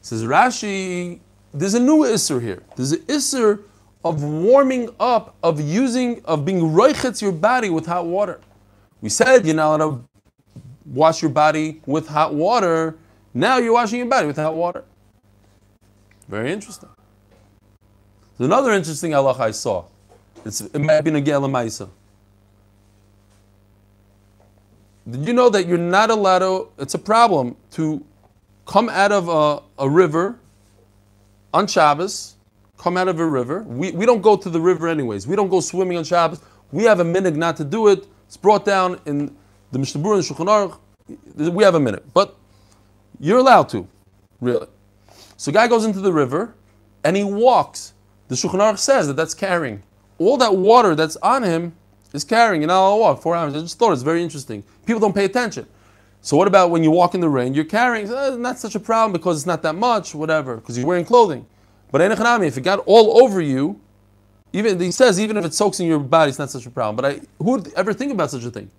Says 0.00 0.24
Rashi, 0.24 1.20
there's 1.52 1.74
a 1.74 1.80
new 1.80 1.98
isser 1.98 2.40
here. 2.40 2.62
There's 2.76 2.92
an 2.92 3.00
isser 3.02 3.62
of 4.04 4.22
warming 4.22 4.90
up, 5.00 5.34
of 5.42 5.60
using, 5.60 6.22
of 6.24 6.44
being 6.44 6.60
roichetz 6.60 7.22
your 7.22 7.32
body 7.32 7.70
with 7.70 7.86
hot 7.86 8.06
water. 8.06 8.40
We 9.00 9.08
said 9.08 9.46
you're 9.46 9.54
not 9.54 9.80
allowed 9.80 9.96
to 9.96 10.04
wash 10.86 11.22
your 11.22 11.30
body 11.30 11.80
with 11.86 12.08
hot 12.08 12.34
water. 12.34 12.96
Now 13.32 13.58
you're 13.58 13.72
washing 13.72 13.98
your 13.98 14.08
body 14.08 14.26
with 14.26 14.36
hot 14.36 14.54
water. 14.54 14.84
Very 16.28 16.52
interesting. 16.52 16.88
There's 18.36 18.48
another 18.48 18.72
interesting 18.72 19.12
halach 19.12 19.38
I 19.38 19.50
saw. 19.50 19.84
It's, 20.44 20.60
it 20.60 20.78
might 20.78 21.02
be 21.02 21.10
Nagel 21.10 21.42
Maisa. 21.48 21.88
Did 25.08 25.26
you 25.26 25.34
know 25.34 25.50
that 25.50 25.66
you're 25.66 25.78
not 25.78 26.10
allowed 26.10 26.38
to, 26.40 26.68
it's 26.78 26.94
a 26.94 26.98
problem 26.98 27.56
to 27.72 28.04
come 28.66 28.88
out 28.88 29.12
of 29.12 29.28
a, 29.28 29.62
a 29.82 29.88
river 29.88 30.38
on 31.52 31.66
Shabbos, 31.66 32.36
come 32.78 32.96
out 32.96 33.08
of 33.08 33.20
a 33.20 33.26
river. 33.26 33.62
We, 33.62 33.92
we 33.92 34.06
don't 34.06 34.22
go 34.22 34.36
to 34.36 34.48
the 34.48 34.60
river 34.60 34.88
anyways. 34.88 35.26
We 35.26 35.36
don't 35.36 35.50
go 35.50 35.60
swimming 35.60 35.98
on 35.98 36.04
Shabbos. 36.04 36.40
We 36.72 36.84
have 36.84 37.00
a 37.00 37.04
minute 37.04 37.36
not 37.36 37.56
to 37.58 37.64
do 37.64 37.88
it. 37.88 38.06
It's 38.26 38.36
brought 38.36 38.64
down 38.64 38.98
in 39.06 39.34
the 39.70 39.78
Mishnah 39.78 40.00
and 40.00 40.22
Shulchan 40.22 40.46
Aruch. 40.46 41.52
We 41.52 41.62
have 41.62 41.74
a 41.74 41.80
minute. 41.80 42.02
But 42.12 42.34
you're 43.20 43.38
allowed 43.38 43.68
to, 43.70 43.86
really. 44.40 44.66
So 45.44 45.52
guy 45.52 45.68
goes 45.68 45.84
into 45.84 46.00
the 46.00 46.10
river 46.10 46.54
and 47.04 47.14
he 47.14 47.22
walks. 47.22 47.92
The 48.28 48.34
Shulchan 48.34 48.60
Aruch 48.60 48.78
says 48.78 49.08
that 49.08 49.12
that's 49.12 49.34
carrying. 49.34 49.82
All 50.16 50.38
that 50.38 50.56
water 50.56 50.94
that's 50.94 51.16
on 51.16 51.42
him 51.42 51.74
is 52.14 52.24
carrying. 52.24 52.62
And 52.62 52.72
I'll 52.72 52.98
walk 52.98 53.20
four 53.20 53.36
hours. 53.36 53.54
I 53.54 53.60
just 53.60 53.78
thought 53.78 53.92
it's 53.92 54.00
very 54.00 54.22
interesting. 54.22 54.64
People 54.86 55.00
don't 55.00 55.14
pay 55.14 55.26
attention. 55.26 55.66
So 56.22 56.38
what 56.38 56.48
about 56.48 56.70
when 56.70 56.82
you 56.82 56.90
walk 56.90 57.14
in 57.14 57.20
the 57.20 57.28
rain? 57.28 57.52
You're 57.52 57.66
carrying. 57.66 58.10
Uh, 58.10 58.36
not 58.36 58.58
such 58.58 58.74
a 58.74 58.80
problem 58.80 59.12
because 59.12 59.36
it's 59.36 59.46
not 59.46 59.60
that 59.64 59.74
much, 59.74 60.14
whatever, 60.14 60.56
because 60.56 60.78
you're 60.78 60.86
wearing 60.86 61.04
clothing. 61.04 61.44
But 61.92 62.00
if 62.00 62.56
it 62.56 62.62
got 62.62 62.78
all 62.86 63.22
over 63.22 63.42
you, 63.42 63.78
even 64.54 64.80
he 64.80 64.92
says 64.92 65.20
even 65.20 65.36
if 65.36 65.44
it 65.44 65.52
soaks 65.52 65.78
in 65.78 65.86
your 65.86 65.98
body, 65.98 66.30
it's 66.30 66.38
not 66.38 66.50
such 66.50 66.64
a 66.64 66.70
problem. 66.70 66.96
But 66.96 67.04
I, 67.04 67.20
who 67.36 67.50
would 67.50 67.70
ever 67.74 67.92
think 67.92 68.12
about 68.12 68.30
such 68.30 68.44
a 68.44 68.50
thing? 68.50 68.70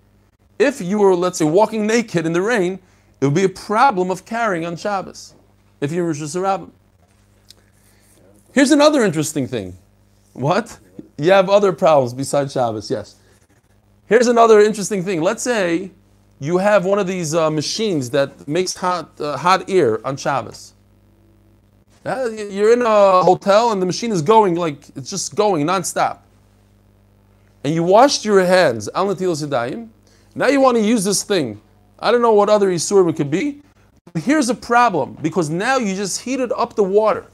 If 0.57 0.82
you 0.82 0.97
were, 0.97 1.13
let's 1.13 1.38
say, 1.38 1.45
walking 1.45 1.86
naked 1.86 2.26
in 2.26 2.34
the 2.34 2.41
rain, 2.41 2.80
it 3.22 3.26
would 3.26 3.36
be 3.36 3.43
a 3.43 3.49
problem 3.49 4.09
of 4.09 4.26
carrying 4.26 4.66
on 4.66 4.76
Shabbos. 4.78 5.36
If 5.82 5.91
you're 5.91 6.05
Rosh 6.05 6.21
Hashanah. 6.21 6.69
Here's 8.53 8.71
another 8.71 9.03
interesting 9.03 9.47
thing. 9.47 9.78
What? 10.34 10.80
You 11.17 11.32
have 11.32 11.49
other 11.49 11.73
problems 11.73 12.13
besides 12.13 12.53
Shabbos, 12.53 12.89
yes. 12.89 13.15
Here's 14.07 14.28
another 14.28 14.59
interesting 14.59 15.03
thing. 15.03 15.21
Let's 15.21 15.43
say 15.43 15.91
you 16.39 16.57
have 16.57 16.86
one 16.86 16.99
of 16.99 17.07
these 17.07 17.34
uh, 17.34 17.49
machines 17.49 18.09
that 18.11 18.47
makes 18.47 18.76
hot, 18.76 19.19
uh, 19.19 19.38
hot 19.38 19.69
air 19.69 20.05
on 20.05 20.15
Shabbos. 20.15 20.73
Uh, 22.05 22.30
You're 22.30 22.71
in 22.71 22.82
a 22.82 23.23
hotel 23.23 23.71
and 23.71 23.82
the 23.82 23.86
machine 23.86 24.11
is 24.11 24.21
going 24.21 24.55
like 24.55 24.89
it's 24.95 25.09
just 25.09 25.36
going 25.36 25.65
nonstop. 25.65 26.19
And 27.63 27.73
you 27.73 27.84
washed 27.84 28.23
your 28.23 28.45
hands, 28.45 28.88
al 28.93 29.07
yadayim. 29.07 29.89
Now 30.36 30.47
you 30.47 30.61
want 30.61 30.78
to 30.78 30.84
use 30.84 31.03
this 31.03 31.23
thing. 31.23 31.59
I 31.97 32.11
don't 32.11 32.21
know 32.21 32.34
what 32.34 32.47
other 32.47 32.69
isurim 32.69 33.09
it 33.09 33.15
could 33.15 33.32
be. 33.32 33.63
Here's 34.14 34.49
a 34.49 34.56
problem 34.56 35.18
because 35.22 35.49
now 35.49 35.78
you 35.78 35.95
just 35.95 36.22
heated 36.22 36.51
up 36.53 36.76
the 36.76 36.84
water. 36.84 37.26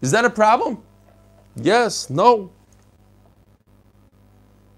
Is 0.00 0.10
that 0.10 0.24
a 0.24 0.30
problem? 0.30 0.82
Yes, 1.54 2.10
no. 2.10 2.50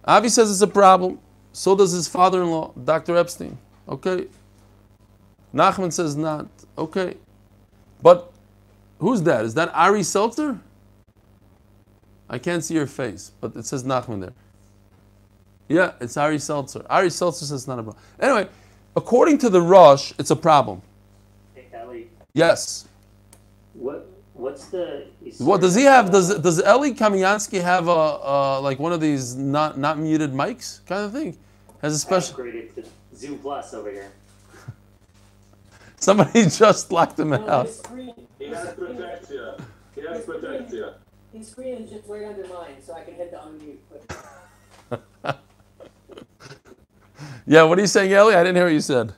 Avi 0.04 0.28
says 0.28 0.50
it's 0.50 0.60
a 0.60 0.66
problem. 0.66 1.18
So 1.52 1.74
does 1.74 1.92
his 1.92 2.08
father-in-law, 2.08 2.72
Dr. 2.84 3.16
Epstein. 3.16 3.56
Okay. 3.88 4.26
Nachman 5.54 5.92
says 5.92 6.16
not. 6.16 6.48
Okay. 6.76 7.16
But 8.02 8.32
who's 8.98 9.22
that? 9.22 9.44
Is 9.44 9.54
that 9.54 9.70
Ari 9.72 10.02
Seltzer? 10.02 10.58
I 12.28 12.38
can't 12.38 12.64
see 12.64 12.74
your 12.74 12.86
face, 12.86 13.32
but 13.40 13.54
it 13.56 13.64
says 13.64 13.84
Nachman 13.84 14.20
there. 14.20 14.32
Yeah, 15.68 15.92
it's 16.00 16.16
Ari 16.16 16.38
Seltzer. 16.38 16.84
Ari 16.90 17.10
Seltzer 17.10 17.46
says 17.46 17.66
not 17.66 17.78
a 17.78 17.82
problem. 17.82 18.02
Anyway, 18.20 18.48
according 18.96 19.38
to 19.38 19.50
the 19.50 19.60
Rush, 19.60 20.12
it's 20.18 20.30
a 20.30 20.36
problem. 20.36 20.82
Hey, 21.54 21.66
Eli, 21.74 22.02
Yes. 22.34 22.86
what 23.74 24.06
what's 24.34 24.66
the? 24.66 25.06
What 25.38 25.60
does 25.60 25.74
he 25.74 25.84
have? 25.84 26.10
Does 26.10 26.38
does 26.38 26.58
Eli 26.60 26.90
Kamiansky 26.90 27.60
have 27.62 27.88
a, 27.88 27.90
a 27.90 28.60
like 28.60 28.78
one 28.78 28.92
of 28.92 29.00
these 29.00 29.34
not 29.36 29.78
not 29.78 29.98
muted 29.98 30.32
mics 30.32 30.84
kind 30.86 31.04
of 31.04 31.12
thing? 31.12 31.36
Has 31.82 31.94
a 31.94 31.98
special. 31.98 32.36
upgraded 32.36 32.74
to 32.76 32.84
Zoom 33.16 33.38
Plus 33.38 33.74
over 33.74 33.90
here. 33.90 34.10
Somebody 35.96 36.44
just 36.48 36.90
locked 36.92 37.18
him 37.18 37.30
No, 37.30 37.48
out. 37.48 37.66
his 37.66 37.78
screen, 37.78 38.14
He 38.38 38.46
has 38.46 38.74
protection. 38.74 39.54
He 39.94 40.00
has 40.02 40.24
protection. 40.24 40.90
his 41.32 41.48
screen 41.48 41.74
is 41.74 41.90
just 41.90 42.08
right 42.08 42.24
under 42.24 42.46
mine, 42.48 42.76
so 42.84 42.94
I 42.94 43.02
can 43.02 43.14
hit 43.14 43.30
the 43.30 43.38
unmute. 43.38 43.78
But 45.20 45.40
Yeah, 47.46 47.62
what 47.64 47.78
are 47.78 47.82
you 47.82 47.86
saying, 47.86 48.10
Eli? 48.10 48.34
I 48.34 48.42
didn't 48.42 48.56
hear 48.56 48.64
what 48.64 48.72
you 48.72 48.80
said. 48.80 49.12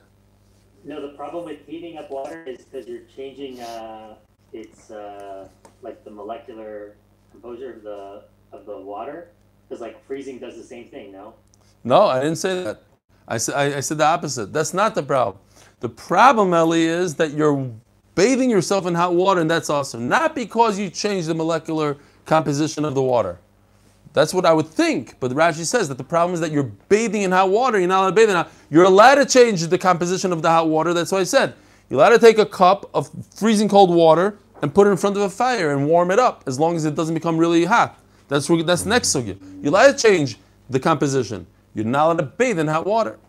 No, 0.83 1.01
the 1.01 1.15
problem 1.15 1.45
with 1.45 1.65
heating 1.65 1.97
up 1.97 2.09
water 2.09 2.43
is 2.45 2.63
because 2.63 2.87
you're 2.87 3.03
changing 3.15 3.59
uh, 3.61 4.15
its 4.53 4.91
uh, 4.91 5.47
like 5.81 6.03
the 6.03 6.11
molecular 6.11 6.95
composure 7.31 7.73
of 7.73 7.83
the 7.83 8.23
of 8.51 8.65
the 8.65 8.77
water. 8.77 9.31
Because 9.67 9.81
like 9.81 10.05
freezing 10.05 10.39
does 10.39 10.55
the 10.55 10.63
same 10.63 10.87
thing, 10.87 11.11
no? 11.11 11.33
No, 11.83 12.03
I 12.03 12.21
didn't 12.21 12.37
say 12.37 12.63
that. 12.63 12.83
I 13.27 13.37
said 13.37 13.55
I, 13.55 13.77
I 13.77 13.79
said 13.81 13.97
the 13.97 14.05
opposite. 14.05 14.53
That's 14.53 14.73
not 14.73 14.95
the 14.95 15.03
problem. 15.03 15.43
The 15.79 15.89
problem, 15.89 16.53
Eli, 16.53 16.77
is 16.77 17.15
that 17.15 17.31
you're 17.31 17.71
bathing 18.15 18.49
yourself 18.49 18.85
in 18.85 18.95
hot 18.95 19.13
water, 19.13 19.41
and 19.41 19.51
that's 19.51 19.69
awesome. 19.69 20.07
Not 20.07 20.35
because 20.35 20.79
you 20.79 20.89
changed 20.89 21.27
the 21.27 21.35
molecular 21.35 21.97
composition 22.25 22.83
of 22.85 22.95
the 22.95 23.03
water. 23.03 23.39
That's 24.13 24.33
what 24.33 24.45
I 24.45 24.53
would 24.53 24.67
think. 24.67 25.15
But 25.19 25.31
Rashi 25.31 25.65
says 25.65 25.87
that 25.89 25.97
the 25.97 26.03
problem 26.03 26.33
is 26.33 26.39
that 26.39 26.51
you're 26.51 26.71
bathing 26.89 27.21
in 27.23 27.31
hot 27.31 27.49
water. 27.49 27.77
You're 27.79 27.87
not 27.87 28.01
allowed 28.01 28.09
to 28.09 28.15
bathe 28.15 28.29
in 28.29 28.35
hot. 28.35 28.51
You're 28.69 28.85
allowed 28.85 29.15
to 29.15 29.25
change 29.25 29.61
the 29.67 29.77
composition 29.77 30.31
of 30.31 30.41
the 30.41 30.49
hot 30.49 30.67
water. 30.67 30.93
That's 30.93 31.11
what 31.11 31.21
I 31.21 31.25
said. 31.25 31.53
You're 31.89 31.99
allowed 31.99 32.09
to 32.09 32.19
take 32.19 32.37
a 32.37 32.45
cup 32.45 32.89
of 32.93 33.09
freezing 33.35 33.69
cold 33.69 33.89
water 33.89 34.37
and 34.61 34.73
put 34.73 34.87
it 34.87 34.91
in 34.91 34.97
front 34.97 35.15
of 35.15 35.21
a 35.21 35.29
fire 35.29 35.71
and 35.71 35.87
warm 35.87 36.09
it 36.11 36.19
up, 36.19 36.43
as 36.47 36.59
long 36.59 36.75
as 36.75 36.85
it 36.85 36.95
doesn't 36.95 37.13
become 37.13 37.37
really 37.37 37.65
hot. 37.65 37.99
That's 38.27 38.49
where- 38.49 38.63
that's 38.63 38.85
next 38.85 39.15
sugya. 39.15 39.37
You're 39.61 39.71
allowed 39.71 39.97
to 39.97 39.97
change 39.97 40.39
the 40.69 40.79
composition. 40.79 41.45
You're 41.73 41.85
not 41.85 42.05
allowed 42.07 42.17
to 42.17 42.23
bathe 42.23 42.59
in 42.59 42.67
hot 42.67 42.85
water. 42.85 43.19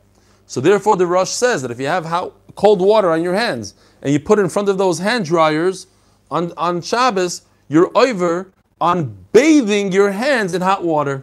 So 0.47 0.61
therefore, 0.61 0.97
the 0.97 1.07
Rush 1.07 1.31
says 1.31 1.61
that 1.63 1.71
if 1.71 1.79
you 1.79 1.87
have 1.87 2.07
hot, 2.07 2.33
cold 2.55 2.81
water 2.81 3.11
on 3.11 3.23
your 3.23 3.35
hands 3.35 3.75
and 4.03 4.13
you 4.13 4.19
put 4.19 4.39
it 4.39 4.43
in 4.43 4.49
front 4.49 4.69
of 4.69 4.79
those 4.79 4.99
hand 4.99 5.27
dryers 5.27 5.87
on, 6.31 6.53
on 6.57 6.81
Shabbos, 6.81 7.43
you're 7.69 7.91
over 7.95 8.51
on 8.81 9.27
bathing 9.39 9.93
your 9.93 10.11
hands 10.11 10.53
in 10.53 10.61
hot 10.61 10.83
water. 10.85 11.23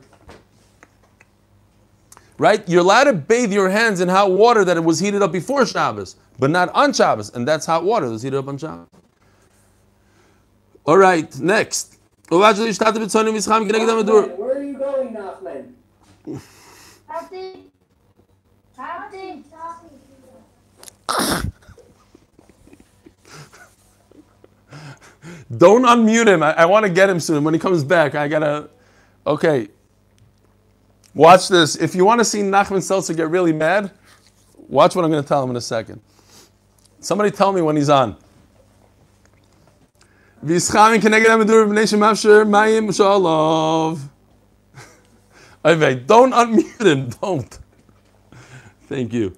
Right? 2.38 2.68
You're 2.68 2.82
allowed 2.82 3.06
to 3.06 3.14
bathe 3.14 3.52
your 3.52 3.70
hands 3.70 4.00
in 4.00 4.08
hot 4.08 4.32
water 4.32 4.64
that 4.64 4.78
it 4.78 4.84
was 4.84 5.00
heated 5.00 5.22
up 5.22 5.34
before 5.34 5.66
Shabbos, 5.66 6.16
but 6.40 6.50
not 6.50 6.70
on 6.70 6.94
Shabbos, 6.94 7.30
and 7.36 7.46
that's 7.46 7.66
hot 7.66 7.84
water 7.84 8.10
that's 8.10 8.24
heated 8.24 8.40
up 8.40 8.48
on 8.48 8.58
Shabbos. 8.58 8.88
All 10.86 10.98
right, 10.98 11.38
next. 11.40 11.98
Where 14.38 14.58
are 14.58 14.64
you 14.64 14.78
going, 14.78 15.10
Nachman? 15.14 15.74
Happy. 17.08 17.64
Happy. 18.78 19.44
Don't 25.56 25.84
unmute 25.84 26.28
him. 26.28 26.44
I, 26.44 26.52
I 26.54 26.66
want 26.66 26.86
to 26.86 26.92
get 26.92 27.10
him 27.10 27.20
soon. 27.20 27.44
When 27.44 27.54
he 27.54 27.60
comes 27.60 27.84
back, 27.84 28.16
I 28.16 28.28
gotta. 28.28 28.70
Okay. 29.26 29.70
Watch 31.14 31.48
this. 31.48 31.78
If 31.78 31.96
you 31.96 32.04
want 32.04 32.20
to 32.20 32.26
see 32.26 32.42
Nachman 32.42 32.82
Seltzer 32.82 33.14
get 33.14 33.30
really 33.30 33.54
mad, 33.54 33.92
watch 34.68 34.96
what 34.96 35.06
I'm 35.06 35.12
going 35.12 35.24
to 35.24 35.28
tell 35.28 35.42
him 35.42 35.50
in 35.50 35.56
a 35.56 35.62
second. 35.62 36.02
Somebody 37.00 37.32
tell 37.32 37.54
me 37.54 37.62
when 37.62 37.78
he's 37.78 37.90
on. 37.90 38.18
Don't 46.06 46.34
unmute 46.34 46.86
him. 46.86 47.10
Don't. 47.22 47.60
Thank 48.88 49.14
you. 49.14 49.36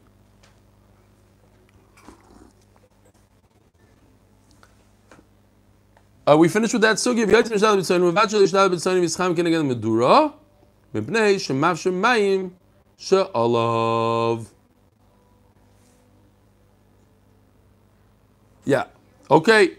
Uh, 6.27 6.35
we 6.35 6.49
finished 6.49 6.73
with 6.73 6.81
that 6.81 6.97
sugi. 6.97 7.25
V'yayt 7.25 7.49
nishad 7.49 7.77
b'tzayin 7.77 8.11
v'vachel 8.11 8.41
nishad 8.41 8.69
b'tzayin 8.69 9.01
v'yischam 9.01 9.33
keneged 9.33 9.65
medura 9.65 10.33
mipnei 10.93 11.35
shemafsher 11.35 11.93
mayim 11.93 12.51
she'alav. 12.97 14.45
Yeah. 18.65 18.87
Okay. 19.31 19.77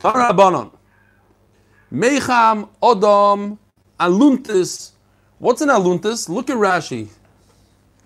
Tarabanon. 0.00 0.72
Meicham 1.92 2.70
Odom 2.82 3.58
Aluntis. 4.00 4.92
What's 5.38 5.60
an 5.60 5.68
Aluntis? 5.68 6.30
Look 6.30 6.48
at 6.48 6.56
Rashi. 6.56 7.08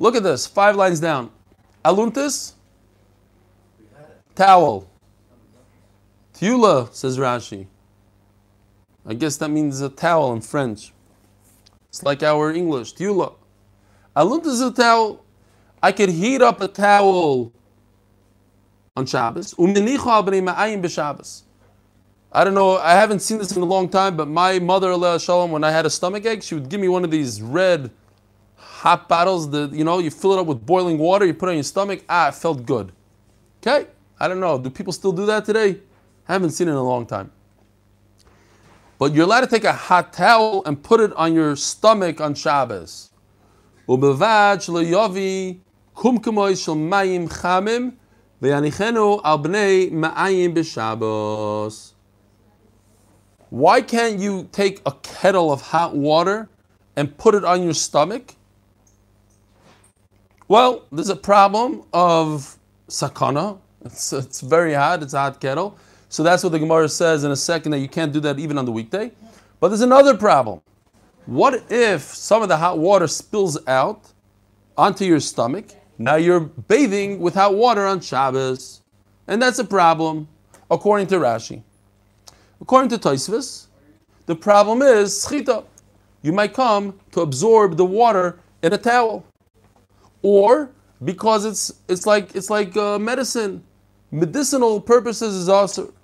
Look 0.01 0.17
at 0.17 0.25
this. 0.25 0.49
Five 0.49 0.75
lines 0.75 0.99
down. 0.99 1.31
Aluntis? 1.85 2.55
Towel. 4.35 4.89
Tiula, 6.43 6.93
says 6.93 7.19
Rashi. 7.19 7.69
I 9.07 9.15
guess 9.15 9.37
that 9.37 9.49
means 9.49 9.81
a 9.81 9.89
towel 9.89 10.33
in 10.33 10.41
French. 10.41 10.93
It's 11.89 12.03
like 12.03 12.25
our 12.25 12.51
English. 12.51 12.95
Tiula. 12.95 13.35
Aluntis 14.17 14.47
is 14.47 14.61
a 14.61 14.73
towel. 14.73 15.25
I 15.81 15.93
could 15.93 16.09
heat 16.09 16.43
up 16.43 16.61
a 16.61 16.67
towel 16.67 17.53
on 18.97 19.07
Shabbos. 19.07 19.55
I 22.35 22.43
don't 22.43 22.55
know, 22.55 22.77
I 22.77 22.95
haven't 22.95 23.21
seen 23.21 23.39
this 23.39 23.55
in 23.55 23.63
a 23.63 23.65
long 23.65 23.89
time, 23.89 24.17
but 24.17 24.27
my 24.27 24.59
mother, 24.59 25.19
Shalom, 25.21 25.53
when 25.53 25.63
I 25.63 25.71
had 25.71 25.87
a 25.87 25.91
stomach 25.91 26.27
ache, 26.27 26.43
she 26.43 26.57
would 26.57 26.69
give 26.69 26.81
me 26.81 26.89
one 26.89 27.05
of 27.05 27.13
these 27.13 27.41
red 27.41 27.89
hot 28.57 29.09
bottles 29.09 29.49
that, 29.51 29.73
you 29.73 29.85
know, 29.85 30.01
you 30.01 30.11
fill 30.11 30.33
it 30.33 30.41
up 30.41 30.47
with 30.47 30.67
boiling 30.67 30.99
water, 30.99 31.25
you 31.25 31.35
put 31.35 31.51
it 31.51 31.51
on 31.51 31.57
your 31.59 31.63
stomach. 31.63 32.03
Ah, 32.09 32.31
it 32.31 32.35
felt 32.35 32.67
good. 32.67 32.91
Okay? 33.61 33.87
I 34.19 34.27
don't 34.27 34.41
know. 34.41 34.59
Do 34.59 34.71
people 34.71 34.93
still 34.93 35.13
do 35.13 35.25
that 35.27 35.45
today? 35.45 35.79
Haven't 36.25 36.51
seen 36.51 36.69
it 36.69 36.73
in 36.73 36.77
a 36.77 36.83
long 36.83 37.07
time. 37.07 37.33
But 38.99 39.15
you're 39.15 39.25
allowed 39.25 39.41
to 39.41 39.47
take 39.49 39.65
a 39.65 39.73
hot 39.73 40.13
towel 40.13 40.63
and 40.65 40.83
put 40.83 41.01
it 41.01 41.13
on 41.15 41.35
your 41.35 41.57
stomach 41.57 42.21
on 42.21 42.35
Shabbos. 42.35 43.11
Kumkumoy 45.95 46.63
shel 46.63 46.77
mayim 46.77 47.29
chamim 47.29 47.95
ve'anichenu 48.41 49.21
al 49.25 49.39
bnei 49.39 49.91
ma'ayim 49.91 50.55
b'Shabbos. 50.55 51.93
Why 53.51 53.83
can't 53.83 54.19
you 54.19 54.49
take 54.53 54.81
a 54.87 54.93
kettle 55.03 55.53
of 55.53 55.61
hot 55.61 55.95
water 55.95 56.49
and 56.97 57.17
put 57.19 57.35
it 57.35 57.45
on 57.45 57.63
your 57.63 57.75
stomach? 57.75 58.35
Well, 60.49 60.87
there's 60.91 61.11
a 61.11 61.17
problem 61.17 61.83
of 61.93 62.57
sakana. 62.89 63.59
It's, 63.85 64.13
it's 64.13 64.41
very 64.41 64.73
hot. 64.73 65.03
It's 65.03 65.13
a 65.13 65.19
hot 65.19 65.41
kettle. 65.41 65.77
So 66.13 66.23
that's 66.23 66.43
what 66.45 66.53
the 66.53 66.59
Gemara 66.59 66.91
says 66.91 67.25
in 67.25 67.31
a 67.31 67.37
second 67.37 67.73
that 67.73 67.79
you 67.79 67.89
can't 67.89 68.13
do 68.13 68.21
that 68.21 68.39
even 68.39 68.59
on 68.59 68.67
the 68.67 68.71
weekday. 68.71 69.13
But 69.61 69.69
there's 69.69 69.81
another 69.81 70.15
problem. 70.15 70.61
What 71.25 71.65
if 71.71 72.03
some 72.03 72.43
of 72.43 72.51
the 72.51 72.59
hot 72.59 72.79
water 72.79 73.07
spills 73.07 73.57
out 73.67 74.13
onto 74.77 75.07
your 75.07 75.21
stomach? 75.21 75.71
Now 75.97 76.17
you're 76.17 76.41
bathing 76.41 77.19
with 77.19 77.33
hot 77.33 77.55
water 77.55 77.87
on 77.87 78.01
Shabbos. 78.01 78.83
And 79.27 79.41
that's 79.41 79.59
a 79.59 79.65
problem, 79.65 80.29
according 80.71 81.07
to 81.07 81.15
Rashi. 81.15 81.63
According 82.61 82.91
to 82.91 82.99
Tosfos, 82.99 83.69
the 84.27 84.37
problem 84.37 84.83
is 84.83 85.15
schita. 85.15 85.65
You 86.21 86.35
might 86.35 86.53
come 86.53 87.01
to 87.13 87.23
absorb 87.23 87.79
the 87.79 87.87
water 87.87 88.39
in 88.63 88.75
a 88.75 88.79
towel, 88.79 89.25
or 90.21 90.73
because 91.05 91.47
it's 91.47 91.73
it's 91.89 92.05
like 92.05 92.37
it's 92.37 92.51
like 92.51 92.77
uh, 92.77 92.99
medicine, 92.99 93.65
medicinal 94.11 94.79
purposes 94.79 95.35
is 95.35 95.49
also 95.49 95.95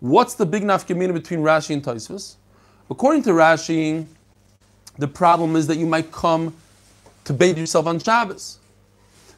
What's 0.00 0.34
the 0.34 0.46
big 0.46 0.62
nafkamina 0.62 1.14
between 1.14 1.40
Rashi 1.40 1.70
and 1.70 1.82
Tosfos? 1.82 2.36
According 2.90 3.22
to 3.24 3.30
Rashi, 3.30 4.06
the 4.98 5.08
problem 5.08 5.56
is 5.56 5.66
that 5.66 5.76
you 5.76 5.86
might 5.86 6.12
come 6.12 6.54
to 7.24 7.32
bathe 7.32 7.58
yourself 7.58 7.86
on 7.86 7.98
Shabbos. 7.98 8.58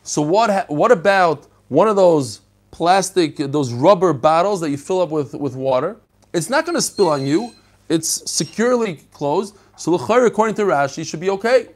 So 0.03 0.23
what? 0.23 0.51
Ha- 0.51 0.67
what 0.69 0.93
about 0.93 1.47
one 1.69 1.89
of 1.89 1.97
those 1.97 2.41
plastic, 2.71 3.37
those 3.37 3.73
rubber 3.73 4.13
bottles 4.13 4.61
that 4.61 4.71
you 4.71 4.77
fill 4.77 5.01
up 5.01 5.11
with, 5.11 5.35
with 5.35 5.55
water? 5.55 5.97
It's 6.33 6.51
not 6.51 6.65
going 6.67 6.77
to 6.77 6.83
spill 6.83 7.09
on 7.11 7.27
you. 7.27 7.53
It's 7.89 8.31
securely 8.31 8.97
closed. 9.13 9.57
So 9.77 9.95
according 9.95 10.57
to 10.57 10.63
Rashi, 10.63 11.07
should 11.07 11.21
be 11.21 11.31
okay. 11.31 11.69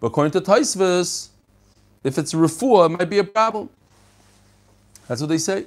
But 0.00 0.08
according 0.08 0.32
to 0.32 0.40
Tosfos, 0.40 1.28
if 2.02 2.18
it's 2.18 2.34
a 2.34 2.36
refuah, 2.36 2.86
it 2.86 2.98
might 2.98 3.10
be 3.10 3.18
a 3.18 3.24
problem. 3.24 3.68
That's 5.06 5.20
what 5.20 5.28
they 5.28 5.38
say. 5.38 5.66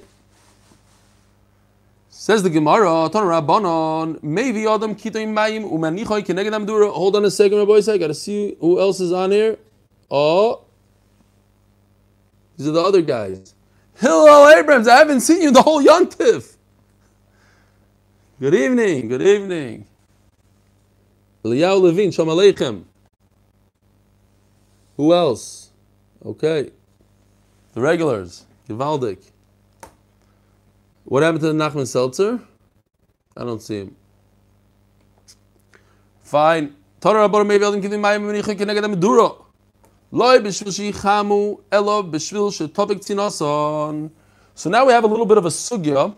Says 2.20 2.42
the 2.42 2.50
Gemara, 2.50 3.08
Ton 3.10 3.24
Rabbanon, 3.24 4.22
maybe 4.22 4.66
Adam 4.66 4.94
Kitay 4.94 5.26
Mayim 5.26 5.64
Umanichoy 5.64 6.20
Keneged 6.20 6.52
Amdura. 6.52 6.92
Hold 6.92 7.16
on 7.16 7.24
a 7.24 7.30
second, 7.30 7.56
Rabbi 7.56 7.80
I 7.90 7.96
gotta 7.96 8.12
see 8.12 8.58
who 8.60 8.78
else 8.78 9.00
is 9.00 9.10
on 9.10 9.30
here. 9.30 9.56
Oh, 10.10 10.64
these 12.58 12.68
are 12.68 12.72
the 12.72 12.82
other 12.82 13.00
guys. 13.00 13.54
Hillel 13.94 14.50
Abrams, 14.50 14.86
I 14.86 14.98
haven't 14.98 15.22
seen 15.22 15.40
you 15.40 15.50
the 15.50 15.62
whole 15.62 15.82
Yontif. 15.82 16.58
Good 18.38 18.54
evening, 18.54 19.08
good 19.08 19.22
evening. 19.22 19.86
Eliyahu 21.42 21.80
Levine, 21.80 22.10
Shalom 22.10 22.36
Aleichem. 22.36 22.84
Who 24.98 25.14
else? 25.14 25.70
Okay. 26.22 26.68
The 27.72 27.80
regulars. 27.80 28.44
Givaldik. 28.68 29.22
What 31.10 31.24
happened 31.24 31.40
to 31.40 31.52
the 31.52 31.54
Nachman 31.54 31.88
Seltzer? 31.88 32.40
I 33.36 33.42
don't 33.42 33.60
see 33.60 33.80
him. 33.80 33.96
Fine. 36.22 36.76
Torah. 37.00 37.26
Loi 37.26 37.40
b'shvil 40.38 40.92
sheyichamu 40.92 41.60
elo 41.72 42.04
b'shvil 42.04 42.70
tzinason. 42.70 44.10
So 44.54 44.70
now 44.70 44.86
we 44.86 44.92
have 44.92 45.02
a 45.02 45.08
little 45.08 45.26
bit 45.26 45.36
of 45.36 45.46
a 45.46 45.48
sugya. 45.48 46.14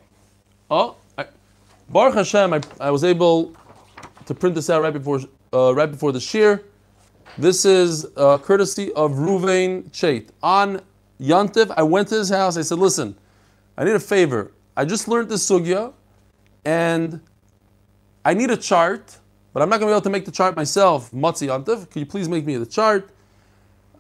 Oh, 0.71 0.97
I, 1.17 1.25
Baruch 1.89 2.17
Hashem, 2.17 2.53
I, 2.53 2.61
I 2.79 2.91
was 2.91 3.03
able 3.03 3.57
to 4.27 4.35
print 4.35 4.55
this 4.55 4.69
out 4.69 4.83
right 4.83 4.93
before 4.93 5.21
uh, 5.55 5.75
right 5.75 5.91
before 5.91 6.13
the 6.13 6.21
shir. 6.21 6.63
This 7.39 7.65
is 7.65 8.07
uh, 8.19 8.37
courtesy 8.37 8.93
of 8.93 9.13
Ruvain 9.13 9.91
Chait. 9.91 10.29
On 10.43 10.83
Yantiv, 11.19 11.73
I 11.79 11.83
went 11.83 12.09
to 12.09 12.17
his 12.17 12.29
house. 12.29 12.59
I 12.59 12.61
said, 12.61 12.77
"Listen, 12.77 13.17
I 13.79 13.85
need 13.85 13.95
a 13.95 14.01
favor. 14.01 14.53
I 14.77 14.85
just 14.85 15.09
learned 15.09 15.29
this 15.29 15.49
sugya, 15.49 15.93
and 16.65 17.21
I 18.25 18.35
need 18.35 18.51
a 18.51 18.57
chart, 18.57 19.19
but 19.53 19.63
I'm 19.63 19.69
not 19.69 19.81
going 19.81 19.89
to 19.89 19.93
be 19.93 19.97
able 19.97 20.03
to 20.03 20.11
make 20.11 20.25
the 20.25 20.31
chart 20.31 20.57
myself. 20.57 21.11
Matzi 21.11 21.49
Yantiv, 21.49 21.91
could 21.91 22.01
you 22.01 22.07
please 22.07 22.29
make 22.29 22.45
me 22.45 22.57
the 22.57 22.67
chart?" 22.67 23.11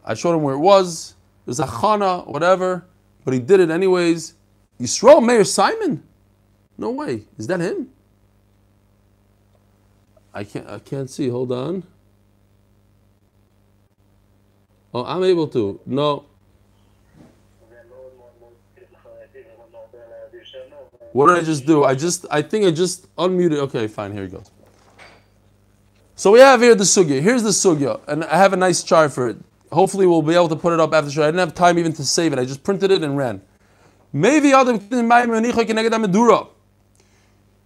I 0.05 0.15
showed 0.15 0.35
him 0.35 0.43
where 0.43 0.55
it 0.55 0.59
was. 0.59 1.15
There's 1.45 1.61
a 1.61 1.67
chana, 1.67 2.27
whatever, 2.27 2.87
but 3.25 3.35
he 3.35 3.41
did 3.41 3.61
it 3.61 3.71
anyways. 3.71 4.35
Yisrael 4.81 5.25
Meir 5.25 5.45
Simon? 5.45 6.03
No 6.79 6.91
way. 6.91 7.25
Is 7.39 7.47
that 7.47 7.61
him? 7.61 7.91
I 10.35 10.45
can't. 10.45 10.69
I 10.69 10.79
can't 10.79 11.11
see. 11.11 11.29
Hold 11.29 11.53
on. 11.53 11.85
Oh, 14.95 15.05
I'm 15.05 15.23
able 15.25 15.47
to. 15.49 15.81
No. 15.87 16.25
What 21.13 21.29
did 21.29 21.39
I 21.39 21.45
just 21.45 21.67
do? 21.67 21.85
I 21.85 21.95
just. 21.95 22.27
I 22.31 22.43
think 22.43 22.65
I 22.65 22.71
just 22.71 23.15
unmuted. 23.17 23.59
Okay, 23.59 23.87
fine. 23.87 24.13
Here 24.13 24.25
he 24.25 24.29
goes. 24.29 24.51
So 26.15 26.31
we 26.31 26.41
have 26.41 26.61
here 26.61 26.75
the 26.75 26.85
sugya. 26.85 27.21
Here's 27.21 27.43
the 27.43 27.51
sugya, 27.51 28.01
and 28.09 28.25
I 28.25 28.37
have 28.37 28.53
a 28.53 28.57
nice 28.57 28.83
chart 28.83 29.13
for 29.13 29.29
it. 29.29 29.37
Hopefully, 29.73 30.07
we'll 30.07 30.23
be 30.23 30.35
able 30.35 30.49
to 30.49 30.57
put 30.57 30.73
it 30.73 30.81
up 30.81 30.93
after 30.93 31.11
show. 31.11 31.23
I 31.23 31.27
didn't 31.27 31.41
have 31.41 31.55
time 31.55 31.79
even 31.79 31.93
to 31.95 32.05
save 32.05 32.33
it. 32.33 32.39
I 32.39 32.45
just 32.45 32.63
printed 32.63 32.91
it 32.91 33.03
and 33.03 33.17
ran. 33.17 33.43
Maybe 34.13 34.53
Adam 34.53 34.79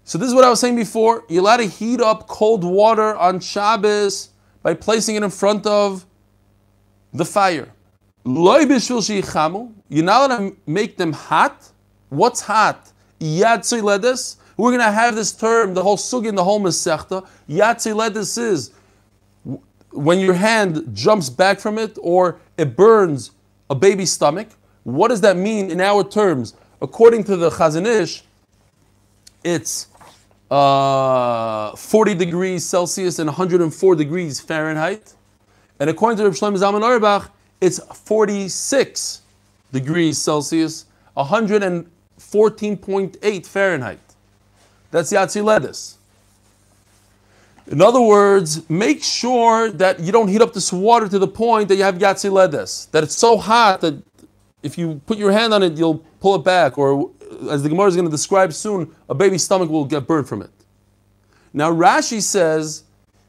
So 0.04 0.18
this 0.18 0.28
is 0.28 0.34
what 0.34 0.44
I 0.44 0.48
was 0.48 0.60
saying 0.60 0.76
before. 0.76 1.24
You're 1.28 1.40
allowed 1.42 1.56
to 1.56 1.66
heat 1.66 2.00
up 2.00 2.28
cold 2.28 2.62
water 2.62 3.16
on 3.16 3.40
Shabbos 3.40 4.30
by 4.62 4.74
placing 4.74 5.16
it 5.16 5.24
in 5.24 5.30
front 5.30 5.66
of 5.66 6.06
the 7.12 7.24
fire. 7.24 7.68
You're 8.24 10.04
not 10.04 10.30
allowed 10.30 10.38
to 10.38 10.56
make 10.66 10.96
them 10.96 11.12
hot. 11.12 11.68
What's 12.08 12.40
hot? 12.40 12.92
Yatzei 13.20 13.82
ledes. 13.82 14.36
We're 14.56 14.70
going 14.70 14.80
to 14.80 14.90
have 14.90 15.14
this 15.14 15.32
term, 15.32 15.74
the 15.74 15.82
whole 15.82 15.96
sugi 15.96 16.28
and 16.28 16.38
the 16.38 16.44
whole 16.44 16.60
mesechta. 16.60 17.26
Yatzei 17.48 17.94
ledes 17.94 18.38
is 18.38 18.72
when 19.90 20.18
your 20.18 20.34
hand 20.34 20.88
jumps 20.94 21.28
back 21.28 21.58
from 21.58 21.78
it 21.78 21.98
or 22.00 22.38
it 22.56 22.76
burns 22.76 23.32
a 23.70 23.74
baby's 23.74 24.12
stomach. 24.12 24.48
What 24.84 25.08
does 25.08 25.20
that 25.22 25.36
mean 25.36 25.70
in 25.70 25.80
our 25.80 26.04
terms? 26.04 26.54
According 26.80 27.24
to 27.24 27.36
the 27.36 27.50
Chazon 27.50 27.86
Ish, 27.86 28.22
it's 29.42 29.88
uh, 30.50 31.74
40 31.74 32.14
degrees 32.14 32.64
Celsius 32.64 33.18
and 33.18 33.26
104 33.26 33.94
degrees 33.94 34.40
Fahrenheit. 34.40 35.14
And 35.80 35.90
according 35.90 36.18
to 36.18 36.24
Reb 36.24 36.32
Shlomo 36.34 36.58
Zalman 36.58 36.82
Auerbach, 36.82 37.30
it's 37.60 37.78
46 37.78 39.22
degrees 39.72 40.18
Celsius, 40.18 40.86
114.8 42.32 43.46
Fahrenheit. 43.46 44.00
That's 44.90 45.12
Yatsi 45.12 45.42
Ledis. 45.42 45.94
In 47.68 47.82
other 47.82 48.00
words, 48.00 48.68
make 48.70 49.02
sure 49.02 49.70
that 49.72 49.98
you 49.98 50.12
don't 50.12 50.28
heat 50.28 50.40
up 50.40 50.54
this 50.54 50.72
water 50.72 51.08
to 51.08 51.18
the 51.18 51.26
point 51.26 51.68
that 51.68 51.76
you 51.76 51.82
have 51.82 51.96
Yatsi 51.96 52.30
Ledis, 52.30 52.90
that 52.92 53.02
it's 53.02 53.16
so 53.16 53.36
hot 53.36 53.80
that 53.80 54.00
if 54.62 54.78
you 54.78 55.00
put 55.06 55.18
your 55.18 55.32
hand 55.32 55.52
on 55.52 55.62
it, 55.62 55.72
you'll 55.74 55.98
pull 56.20 56.36
it 56.36 56.44
back, 56.44 56.78
or 56.78 57.10
uh, 57.20 57.48
as 57.48 57.62
the 57.62 57.68
Gemara 57.68 57.88
is 57.88 57.96
going 57.96 58.06
to 58.06 58.10
describe 58.10 58.52
soon, 58.52 58.94
a 59.08 59.14
baby's 59.14 59.44
stomach 59.44 59.68
will 59.68 59.84
get 59.84 60.06
burned 60.06 60.28
from 60.28 60.42
it. 60.42 60.50
Now 61.52 61.72
Rashi 61.72 62.22
says 62.22 62.84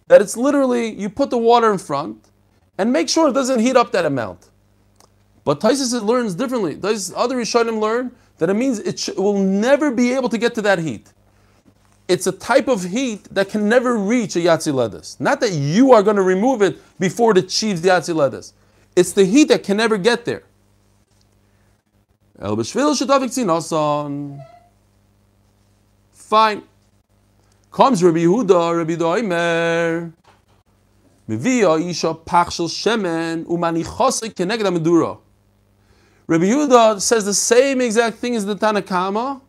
that 0.08 0.22
it's 0.22 0.38
literally 0.38 0.90
you 0.90 1.10
put 1.10 1.30
the 1.30 1.38
water 1.38 1.72
in 1.72 1.78
front 1.78 2.30
and 2.78 2.94
make 2.94 3.10
sure 3.10 3.30
it 3.30 3.34
doesn't 3.34 3.60
heat 3.60 3.76
up 3.76 3.92
that 3.92 4.06
amount. 4.06 4.50
But 5.44 5.60
Tosfos 5.62 6.02
learns 6.04 6.36
differently. 6.36 6.76
Tosfos, 6.76 7.14
other 7.16 7.38
Rishonim 7.38 7.80
learn 7.80 8.12
that 8.38 8.50
it 8.50 8.54
means 8.54 8.80
it, 8.80 9.00
sh- 9.00 9.10
will 9.10 9.38
never 9.40 9.92
be 9.92 10.14
able 10.14 10.30
to 10.30 10.38
get 10.38 10.56
to 10.56 10.62
that 10.64 10.80
heat. 10.80 11.12
It's 12.08 12.26
a 12.28 12.32
type 12.32 12.68
of 12.68 12.84
heat 12.84 13.24
that 13.32 13.50
can 13.50 13.68
never 13.68 13.98
reach 13.98 14.36
a 14.36 14.40
Yatsi 14.40 14.74
Ledis. 14.74 15.20
Not 15.20 15.42
that 15.42 15.52
you 15.52 15.92
are 15.92 16.02
going 16.02 16.16
to 16.16 16.22
remove 16.22 16.62
it 16.62 16.78
before 17.00 17.32
it 17.32 17.38
achieves 17.40 17.82
the 17.82 17.90
Yatsi 17.90 18.16
Ledis. 18.16 18.54
It's 18.96 19.12
the 19.12 19.26
heat 19.26 19.50
that 19.50 19.64
can 19.64 19.78
never 19.78 19.98
get 19.98 20.26
there. 20.26 20.44
Fine. 26.14 26.64
Comes 27.72 28.04
Rabbi 28.04 28.20
Yehuda, 28.20 28.78
Rabbi 28.78 28.96
Doimer. 28.96 30.14
Mivia 31.28 31.78
isha 31.90 32.14
pachshel 32.14 32.68
shemen 32.68 33.46
umanichosik 33.46 34.34
keneged 34.34 34.64
amedura. 34.64 35.20
Rabbi 36.28 36.44
Yehuda 36.44 37.02
says 37.02 37.24
the 37.24 37.34
same 37.34 37.80
exact 37.80 38.18
thing 38.18 38.36
as 38.36 38.46
the 38.46 38.56
Tanakama, 38.56 39.40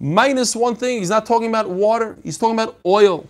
minus 0.00 0.56
one 0.56 0.74
thing. 0.74 0.98
He's 0.98 1.10
not 1.10 1.24
talking 1.24 1.48
about 1.48 1.70
water. 1.70 2.18
He's 2.24 2.36
talking 2.36 2.58
about 2.58 2.78
oil. 2.84 3.26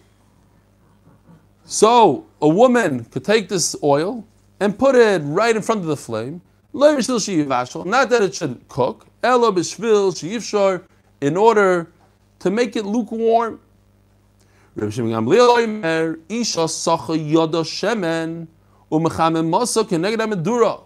So 1.66 2.26
a 2.40 2.48
woman 2.48 3.04
could 3.04 3.24
take 3.24 3.48
this 3.50 3.76
oil 3.82 4.24
and 4.60 4.78
put 4.78 4.94
it 4.94 5.20
right 5.22 5.54
in 5.54 5.60
front 5.60 5.82
of 5.82 5.86
the 5.86 5.96
flame. 5.96 6.40
Not 7.84 8.08
that 8.10 8.22
it 8.22 8.34
should 8.34 8.66
cook. 8.68 9.06
In 11.20 11.36
order 11.36 11.92
to 12.40 12.50
make 12.50 12.76
it 12.76 12.84
lukewarm. 12.84 13.60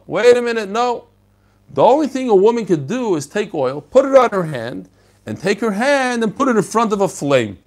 Wait 0.06 0.36
a 0.36 0.42
minute, 0.42 0.68
no. 0.68 1.07
The 1.74 1.82
only 1.82 2.06
thing 2.06 2.28
a 2.28 2.34
woman 2.34 2.66
could 2.66 2.86
do 2.86 3.16
is 3.16 3.26
take 3.26 3.54
oil, 3.54 3.80
put 3.80 4.04
it 4.04 4.14
on 4.14 4.30
her 4.30 4.44
hand, 4.44 4.88
and 5.26 5.38
take 5.38 5.60
her 5.60 5.72
hand 5.72 6.22
and 6.22 6.34
put 6.34 6.48
it 6.48 6.56
in 6.56 6.62
front 6.62 6.92
of 6.92 7.00
a 7.00 7.08
flame. 7.08 7.58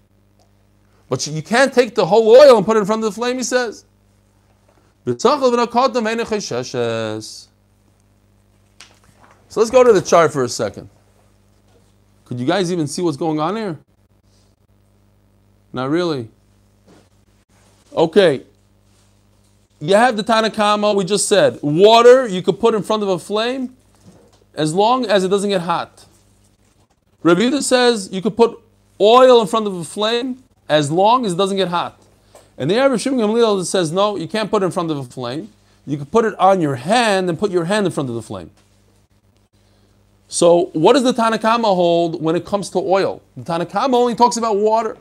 But 1.10 1.28
you 1.28 1.44
can't 1.44 1.74
take 1.74 1.94
the 1.94 2.06
whole 2.06 2.30
oil 2.30 2.58
and 2.58 2.66
put 2.66 2.78
it 2.78 2.80
in 2.80 2.86
front 2.86 3.04
of 3.04 3.14
the 3.14 3.20
flame, 3.20 3.38
he 3.38 3.44
says. 3.44 3.86
So 9.50 9.60
let's 9.60 9.70
go 9.70 9.84
to 9.84 9.92
the 9.92 10.02
chart 10.02 10.32
for 10.32 10.44
a 10.44 10.50
second. 10.50 10.90
Could 12.26 12.40
you 12.40 12.46
guys 12.46 12.72
even 12.72 12.88
see 12.88 13.02
what's 13.02 13.18
going 13.18 13.40
on 13.40 13.58
here? 13.58 13.78
Not 15.74 15.90
really. 15.90 16.30
Okay. 17.94 18.44
You 19.80 19.96
have 19.96 20.16
the 20.16 20.24
Tanakama, 20.24 20.96
we 20.96 21.04
just 21.04 21.28
said. 21.28 21.60
Water 21.62 22.28
you 22.28 22.42
could 22.42 22.60
put 22.60 22.74
in 22.74 22.84
front 22.84 23.04
of 23.04 23.10
a 23.10 23.20
flame 23.20 23.76
as 24.56 24.74
long 24.74 25.06
as 25.06 25.24
it 25.24 25.30
doesn't 25.30 25.50
get 25.50 25.62
hot. 25.62 26.06
Rabbi 27.24 27.60
says 27.60 28.10
you 28.12 28.22
could 28.22 28.36
put 28.36 28.60
oil 29.00 29.42
in 29.42 29.48
front 29.48 29.68
of 29.68 29.76
a 29.76 29.84
flame 29.84 30.44
as 30.68 30.92
long 30.92 31.26
as 31.26 31.34
it 31.34 31.38
doesn't 31.38 31.58
get 31.58 31.68
hot. 31.68 32.00
And 32.58 32.70
the 32.70 32.76
Arab 32.78 33.00
Shimon 33.00 33.20
Gamliel 33.20 33.66
says, 33.66 33.92
no, 33.92 34.16
you 34.16 34.28
can't 34.28 34.50
put 34.50 34.62
it 34.64 34.66
in 34.66 34.72
front 34.72 34.92
of 34.92 34.98
a 34.98 35.04
flame. 35.04 35.50
You 35.86 35.98
can 35.98 36.06
put 36.06 36.26
it 36.26 36.38
on 36.40 36.62
your 36.62 36.76
hand 36.76 37.30
and 37.30 37.38
put 37.40 37.52
your 37.52 37.66
hand 37.66 37.86
in 37.86 37.92
front 37.92 38.10
of 38.10 38.16
the 38.16 38.22
flame. 38.22 38.52
So, 40.28 40.70
what 40.74 40.94
does 40.94 41.04
the 41.04 41.12
Tanakama 41.12 41.66
hold 41.66 42.22
when 42.22 42.36
it 42.36 42.46
comes 42.46 42.70
to 42.70 42.80
oil? 42.80 43.22
The 43.36 43.44
Tanakama 43.44 43.96
only 43.96 44.16
talks 44.16 44.38
about 44.38 44.58
water. 44.58 44.98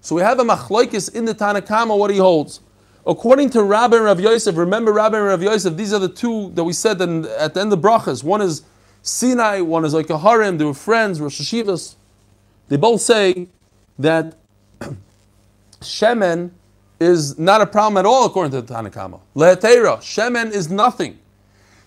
So 0.00 0.16
we 0.16 0.22
have 0.22 0.38
a 0.38 0.44
machlokes 0.44 1.14
in 1.14 1.24
the 1.24 1.34
Tanakama 1.34 1.96
what 1.96 2.10
he 2.10 2.18
holds. 2.18 2.60
According 3.06 3.50
to 3.50 3.62
Rabba 3.62 3.96
and 3.96 4.04
Rav 4.06 4.18
Yosef, 4.20 4.56
remember 4.56 4.92
Rabba 4.92 5.16
and 5.16 5.26
Rav 5.26 5.42
Yosef, 5.42 5.76
these 5.76 5.92
are 5.92 5.98
the 5.98 6.08
two 6.08 6.50
that 6.54 6.64
we 6.64 6.72
said 6.72 7.00
in, 7.00 7.24
at 7.38 7.54
the 7.54 7.60
end 7.60 7.72
of 7.72 7.78
brachas. 7.78 8.24
One 8.24 8.42
is 8.42 8.62
Sinai, 9.04 9.60
one 9.60 9.84
is 9.84 9.92
like 9.92 10.08
a 10.08 10.16
harem, 10.16 10.56
they 10.56 10.64
were 10.64 10.72
friends, 10.72 11.20
Rosh 11.20 11.38
Hashivas. 11.38 11.94
They 12.68 12.78
both 12.78 13.02
say 13.02 13.48
that 13.98 14.34
Shemen 15.80 16.50
is 16.98 17.38
not 17.38 17.60
a 17.60 17.66
problem 17.66 17.98
at 17.98 18.06
all 18.06 18.24
according 18.24 18.52
to 18.52 18.62
the 18.62 18.74
Tanakama. 18.74 19.20
Lehetera, 19.36 19.98
Shemen 19.98 20.50
is 20.52 20.70
nothing. 20.70 21.18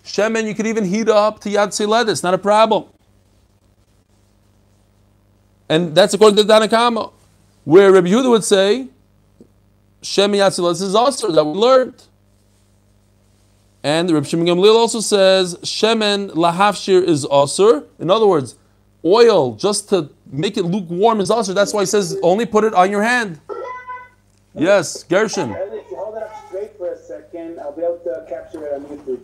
Shemen 0.04 0.46
you 0.46 0.54
could 0.54 0.68
even 0.68 0.84
heat 0.84 1.08
up 1.08 1.40
to 1.40 1.48
Yad 1.48 1.72
Siled, 1.72 2.08
it's 2.08 2.22
not 2.22 2.34
a 2.34 2.38
problem. 2.38 2.84
And 5.68 5.96
that's 5.96 6.14
according 6.14 6.36
to 6.36 6.44
the 6.44 6.52
Tanakama. 6.52 7.12
Where 7.64 7.90
Rabbi 7.90 8.08
Yehuda 8.08 8.30
would 8.30 8.44
say, 8.44 8.86
Shem 10.02 10.32
Yad 10.32 10.50
is 10.80 10.94
also 10.94 11.32
that 11.32 11.44
we 11.44 11.52
learned. 11.52 12.04
And 13.82 14.10
Rabbi 14.10 14.26
Shimon 14.26 14.46
Gamliel 14.46 14.74
also 14.74 15.00
says, 15.00 15.54
Shemen 15.56 16.30
lahafshir 16.30 17.02
is 17.02 17.24
asur. 17.26 17.84
In 17.98 18.10
other 18.10 18.26
words, 18.26 18.56
oil 19.04 19.54
just 19.54 19.88
to 19.90 20.10
make 20.26 20.56
it 20.56 20.64
lukewarm 20.64 21.20
is 21.20 21.30
asur. 21.30 21.54
That's 21.54 21.72
why 21.72 21.82
he 21.82 21.86
says 21.86 22.18
only 22.22 22.44
put 22.46 22.64
it 22.64 22.74
on 22.74 22.90
your 22.90 23.02
hand. 23.02 23.40
Yes, 24.54 25.04
Gershon. 25.04 25.52
If 25.52 25.90
you 25.90 25.96
hold 25.96 26.16
it 26.16 26.22
up 26.24 26.48
straight 26.48 26.76
for 26.76 26.92
a 26.92 26.98
second, 26.98 27.60
I'll 27.60 27.72
be 27.72 27.82
able 27.82 27.98
to 27.98 28.26
capture 28.28 28.66
it 28.66 28.74
on 28.74 28.84
YouTube. 28.84 29.20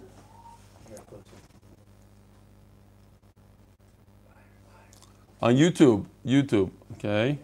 On 5.42 5.54
YouTube. 5.54 6.04
YouTube. 6.24 6.70
Okay. 6.92 7.38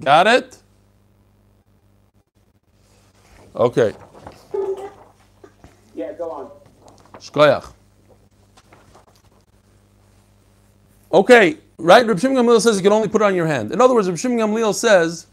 Got 0.00 0.26
it? 0.26 0.58
Okay. 3.58 3.92
Yeah, 5.94 6.12
go 6.12 6.30
on. 6.30 6.50
Shkoyach. 7.18 7.72
Okay, 11.12 11.56
right? 11.78 12.06
Reb 12.06 12.20
Shimon 12.20 12.36
Gamliel 12.36 12.60
says 12.60 12.76
you 12.76 12.82
can 12.82 12.92
only 12.92 13.08
put 13.08 13.20
it 13.20 13.24
on 13.24 13.34
your 13.34 13.46
hand. 13.46 13.72
In 13.72 13.80
other 13.80 13.94
words, 13.94 14.08
Reb 14.08 14.16
Shimon 14.16 14.38
Gamliel 14.38 14.74
says, 14.74 15.26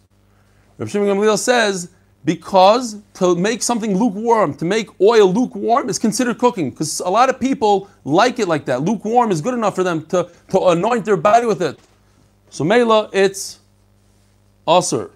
Reb 0.80 0.89
Shimon 0.89 1.07
Gamliel 1.07 1.38
says, 1.38 1.91
because 2.23 2.97
to 3.13 3.36
make 3.36 3.61
something 3.61 3.95
lukewarm, 3.95 4.55
to 4.55 4.65
make 4.65 4.89
oil 4.99 5.32
lukewarm 5.32 5.89
is 5.89 5.99
considered 5.99 6.39
cooking. 6.39 6.71
Because 6.71 7.01
a 7.01 7.09
lot 7.09 7.30
of 7.30 7.39
people 7.39 7.88
like 8.03 8.39
it 8.39 8.47
like 8.47 8.65
that. 8.65 8.82
Lukewarm 8.82 9.30
is 9.30 9.41
good 9.41 9.53
enough 9.53 9.76
for 9.76 9.84
them 9.84 10.03
to, 10.07 10.32
to 10.49 10.59
anoint 10.69 11.05
their 11.05 11.17
body 11.17 11.45
with 11.45 11.61
it. 11.61 11.78
So 12.49 12.63
Mela, 12.63 13.11
it's 13.13 13.59
Asr. 14.67 15.11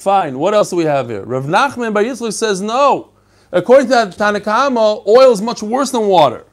Fine. 0.00 0.38
What 0.38 0.54
else 0.54 0.70
do 0.70 0.76
we 0.76 0.84
have 0.84 1.10
here? 1.10 1.24
Rav 1.24 1.44
Nachman 1.44 1.92
Bar 1.92 2.02
Yitzchak 2.02 2.32
says 2.32 2.62
no. 2.62 3.10
According 3.52 3.88
to 3.88 3.90
that 3.90 4.16
Tanakama, 4.16 5.06
oil 5.06 5.30
is 5.30 5.42
much 5.42 5.62
worse 5.62 5.90
than 5.90 6.06
water. 6.06 6.46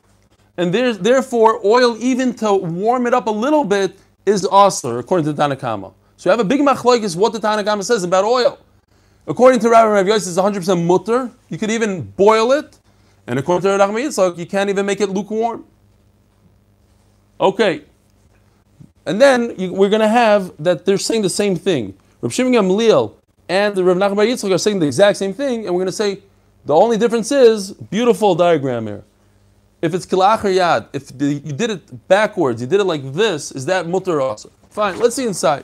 And 0.57 0.73
therefore, 0.73 1.65
oil, 1.65 1.95
even 1.97 2.33
to 2.35 2.53
warm 2.53 3.07
it 3.07 3.13
up 3.13 3.27
a 3.27 3.31
little 3.31 3.63
bit, 3.63 3.99
is 4.25 4.43
asr, 4.43 4.99
according 4.99 5.33
to 5.33 5.41
Tanakama. 5.41 5.93
So 6.17 6.29
you 6.29 6.31
have 6.31 6.41
a 6.41 6.43
big 6.43 6.59
machlokes 6.59 7.15
what 7.15 7.31
the 7.31 7.39
Tanakama 7.39 7.85
says 7.85 8.03
about 8.03 8.25
oil. 8.25 8.59
According 9.25 9.61
to 9.61 9.69
Rabba 9.69 9.91
Rav 9.91 10.07
Yosef, 10.07 10.27
it's 10.27 10.37
100% 10.37 10.85
mutter. 10.85 11.31
You 11.47 11.57
could 11.57 11.71
even 11.71 12.01
boil 12.01 12.51
it. 12.51 12.77
And 13.27 13.39
according 13.39 13.69
to 13.69 13.77
Rabbi 13.77 13.93
Yitzchak, 13.93 14.37
you 14.37 14.45
can't 14.45 14.69
even 14.69 14.85
make 14.85 14.99
it 14.99 15.09
lukewarm. 15.09 15.63
Okay. 17.39 17.83
And 19.05 19.21
then 19.21 19.57
you, 19.57 19.71
we're 19.71 19.89
going 19.89 20.01
to 20.01 20.09
have 20.09 20.51
that 20.59 20.83
they're 20.83 20.97
saying 20.97 21.21
the 21.21 21.29
same 21.29 21.55
thing. 21.55 21.97
Rav 22.21 22.33
Shimon 22.33 22.51
Gamliel 22.51 23.16
and 23.49 23.75
the 23.75 23.83
Rav 23.83 23.97
Nachman 23.97 24.15
Bar 24.15 24.25
Yitzchak 24.25 24.53
are 24.53 24.57
saying 24.57 24.79
the 24.79 24.85
exact 24.85 25.17
same 25.17 25.33
thing, 25.33 25.65
and 25.65 25.73
we're 25.73 25.79
going 25.79 25.87
to 25.87 25.91
say 25.91 26.21
the 26.65 26.75
only 26.75 26.97
difference 26.97 27.31
is 27.31 27.71
beautiful 27.71 28.35
diagram 28.35 28.87
here. 28.87 29.03
If 29.81 29.93
it's 29.93 30.05
kilachar 30.05 30.53
yad, 30.53 30.87
if 30.91 31.17
the, 31.17 31.25
you 31.25 31.53
did 31.53 31.69
it 31.69 32.07
backwards, 32.07 32.61
you 32.61 32.67
did 32.67 32.79
it 32.79 32.85
like 32.85 33.13
this, 33.13 33.51
is 33.51 33.65
that 33.67 33.87
mutter 33.87 34.19
also? 34.19 34.51
Fine. 34.69 34.99
Let's 34.99 35.15
see 35.15 35.25
inside. 35.25 35.63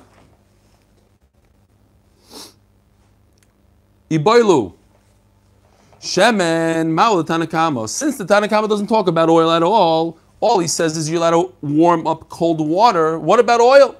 Iboilu. 4.09 4.73
Shemen 5.99 6.93
Ma'ul 6.93 7.25
Tanakama. 7.25 7.89
Since 7.89 8.17
the 8.17 8.25
Tanakama 8.25 8.69
doesn't 8.69 8.87
talk 8.87 9.07
about 9.07 9.29
oil 9.29 9.49
at 9.51 9.63
all, 9.63 10.19
all 10.39 10.59
he 10.59 10.67
says 10.67 10.97
is 10.97 11.09
you're 11.09 11.19
allowed 11.19 11.31
to 11.31 11.53
warm 11.61 12.05
up 12.05 12.29
cold 12.29 12.59
water. 12.59 13.17
What 13.17 13.39
about 13.39 13.61
oil? 13.61 13.95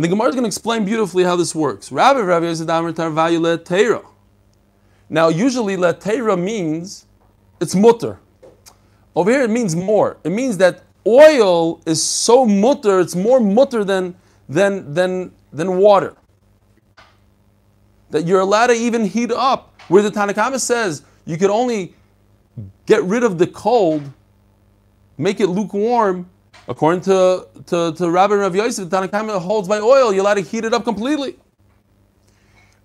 And 0.00 0.04
the 0.06 0.08
Gemara 0.08 0.30
is 0.30 0.34
going 0.34 0.44
to 0.44 0.48
explain 0.48 0.86
beautifully 0.86 1.24
how 1.24 1.36
this 1.36 1.54
works. 1.54 1.92
Rabbi 1.92 2.20
Rabbi 2.20 2.46
Teira. 2.46 4.02
Now, 5.10 5.28
usually 5.28 5.76
Teira 5.76 6.42
means 6.42 7.04
it's 7.60 7.74
mutter. 7.74 8.18
Over 9.14 9.30
here, 9.30 9.42
it 9.42 9.50
means 9.50 9.76
more. 9.76 10.16
It 10.24 10.30
means 10.30 10.56
that 10.56 10.84
oil 11.06 11.82
is 11.84 12.02
so 12.02 12.46
mutter, 12.46 12.98
it's 12.98 13.14
more 13.14 13.40
mutter 13.40 13.84
than, 13.84 14.16
than, 14.48 14.94
than, 14.94 15.32
than 15.52 15.76
water. 15.76 16.16
That 18.08 18.26
you're 18.26 18.40
allowed 18.40 18.68
to 18.68 18.72
even 18.72 19.04
heat 19.04 19.30
up. 19.30 19.78
Where 19.88 20.02
the 20.02 20.10
Tanakama 20.10 20.60
says 20.60 21.02
you 21.26 21.36
could 21.36 21.50
only 21.50 21.94
get 22.86 23.02
rid 23.04 23.22
of 23.22 23.36
the 23.36 23.46
cold, 23.46 24.10
make 25.18 25.40
it 25.40 25.48
lukewarm, 25.48 26.30
according 26.70 27.00
to, 27.02 27.48
to, 27.66 27.92
to 27.92 28.10
Rabba 28.10 28.38
Rav 28.38 28.54
Yosef, 28.54 28.88
the 28.88 28.96
Tanakama 28.96 29.40
holds 29.40 29.68
by 29.68 29.80
oil, 29.80 30.12
you're 30.12 30.22
allowed 30.22 30.34
to 30.34 30.40
heat 30.40 30.64
it 30.64 30.72
up 30.72 30.84
completely. 30.84 31.36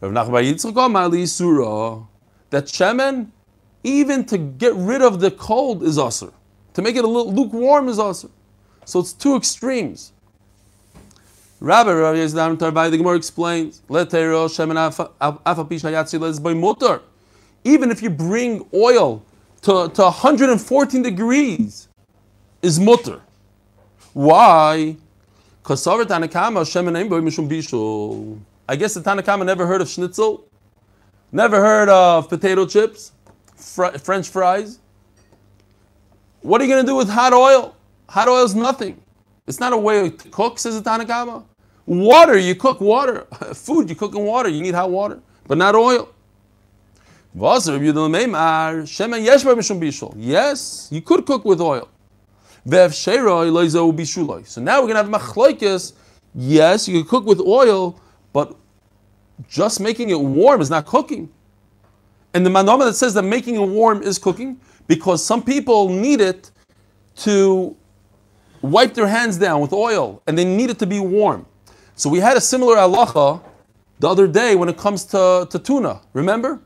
Rav 0.02 0.12
Nachman 0.12 0.44
Yitzchak 0.44 0.86
Amar 0.86 1.08
li 1.08 1.26
Surah, 1.28 2.04
that 2.50 2.66
shemen, 2.66 3.30
even 3.84 4.26
to 4.26 4.40
get 4.40 4.74
rid 4.74 5.04
of 5.04 5.20
the 5.20 5.30
cold 5.30 5.84
is 5.84 5.98
usr. 5.98 6.34
To 6.74 6.82
make 6.82 6.96
it 6.96 7.06
a 7.06 7.08
little 7.08 7.32
lukewarm 7.32 7.88
is 7.88 7.98
usr. 7.98 8.30
So 8.86 9.00
it's 9.00 9.14
two 9.14 9.36
extremes. 9.36 10.12
Rabbi 11.60 11.92
Rabbi 11.92 12.18
Yezdam 12.18 12.58
Tarbai, 12.58 12.90
the 12.90 12.98
Gemara 12.98 13.16
explains, 13.16 13.82
Letero 13.88 14.50
shemen 14.50 14.76
afapish. 15.20 17.02
Even 17.64 17.92
if 17.92 18.02
you 18.02 18.10
bring 18.10 18.68
oil 18.74 19.24
to, 19.62 19.90
to 19.90 20.02
114 20.02 21.02
degrees, 21.04 21.88
is 22.62 22.80
mutter. 22.80 23.22
Why? 24.16 24.96
Because 25.62 25.86
Tanakama 25.86 26.64
mishum 26.64 27.50
bishul. 27.50 28.40
I 28.66 28.78
guess 28.78 28.94
the 28.94 29.02
Tanakama 29.02 29.46
never 29.46 29.68
heard 29.68 29.82
of 29.82 29.90
schnitzel, 29.90 30.48
never 31.34 31.60
heard 31.60 31.90
of 31.90 32.30
potato 32.30 32.66
chips, 32.66 33.12
fr- 33.58 33.98
French 33.98 34.30
fries. 34.30 34.80
What 36.40 36.62
are 36.62 36.64
you 36.64 36.70
going 36.72 36.86
to 36.86 36.90
do 36.90 36.96
with 36.96 37.10
hot 37.10 37.34
oil? 37.34 37.76
Hot 38.08 38.30
oil 38.30 38.46
is 38.46 38.56
nothing. 38.56 39.02
It's 39.48 39.60
not 39.60 39.74
a 39.74 39.78
way 39.78 40.10
to 40.10 40.30
cook, 40.30 40.60
says 40.60 40.82
the 40.82 40.90
Tanakama. 40.90 41.44
Water, 41.86 42.38
you 42.38 42.56
cook 42.56 42.80
water. 42.80 43.22
Food, 43.54 43.90
you 43.90 43.98
cook 43.98 44.16
in 44.16 44.24
water. 44.24 44.48
You 44.48 44.62
need 44.62 44.76
hot 44.76 44.92
water, 44.92 45.20
but 45.46 45.58
not 45.58 45.76
oil. 45.76 46.08
Yes, 50.16 50.88
you 50.90 51.02
could 51.02 51.26
cook 51.26 51.44
with 51.44 51.60
oil. 51.60 51.90
So 52.68 53.02
now 54.62 54.82
we're 54.82 54.88
going 54.88 54.96
to 54.96 55.04
have 55.04 55.08
machlokes. 55.08 55.94
Yes, 56.34 56.88
you 56.88 57.00
can 57.02 57.10
cook 57.10 57.26
with 57.26 57.40
oil, 57.40 58.00
but 58.34 58.56
just 59.48 59.80
making 59.80 60.10
it 60.10 60.20
warm 60.20 60.62
is 60.62 60.70
not 60.70 60.86
cooking. 60.86 61.30
And 62.34 62.46
the 62.46 62.50
manoma 62.50 62.86
that 62.86 62.96
says 62.96 63.14
that 63.14 63.24
making 63.24 63.56
it 63.56 63.66
warm 63.66 64.02
is 64.02 64.20
cooking 64.20 64.60
because 64.88 65.24
some 65.24 65.42
people 65.44 65.90
need 65.90 66.20
it 66.22 66.52
to 67.18 67.76
wipe 68.62 68.94
their 68.94 69.08
hands 69.08 69.38
down 69.38 69.62
with 69.62 69.72
oil 69.72 70.22
and 70.28 70.38
they 70.38 70.44
need 70.44 70.70
it 70.70 70.80
to 70.80 70.86
be 70.86 71.00
warm. 71.00 71.46
So 71.96 72.10
we 72.10 72.20
had 72.20 72.36
a 72.36 72.42
similar 72.42 72.76
halacha 72.76 73.42
the 74.00 74.10
other 74.10 74.28
day 74.28 74.56
when 74.56 74.68
it 74.68 74.78
comes 74.78 75.06
to, 75.06 75.48
to 75.50 75.60
tuna. 75.60 76.02
Remember? 76.14 76.60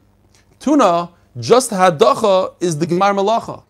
Tuna, 0.59 1.09
just 1.39 1.69
hadacha 1.71 2.55
is 2.59 2.77
the 2.77 2.87
gemar 2.87 3.13
malacha. 3.13 3.63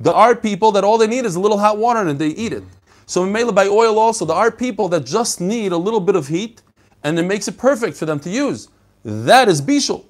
There 0.00 0.14
are 0.14 0.34
people 0.34 0.72
that 0.72 0.84
all 0.84 0.98
they 0.98 1.06
need 1.06 1.24
is 1.24 1.36
a 1.36 1.40
little 1.40 1.58
hot 1.58 1.78
water 1.78 2.00
and 2.00 2.18
they 2.18 2.28
eat 2.28 2.52
it. 2.52 2.64
So 3.06 3.24
mele 3.24 3.52
by 3.52 3.66
oil 3.66 3.98
also, 3.98 4.24
there 4.24 4.36
are 4.36 4.50
people 4.50 4.88
that 4.88 5.04
just 5.04 5.40
need 5.40 5.72
a 5.72 5.76
little 5.76 6.00
bit 6.00 6.16
of 6.16 6.28
heat 6.28 6.62
and 7.02 7.18
it 7.18 7.22
makes 7.24 7.48
it 7.48 7.58
perfect 7.58 7.96
for 7.96 8.06
them 8.06 8.18
to 8.20 8.30
use. 8.30 8.68
That 9.04 9.48
is 9.48 9.60
bishul. 9.60 10.04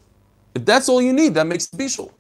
If 0.55 0.65
that's 0.65 0.89
all 0.89 1.03
you 1.03 1.13
need, 1.13 1.35
that 1.35 1.47
makes 1.47 1.67
bishul. 1.67 2.13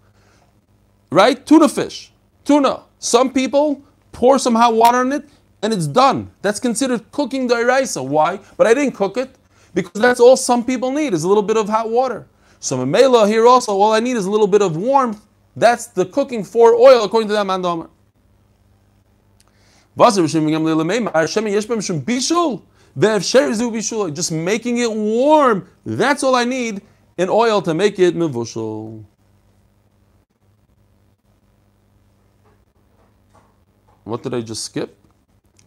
Right? 1.10 1.44
Tuna 1.46 1.68
fish. 1.68 2.12
Tuna. 2.44 2.82
Some 2.98 3.32
people 3.32 3.82
pour 4.12 4.38
some 4.38 4.54
hot 4.54 4.74
water 4.74 5.02
in 5.02 5.12
it 5.12 5.28
and 5.62 5.72
it's 5.72 5.86
done. 5.86 6.30
That's 6.42 6.60
considered 6.60 7.10
cooking 7.12 7.46
the 7.46 7.54
iraisa. 7.54 8.06
Why? 8.06 8.40
But 8.56 8.66
I 8.66 8.74
didn't 8.74 8.94
cook 8.94 9.16
it 9.16 9.36
because 9.72 10.00
that's 10.00 10.20
all 10.20 10.36
some 10.36 10.64
people 10.64 10.90
need 10.90 11.14
is 11.14 11.24
a 11.24 11.28
little 11.28 11.42
bit 11.42 11.56
of 11.56 11.68
hot 11.68 11.88
water. 11.88 12.26
So 12.58 12.78
Mamela 12.78 13.28
here 13.28 13.46
also, 13.46 13.72
all 13.72 13.92
I 13.92 14.00
need 14.00 14.16
is 14.16 14.26
a 14.26 14.30
little 14.30 14.46
bit 14.46 14.62
of 14.62 14.76
warmth. 14.76 15.20
That's 15.57 15.86
the 15.86 16.07
cooking 16.07 16.44
for 16.44 16.74
oil 16.74 17.05
according 17.05 17.28
to 17.28 17.34
that 17.34 17.46
mandomer. 17.46 17.88
Just 24.14 24.32
making 24.32 24.78
it 24.78 24.92
warm. 24.92 25.68
That's 25.84 26.22
all 26.22 26.34
I 26.34 26.44
need 26.44 26.82
in 27.16 27.28
oil 27.28 27.62
to 27.62 27.74
make 27.74 27.98
it 27.98 28.16
mevushal. 28.16 29.05
What 34.02 34.22
did 34.22 34.34
I 34.34 34.42
just 34.42 34.64
skip? 34.64 34.98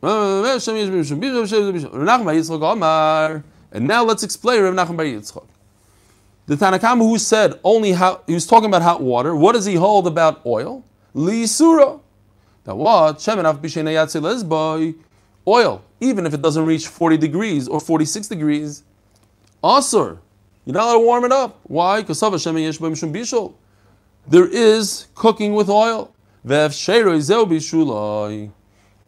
And 0.01 0.43
now 3.88 4.03
let's 4.03 4.23
explain 4.23 4.61
Rav 4.61 4.73
Nachman 4.73 4.97
Bar 4.97 5.05
Yitzchak. 5.05 5.47
The 6.47 6.55
Tanakama 6.55 6.99
who 6.99 7.19
said 7.19 7.59
only 7.63 7.91
how 7.91 8.21
he 8.25 8.33
was 8.33 8.47
talking 8.47 8.67
about 8.69 8.81
hot 8.81 9.01
water. 9.01 9.35
What 9.35 9.51
does 9.53 9.65
he 9.65 9.75
hold 9.75 10.07
about 10.07 10.45
oil? 10.45 10.83
Lisura. 11.13 11.99
Now 12.65 12.75
what? 12.75 13.27
Oil, 15.47 15.83
even 15.99 16.25
if 16.25 16.33
it 16.33 16.41
doesn't 16.41 16.65
reach 16.65 16.87
40 16.87 17.17
degrees 17.17 17.67
or 17.67 17.79
46 17.79 18.27
degrees, 18.27 18.83
asur. 19.63 20.19
You're 20.65 20.73
not 20.73 20.83
allowed 20.83 20.93
to 20.93 20.99
warm 20.99 21.25
it 21.25 21.31
up. 21.31 21.59
Why? 21.63 22.01
Because 22.01 22.19
there 24.29 24.47
is 24.47 25.07
cooking 25.15 25.53
with 25.53 25.69
oil. 25.69 26.13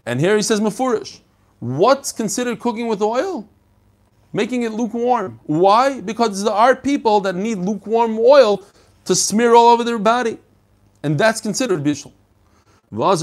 And 0.05 0.19
here 0.19 0.35
he 0.35 0.41
says 0.41 0.59
mafurish. 0.61 1.19
What's 1.59 2.11
considered 2.13 2.59
cooking 2.59 2.87
with 2.87 3.01
oil? 3.01 3.47
Making 4.31 4.61
it 4.63 4.73
lukewarm. 4.73 5.39
Why? 5.45 6.01
Because 6.01 6.43
there 6.43 6.53
are 6.53 6.75
people 6.75 7.19
that 7.21 7.35
need 7.35 7.57
lukewarm 7.57 8.19
oil 8.19 8.61
to 9.05 9.15
smear 9.15 9.55
all 9.55 9.69
over 9.69 9.83
their 9.83 9.97
body. 9.97 10.37
And 11.03 11.17
that's 11.17 11.41
considered 11.41 11.83
bishul. 11.83 12.11
Rabbi 12.91 13.15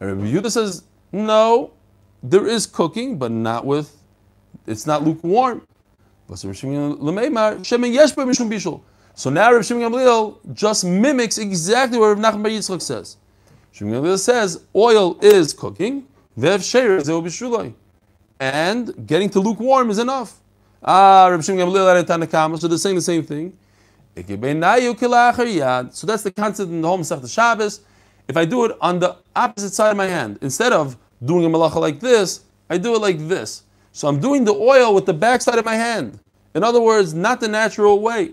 Yehuda 0.00 0.50
says, 0.50 0.84
no, 1.12 1.72
there 2.22 2.46
is 2.46 2.66
cooking, 2.66 3.18
but 3.18 3.30
not 3.30 3.66
with, 3.66 3.94
it's 4.66 4.86
not 4.86 5.02
lukewarm. 5.02 5.66
So 6.32 6.48
now 6.48 6.52
Rabbi 9.52 9.62
Shimon 9.62 9.92
Gamliel 9.92 10.54
just 10.54 10.84
mimics 10.84 11.38
exactly 11.38 11.98
what 11.98 12.08
Rav 12.08 12.18
Nachman 12.18 12.42
Bar 12.42 12.52
Yitzchak 12.52 12.80
says. 12.80 13.16
Shimon 13.72 13.94
Gamliel 13.94 14.18
says 14.18 14.64
oil 14.74 15.18
is 15.20 15.52
cooking, 15.52 16.06
and 18.40 19.06
getting 19.06 19.28
to 19.30 19.38
lukewarm 19.38 19.90
is 19.90 19.98
enough. 19.98 20.40
Ah, 20.82 21.28
Rabbi 21.28 21.42
Shimon 21.42 21.68
Gamliel 21.68 22.02
Tanakama, 22.04 22.58
so 22.58 22.66
they're 22.66 22.78
saying 22.78 22.96
the 22.96 23.02
same 23.02 23.22
thing. 23.22 23.52
So 24.16 24.22
that's 26.06 26.22
the 26.24 26.32
concept 26.34 26.70
in 26.70 26.80
the 26.80 26.88
home 26.88 27.02
Masech 27.02 27.32
Shabbos. 27.32 27.82
If 28.26 28.36
I 28.36 28.44
do 28.44 28.64
it 28.64 28.76
on 28.80 28.98
the 28.98 29.16
opposite 29.36 29.72
side 29.74 29.90
of 29.90 29.96
my 29.96 30.06
hand, 30.06 30.38
instead 30.40 30.72
of 30.72 30.96
doing 31.24 31.44
a 31.44 31.48
malacha 31.48 31.76
like 31.76 32.00
this, 32.00 32.40
I 32.68 32.78
do 32.78 32.94
it 32.94 33.00
like 33.00 33.18
this. 33.28 33.64
So 33.92 34.08
I'm 34.08 34.18
doing 34.20 34.44
the 34.44 34.54
oil 34.54 34.94
with 34.94 35.04
the 35.06 35.12
back 35.12 35.42
side 35.42 35.58
of 35.58 35.64
my 35.64 35.74
hand. 35.76 36.18
In 36.54 36.64
other 36.64 36.80
words, 36.80 37.12
not 37.12 37.40
the 37.40 37.48
natural 37.48 38.00
way. 38.00 38.32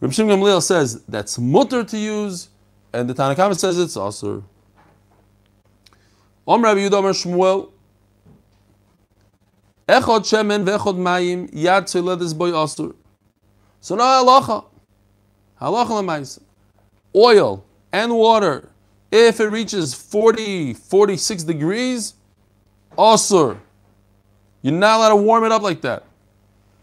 Reb 0.00 0.12
Shimon 0.12 0.38
Gamliel 0.38 0.62
says 0.62 1.02
that's 1.08 1.38
mutter 1.38 1.84
to 1.84 1.98
use, 1.98 2.48
and 2.92 3.08
the 3.08 3.14
Tanakhama 3.14 3.58
says 3.58 3.78
it's 3.78 3.96
asur. 3.96 4.42
Om 6.46 6.62
Rabbi 6.62 6.80
Yudah 6.80 7.02
Shmuel, 7.12 7.70
Echod 9.88 10.20
shemen 10.20 10.64
ve'echod 10.64 10.96
mayim 10.96 11.50
yad 11.50 11.84
tziledes 11.84 12.36
boy 12.36 12.50
asur. 12.50 12.94
So 13.80 13.94
now 13.96 14.22
halacha, 14.22 14.64
halacha 15.60 16.02
l'maisa, 16.02 16.40
oil 17.16 17.64
and 17.90 18.14
water 18.14 18.68
if 19.10 19.40
it 19.40 19.46
reaches 19.46 19.94
40, 19.94 20.74
46 20.74 21.44
degrees, 21.44 22.12
asur. 22.98 23.58
You're 24.60 24.74
not 24.74 24.98
allowed 24.98 25.08
to 25.10 25.16
warm 25.16 25.44
it 25.44 25.52
up 25.52 25.62
like 25.62 25.80
that. 25.80 26.04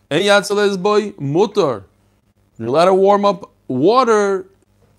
boy 0.10 1.12
mutar. 1.12 1.84
You're 2.58 2.70
allowed 2.70 2.86
to 2.86 2.94
warm 2.96 3.26
up 3.26 3.52
water 3.68 4.48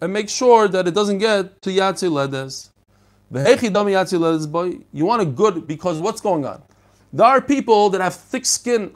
and 0.00 0.12
make 0.12 0.28
sure 0.28 0.68
that 0.68 0.86
it 0.86 0.94
doesn't 0.94 1.18
get 1.18 1.60
to 1.62 1.70
ledes. 1.70 2.70
boy. 4.52 4.78
You 4.92 5.06
want 5.06 5.22
a 5.22 5.24
good 5.24 5.66
because 5.66 5.98
what's 6.00 6.20
going 6.20 6.44
on? 6.44 6.62
There 7.12 7.26
are 7.26 7.40
people 7.40 7.90
that 7.90 8.00
have 8.00 8.14
thick 8.14 8.44
skin. 8.44 8.92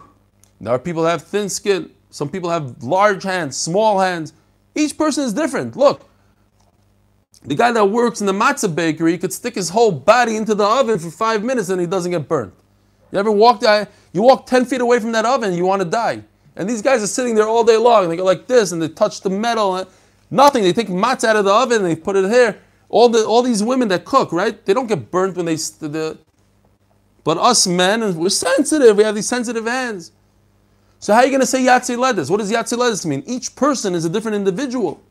There 0.60 0.72
are 0.72 0.78
people 0.78 1.04
that 1.04 1.10
have 1.10 1.22
thin 1.22 1.48
skin. 1.48 1.90
Some 2.10 2.28
people 2.28 2.50
have 2.50 2.82
large 2.82 3.22
hands, 3.22 3.56
small 3.56 4.00
hands. 4.00 4.32
Each 4.74 4.96
person 4.96 5.24
is 5.24 5.32
different. 5.32 5.76
Look, 5.76 6.08
the 7.44 7.54
guy 7.54 7.72
that 7.72 7.86
works 7.86 8.20
in 8.20 8.26
the 8.26 8.32
matzah 8.32 8.74
bakery 8.74 9.16
could 9.16 9.32
stick 9.32 9.54
his 9.54 9.70
whole 9.70 9.92
body 9.92 10.36
into 10.36 10.54
the 10.54 10.64
oven 10.64 10.98
for 10.98 11.10
five 11.10 11.42
minutes 11.42 11.68
and 11.70 11.80
he 11.80 11.86
doesn't 11.86 12.10
get 12.10 12.28
burnt. 12.28 12.52
You 13.12 13.18
ever 13.18 13.30
walk 13.30 13.60
there? 13.60 13.82
Uh, 13.82 13.84
you 14.12 14.22
walk 14.22 14.46
10 14.46 14.66
feet 14.66 14.80
away 14.80 15.00
from 15.00 15.12
that 15.12 15.24
oven, 15.24 15.54
you 15.54 15.64
want 15.64 15.82
to 15.82 15.88
die. 15.88 16.22
And 16.56 16.68
these 16.68 16.82
guys 16.82 17.02
are 17.02 17.06
sitting 17.06 17.34
there 17.34 17.48
all 17.48 17.64
day 17.64 17.76
long 17.76 18.04
and 18.04 18.12
they 18.12 18.16
go 18.16 18.24
like 18.24 18.46
this 18.46 18.72
and 18.72 18.82
they 18.82 18.88
touch 18.88 19.20
the 19.22 19.30
metal. 19.30 19.76
And 19.76 19.88
nothing. 20.30 20.62
They 20.62 20.72
take 20.72 20.88
matzah 20.88 21.28
out 21.28 21.36
of 21.36 21.44
the 21.44 21.52
oven 21.52 21.78
and 21.78 21.86
they 21.86 21.96
put 21.96 22.16
it 22.16 22.28
here. 22.30 22.60
All, 22.88 23.08
the, 23.08 23.24
all 23.24 23.42
these 23.42 23.62
women 23.62 23.88
that 23.88 24.04
cook, 24.04 24.32
right? 24.32 24.64
They 24.64 24.74
don't 24.74 24.88
get 24.88 25.10
burnt 25.10 25.36
when 25.36 25.46
they. 25.46 25.54
The, 25.54 26.18
but 27.24 27.38
us 27.38 27.66
men, 27.66 28.16
we're 28.16 28.28
sensitive. 28.28 28.96
We 28.96 29.04
have 29.04 29.14
these 29.14 29.28
sensitive 29.28 29.66
hands. 29.66 30.12
So 30.98 31.14
how 31.14 31.20
are 31.20 31.24
you 31.24 31.30
going 31.30 31.40
to 31.40 31.46
say 31.46 31.62
Yatsi 31.62 31.96
Ledes? 31.96 32.30
What 32.30 32.38
does 32.38 32.52
Yatsi 32.52 32.76
Ledes 32.76 33.06
mean? 33.06 33.22
Each 33.26 33.54
person 33.54 33.94
is 33.94 34.04
a 34.04 34.10
different 34.10 34.36
individual. 34.36 35.02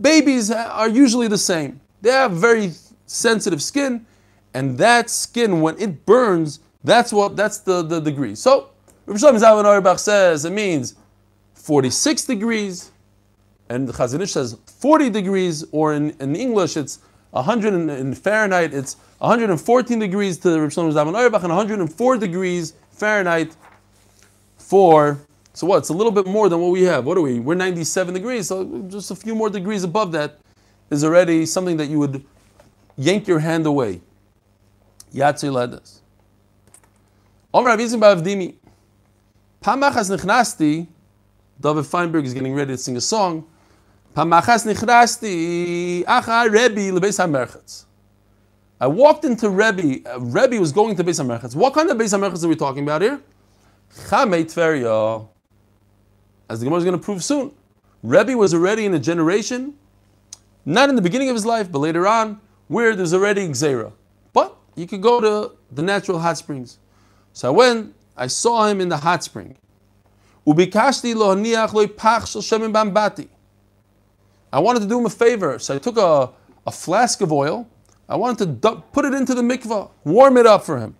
Babies 0.00 0.50
are 0.50 0.88
usually 0.88 1.28
the 1.28 1.38
same. 1.38 1.80
They 2.00 2.10
have 2.10 2.32
very 2.32 2.72
sensitive 3.06 3.62
skin, 3.62 4.06
and 4.54 4.76
that 4.78 5.10
skin, 5.10 5.60
when 5.60 5.78
it 5.78 6.04
burns, 6.06 6.60
that's 6.84 7.12
what 7.12 7.36
that's 7.36 7.58
the, 7.58 7.82
the 7.82 8.00
degree. 8.00 8.34
So 8.34 8.70
Rabbi 9.06 9.18
Shalom 9.18 9.36
Zalman 9.36 9.64
Auerbach 9.64 9.98
says 9.98 10.44
it 10.44 10.52
means 10.52 10.94
46 11.54 12.24
degrees, 12.24 12.90
and 13.68 13.88
Chazon 13.88 14.28
says 14.28 14.56
40 14.66 15.10
degrees, 15.10 15.64
or 15.70 15.94
in, 15.94 16.10
in 16.20 16.34
English 16.34 16.76
it's 16.76 16.98
100 17.32 17.74
in, 17.74 17.90
in 17.90 18.14
Fahrenheit, 18.14 18.72
it's 18.72 18.96
114 19.18 19.98
degrees 19.98 20.38
to 20.38 20.60
Rabbi 20.60 20.68
Shalom 20.70 20.92
Zalman 20.92 21.24
and 21.24 21.32
104 21.32 22.16
degrees 22.18 22.74
Fahrenheit 22.90 23.56
for 24.56 25.18
so 25.54 25.66
what? 25.66 25.78
It's 25.78 25.90
a 25.90 25.92
little 25.92 26.12
bit 26.12 26.26
more 26.26 26.48
than 26.48 26.60
what 26.60 26.70
we 26.70 26.82
have. 26.84 27.04
What 27.04 27.18
are 27.18 27.20
we? 27.20 27.38
We're 27.38 27.54
97 27.54 28.14
degrees, 28.14 28.48
so 28.48 28.86
just 28.88 29.10
a 29.10 29.14
few 29.14 29.34
more 29.34 29.50
degrees 29.50 29.84
above 29.84 30.12
that 30.12 30.38
is 30.90 31.04
already 31.04 31.44
something 31.44 31.76
that 31.76 31.86
you 31.86 31.98
would 31.98 32.24
yank 32.96 33.28
your 33.28 33.38
hand 33.38 33.66
away. 33.66 34.00
Yatsi 35.12 35.52
ledas. 35.52 36.00
Om 37.52 37.66
Rav 37.66 37.78
Yizim 37.78 38.00
Ba'avdimi. 38.00 38.54
Pamachas 39.62 40.10
nichnasti. 40.10 40.86
David 41.60 41.84
Feinberg 41.84 42.24
is 42.24 42.32
getting 42.32 42.54
ready 42.54 42.72
to 42.72 42.78
sing 42.78 42.96
a 42.96 43.00
song. 43.00 43.46
Pamachas 44.14 44.66
nichnasti. 44.66 46.04
Acha 46.04 46.50
Rebbe 46.50 46.98
lebeis. 46.98 47.84
I 48.80 48.86
walked 48.86 49.24
into 49.24 49.48
Rebbe. 49.48 50.08
Uh, 50.08 50.20
Rebbe 50.20 50.58
was 50.58 50.72
going 50.72 50.96
to 50.96 51.04
Beis 51.04 51.24
HaMerchatz. 51.24 51.54
What 51.54 51.74
kind 51.74 51.88
of 51.90 51.96
Beis 51.96 52.18
HaMerchatz 52.18 52.44
are 52.44 52.48
we 52.48 52.56
talking 52.56 52.82
about 52.82 53.02
here? 53.02 53.20
Chamei 54.08 54.44
Tveria 54.44 55.28
as 56.52 56.60
the 56.60 56.66
Gemara 56.66 56.78
is 56.78 56.84
going 56.84 56.98
to 56.98 57.02
prove 57.02 57.24
soon. 57.24 57.50
Rebbe 58.02 58.36
was 58.36 58.52
already 58.52 58.84
in 58.84 58.92
a 58.92 58.98
generation, 58.98 59.74
not 60.66 60.90
in 60.90 60.96
the 60.96 61.02
beginning 61.02 61.30
of 61.30 61.34
his 61.34 61.46
life, 61.46 61.72
but 61.72 61.78
later 61.78 62.06
on, 62.06 62.40
where 62.68 62.94
there's 62.94 63.14
already 63.14 63.48
Xera. 63.48 63.92
But 64.34 64.54
you 64.74 64.86
could 64.86 65.00
go 65.00 65.20
to 65.20 65.56
the 65.70 65.82
natural 65.82 66.18
hot 66.18 66.36
springs. 66.36 66.78
So 67.32 67.48
I 67.48 67.50
went, 67.52 67.94
I 68.16 68.26
saw 68.26 68.66
him 68.66 68.82
in 68.82 68.90
the 68.90 68.98
hot 68.98 69.24
spring. 69.24 69.56
I 74.52 74.60
wanted 74.60 74.80
to 74.80 74.86
do 74.86 74.98
him 74.98 75.06
a 75.06 75.10
favor, 75.10 75.58
so 75.58 75.74
I 75.74 75.78
took 75.78 75.96
a, 75.96 76.30
a 76.66 76.72
flask 76.72 77.20
of 77.22 77.32
oil. 77.32 77.68
I 78.08 78.16
wanted 78.16 78.62
to 78.62 78.82
put 78.92 79.04
it 79.06 79.14
into 79.14 79.34
the 79.34 79.42
mikvah, 79.42 79.90
warm 80.04 80.36
it 80.36 80.46
up 80.46 80.64
for 80.64 80.78
him. 80.78 80.96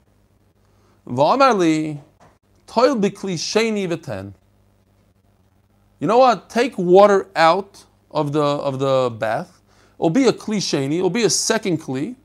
You 6.00 6.08
know 6.08 6.18
what? 6.18 6.50
Take 6.50 6.78
water 6.78 7.28
out 7.36 7.84
of 8.10 8.32
the 8.32 8.42
of 8.42 8.78
the 8.78 9.10
bath. 9.18 9.60
It'll 9.98 10.10
be 10.10 10.26
a 10.28 10.32
kli 10.32 10.60
It'll 10.98 11.10
be 11.10 11.24
a 11.24 11.30
second 11.30 11.80
kli, 11.80 12.16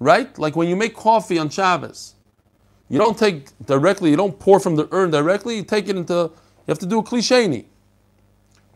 right? 0.00 0.36
Like 0.38 0.56
when 0.56 0.68
you 0.68 0.76
make 0.76 0.94
coffee 0.96 1.38
on 1.38 1.48
Shabbos, 1.50 2.14
you 2.88 2.98
don't 2.98 3.18
take 3.18 3.48
directly. 3.66 4.10
You 4.10 4.16
don't 4.16 4.38
pour 4.38 4.60
from 4.60 4.76
the 4.76 4.88
urn 4.92 5.10
directly. 5.10 5.56
You 5.56 5.64
take 5.64 5.88
it 5.88 5.96
into. 5.96 6.14
You 6.14 6.70
have 6.70 6.78
to 6.80 6.86
do 6.86 6.98
a 6.98 7.02
kli 7.04 7.20
sheni. 7.20 7.66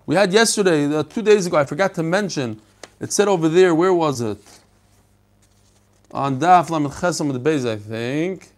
We 0.09 0.15
had 0.15 0.33
yesterday, 0.33 0.87
uh, 0.87 1.03
two 1.03 1.21
days 1.21 1.45
ago, 1.45 1.59
I 1.59 1.67
forgot 1.67 1.93
to 1.97 2.03
mention, 2.03 2.63
it 2.99 3.13
said 3.13 3.29
over 3.29 3.47
there, 3.47 3.75
where 3.75 3.93
was 3.93 4.23
it? 4.23 4.39
On 6.13 6.41
Daf 6.41 6.71
Lamed 6.71 6.93
Chesam 6.93 7.31
the 7.31 7.39
Beis, 7.39 7.69
I 7.69 7.77
think. 7.77 8.51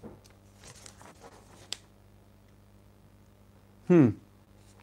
Hmm. 3.88 4.10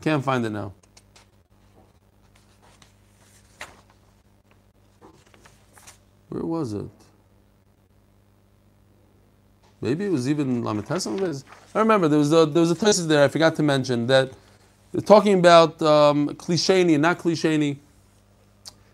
Can't 0.02 0.22
find 0.22 0.46
it 0.46 0.50
now. 0.50 0.74
Where 6.28 6.44
was 6.44 6.74
it? 6.74 6.90
Maybe 9.80 10.04
it 10.04 10.12
was 10.12 10.30
even 10.30 10.64
Lametesam. 10.64 11.46
I 11.74 11.80
remember 11.80 12.10
there 12.10 12.20
was 12.20 12.34
a 12.34 12.46
there 12.46 12.60
was 12.60 12.72
a 12.72 12.76
thesis 12.76 13.06
there 13.06 13.24
I 13.24 13.30
forgot 13.30 13.56
to 13.56 13.64
mention 13.64 14.08
that 14.08 14.34
they're 14.92 15.02
talking 15.02 15.38
about 15.40 15.82
um, 15.82 16.30
klisheni 16.30 16.94
and 16.94 17.02
not 17.02 17.20
klisheni 17.20 17.78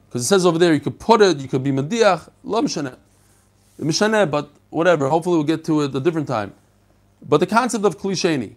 because 0.08 0.26
it 0.26 0.28
says 0.28 0.46
over 0.46 0.60
there 0.60 0.76
you 0.76 0.80
could 0.80 1.00
put 1.00 1.22
it, 1.22 1.38
you 1.40 1.48
could 1.48 1.64
be 1.64 1.72
mediach, 1.72 2.30
lo 2.44 2.62
mishane, 2.62 2.96
mishane, 3.80 4.30
but 4.30 4.52
whatever. 4.70 5.10
Hopefully 5.10 5.38
we'll 5.38 5.44
get 5.44 5.66
to 5.66 5.82
it 5.82 5.96
a 5.96 6.00
different 6.00 6.28
time. 6.28 6.54
But 7.28 7.40
the 7.40 7.48
concept 7.48 7.84
of 7.84 7.98
klisheni. 7.98 8.56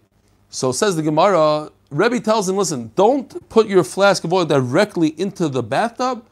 So 0.51 0.71
says 0.73 0.97
the 0.97 1.03
Gemara. 1.03 1.71
Rebbe 1.91 2.21
tells 2.21 2.49
him, 2.49 2.57
listen, 2.57 2.91
don't 2.95 3.49
put 3.49 3.69
your 3.69 3.85
flask 3.85 4.25
of 4.25 4.33
oil 4.35 4.45
directly 4.45 5.19
into 5.19 5.49
the 5.49 5.63
bathtub. 5.63 6.27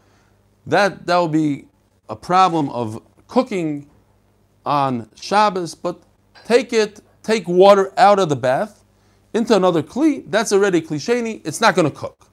That 0.66 1.06
that 1.06 1.16
will 1.16 1.28
be 1.28 1.66
a 2.10 2.16
problem 2.16 2.68
of 2.70 3.02
cooking 3.28 3.88
on 4.66 5.08
Shabbos, 5.14 5.74
but 5.74 6.02
take 6.44 6.74
it, 6.74 7.00
take 7.22 7.48
water 7.48 7.94
out 7.96 8.18
of 8.18 8.28
the 8.28 8.36
bath 8.36 8.83
into 9.34 9.54
another 9.54 9.82
kli, 9.82 10.24
that's 10.30 10.52
already 10.52 10.80
klisheni, 10.80 11.42
it's 11.44 11.60
not 11.60 11.74
going 11.74 11.90
to 11.90 11.94
cook. 11.94 12.26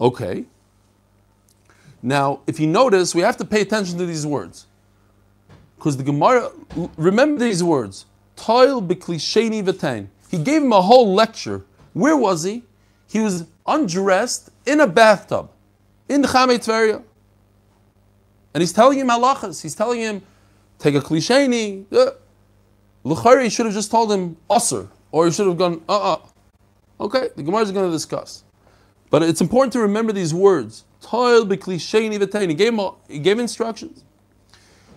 Okay. 0.00 0.44
Now, 2.02 2.40
if 2.46 2.58
you 2.58 2.66
notice, 2.66 3.14
we 3.14 3.22
have 3.22 3.36
to 3.36 3.44
pay 3.44 3.60
attention 3.60 3.96
to 3.98 4.04
these 4.04 4.26
words. 4.26 4.66
Because 5.76 5.96
the 5.96 6.02
Gemara, 6.02 6.50
remember 6.96 7.44
these 7.44 7.62
words, 7.62 8.06
toil 8.36 8.82
beklisheni 8.82 9.62
v'tain. 9.62 10.08
He 10.30 10.38
gave 10.38 10.62
him 10.62 10.72
a 10.72 10.82
whole 10.82 11.14
lecture. 11.14 11.64
Where 11.92 12.16
was 12.16 12.42
he? 12.42 12.64
He 13.08 13.20
was 13.20 13.46
undressed 13.66 14.50
in 14.66 14.80
a 14.80 14.86
bathtub 14.86 15.50
in 16.08 16.22
the 16.22 16.28
Chamei 16.28 16.58
Tveria. 16.58 17.02
And 18.54 18.60
he's 18.62 18.72
telling 18.72 18.98
him 18.98 19.08
halachas. 19.08 19.62
He's 19.62 19.74
telling 19.74 20.00
him, 20.00 20.22
take 20.78 20.94
a 20.94 21.00
klisheni. 21.00 21.84
Uh, 21.92 22.12
L'chari 23.04 23.50
should 23.50 23.66
have 23.66 23.74
just 23.74 23.90
told 23.90 24.12
him 24.12 24.36
usr, 24.48 24.88
or 25.12 25.26
you 25.26 25.32
should 25.32 25.46
have 25.46 25.56
gone 25.56 25.80
uh 25.88 26.14
uh. 26.14 26.18
Okay, 27.00 27.28
the 27.36 27.42
Gemara 27.44 27.62
is 27.62 27.70
going 27.70 27.86
to 27.86 27.92
discuss, 27.92 28.42
but 29.10 29.22
it's 29.22 29.40
important 29.40 29.72
to 29.74 29.80
remember 29.80 30.12
these 30.12 30.34
words. 30.34 30.84
Toil 31.00 31.46
beklisheni 31.46 32.18
v'tein. 32.18 32.48
He 33.08 33.18
gave 33.20 33.38
instructions. 33.38 34.04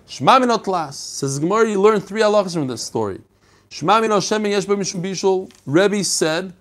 Shema 0.08 0.40
minot 0.40 0.68
las 0.68 0.98
says 0.98 1.40
Gemara. 1.40 1.70
You 1.70 1.82
learn 1.82 2.00
three 2.00 2.22
halachas 2.22 2.54
from 2.54 2.68
this 2.68 2.84
story. 2.84 3.22
Shema 3.70 4.02
yesh 4.02 4.30
b'mishum. 4.66 5.52
Rebbe 5.66 6.04
said, 6.04 6.54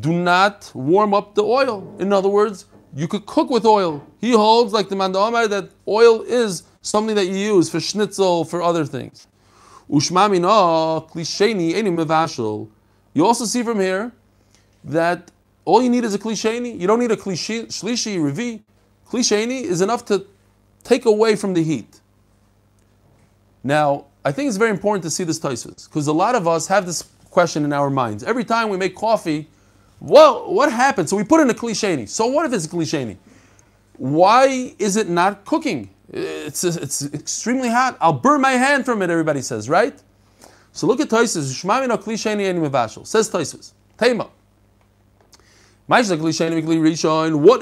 do 0.00 0.12
not 0.12 0.70
warm 0.74 1.12
up 1.12 1.34
the 1.34 1.42
oil. 1.42 1.96
In 1.98 2.12
other 2.12 2.28
words, 2.28 2.66
you 2.94 3.08
could 3.08 3.26
cook 3.26 3.50
with 3.50 3.64
oil. 3.66 4.06
He 4.20 4.32
holds, 4.32 4.72
like 4.72 4.88
the 4.88 4.94
Mandamar, 4.94 5.48
that 5.48 5.70
oil 5.86 6.22
is 6.22 6.62
something 6.80 7.16
that 7.16 7.26
you 7.26 7.36
use 7.36 7.68
for 7.68 7.80
schnitzel, 7.80 8.44
for 8.44 8.62
other 8.62 8.84
things. 8.84 9.26
Ushmamina 9.90 11.10
klisheni 11.10 11.72
eni 11.74 11.94
mevashel. 11.94 12.68
You 13.14 13.26
also 13.26 13.44
see 13.44 13.62
from 13.62 13.80
here 13.80 14.12
that 14.84 15.30
all 15.64 15.82
you 15.82 15.90
need 15.90 16.04
is 16.04 16.14
a 16.14 16.18
klisheni. 16.18 16.78
You 16.80 16.86
don't 16.86 16.98
need 16.98 17.12
a 17.12 17.16
klishi, 17.16 17.66
shlishi, 17.66 18.16
revi. 18.18 18.62
Klisheni 19.08 19.62
is 19.62 19.80
enough 19.80 20.04
to 20.06 20.26
take 20.82 21.04
away 21.04 21.36
from 21.36 21.54
the 21.54 21.62
heat. 21.62 22.00
Now, 23.62 24.06
I 24.24 24.32
think 24.32 24.48
it's 24.48 24.56
very 24.56 24.70
important 24.70 25.04
to 25.04 25.10
see 25.10 25.24
this 25.24 25.38
Tosfos, 25.38 25.88
because 25.88 26.06
a 26.06 26.12
lot 26.12 26.34
of 26.34 26.48
us 26.48 26.66
have 26.68 26.86
this 26.86 27.02
question 27.30 27.64
in 27.64 27.72
our 27.72 27.90
minds. 27.90 28.24
Every 28.24 28.44
time 28.44 28.68
we 28.68 28.76
make 28.76 28.94
coffee, 28.94 29.48
well, 30.00 30.52
what 30.52 30.72
happened? 30.72 31.08
So 31.08 31.16
we 31.16 31.24
put 31.24 31.40
in 31.40 31.50
a 31.50 31.54
klisheni. 31.54 32.08
So 32.08 32.26
what 32.26 32.46
if 32.46 32.52
it's 32.52 32.64
a 32.64 32.68
klisheni? 32.68 33.16
Why 33.98 34.74
is 34.78 34.96
it 34.96 35.08
not 35.08 35.44
cooking? 35.44 35.90
It's, 36.12 36.64
it's 36.64 37.04
extremely 37.14 37.68
hot. 37.68 37.96
I'll 38.00 38.12
burn 38.12 38.40
my 38.40 38.52
hand 38.52 38.84
from 38.84 39.02
it, 39.02 39.10
everybody 39.10 39.42
says, 39.42 39.68
right? 39.68 40.00
So 40.72 40.86
look 40.86 41.00
at 41.00 41.08
Tosfos. 41.08 41.52
Shmamina 41.62 41.96
klisheni 42.02 42.50
and 42.50 42.60
mevashel. 42.60 43.06
Says 43.06 43.30
Tosfos. 43.30 43.72
Tema. 43.96 44.28
What 45.86 46.00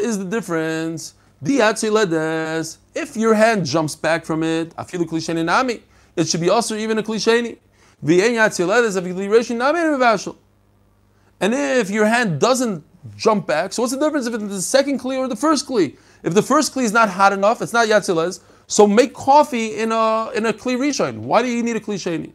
is 0.01 0.19
the 0.19 0.25
difference? 0.25 1.15
If 1.43 3.17
your 3.17 3.35
hand 3.35 3.65
jumps 3.67 3.97
back 3.97 4.25
from 4.25 4.43
it, 4.43 4.77
afilu 4.77 5.07
klisheni 5.07 5.45
nami, 5.45 5.83
it 6.15 6.29
should 6.29 6.41
be 6.41 6.51
also 6.51 6.77
even 6.77 6.99
a 6.99 7.03
klisheni. 7.03 7.59
And 11.43 11.55
if 11.55 11.91
your 11.91 12.07
hand 12.07 12.41
doesn't 12.41 12.85
jump 13.17 13.47
back, 13.47 13.73
so 13.73 13.83
what's 13.83 13.93
the 13.95 13.99
difference 13.99 14.27
if 14.27 14.35
it's 14.35 14.45
the 14.45 14.61
second 14.63 15.01
kli 15.01 15.19
or 15.19 15.29
the 15.29 15.37
first 15.37 15.67
kli? 15.67 15.97
If 16.23 16.35
the 16.35 16.43
first 16.43 16.75
kli 16.75 16.85
is 16.85 16.93
not 16.93 17.09
hot 17.09 17.33
enough, 17.33 17.63
it's 17.63 17.73
not 17.73 17.89
yatzilez, 17.89 18.41
so 18.67 18.87
make 18.87 19.15
coffee 19.15 19.77
in 19.77 19.93
a 19.93 20.31
in 20.35 20.45
a 20.47 20.53
kli 20.53 20.77
rishon. 20.77 21.21
Why 21.21 21.43
do 21.43 21.49
you 21.49 21.63
need 21.63 21.77
a 21.77 21.81
kli 21.81 21.97
sheni? 21.97 22.33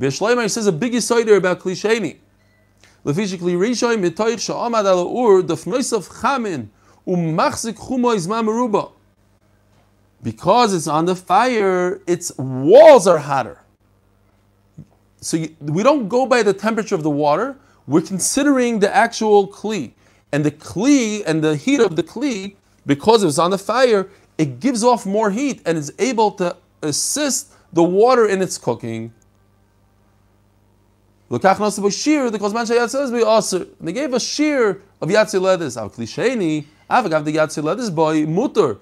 V'shleimai 0.00 0.50
says 0.50 0.66
a 0.66 0.72
big 0.72 0.94
yisoider 0.94 1.36
about 1.36 1.60
kli 1.60 1.72
sheni. 1.72 2.16
Lefish 3.04 3.36
kli 3.36 3.54
rishon 3.54 3.98
mitoich 3.98 4.40
sha'amad 4.40 4.86
ala 4.86 5.04
ur 5.04 5.42
dafnoisav 5.42 6.08
chamin 6.20 6.68
umachzik 7.06 7.74
chumo 7.74 8.14
izma 8.16 8.42
meruba. 8.42 8.92
Because 10.22 10.72
it's 10.72 10.86
on 10.86 11.04
the 11.04 11.14
fire, 11.14 12.00
its 12.06 12.32
walls 12.38 13.06
are 13.06 13.18
hotter. 13.18 13.58
So 15.20 15.36
you, 15.36 15.56
we 15.60 15.82
don't 15.82 16.08
go 16.08 16.24
by 16.24 16.42
the 16.42 16.54
temperature 16.54 16.94
of 16.94 17.02
the 17.02 17.10
water. 17.10 17.56
We're 17.86 18.00
considering 18.00 18.80
the 18.80 18.94
actual 18.94 19.48
kli, 19.48 19.92
and 20.32 20.44
the 20.44 20.50
kli 20.50 21.22
and 21.26 21.42
the 21.42 21.56
heat 21.56 21.80
of 21.80 21.96
the 21.96 22.02
kli, 22.02 22.56
because 22.86 23.22
it 23.22 23.26
was 23.26 23.38
on 23.38 23.50
the 23.50 23.58
fire, 23.58 24.08
it 24.38 24.60
gives 24.60 24.82
off 24.82 25.04
more 25.04 25.30
heat 25.30 25.60
and 25.66 25.76
is 25.76 25.92
able 25.98 26.30
to 26.32 26.56
assist 26.82 27.52
the 27.72 27.82
water 27.82 28.26
in 28.26 28.40
its 28.40 28.56
cooking. 28.56 29.12
The 31.30 32.36
They 33.80 33.92
gave 33.92 34.12
a 34.12 34.20
shear 34.20 34.82
of 35.00 35.08
yatziledis. 35.08 35.76
Al 35.76 35.88
klisheni, 35.90 36.64
avagav 36.90 37.24
the 37.24 37.36
yatziledis 37.36 37.94
boy 37.94 38.26
mutter. 38.26 38.78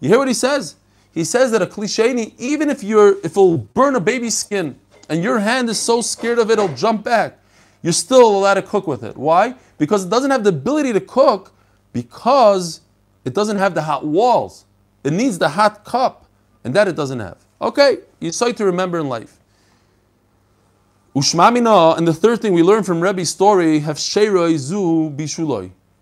You 0.00 0.08
hear 0.08 0.18
what 0.18 0.28
he 0.28 0.34
says? 0.34 0.76
He 1.12 1.24
says 1.24 1.50
that 1.52 1.62
a 1.62 1.66
klisheni, 1.66 2.34
even 2.38 2.68
if 2.70 2.84
you're, 2.84 3.18
if 3.18 3.32
it'll 3.32 3.58
burn 3.58 3.96
a 3.96 4.00
baby's 4.00 4.36
skin, 4.36 4.78
and 5.08 5.22
your 5.22 5.38
hand 5.38 5.68
is 5.68 5.78
so 5.78 6.00
scared 6.00 6.38
of 6.38 6.50
it, 6.50 6.54
it'll 6.54 6.74
jump 6.74 7.04
back. 7.04 7.38
You're 7.82 7.92
still 7.92 8.36
allowed 8.36 8.54
to 8.54 8.62
cook 8.62 8.86
with 8.86 9.02
it. 9.02 9.16
Why? 9.16 9.54
Because 9.78 10.04
it 10.04 10.10
doesn't 10.10 10.30
have 10.30 10.44
the 10.44 10.50
ability 10.50 10.92
to 10.92 11.00
cook 11.00 11.52
because 11.92 12.80
it 13.24 13.34
doesn't 13.34 13.58
have 13.58 13.74
the 13.74 13.82
hot 13.82 14.06
walls. 14.06 14.64
It 15.02 15.12
needs 15.12 15.38
the 15.38 15.50
hot 15.50 15.84
cup, 15.84 16.26
and 16.62 16.74
that 16.74 16.88
it 16.88 16.96
doesn't 16.96 17.20
have. 17.20 17.38
Okay, 17.60 17.98
you 18.20 18.32
say 18.32 18.52
to 18.52 18.64
remember 18.64 18.98
in 18.98 19.08
life. 19.08 19.38
Ushmamina, 21.14 21.96
and 21.96 22.08
the 22.08 22.12
third 22.12 22.42
thing 22.42 22.52
we 22.52 22.62
learn 22.64 22.82
from 22.82 23.00
Rebbe's 23.00 23.30
story. 23.30 23.78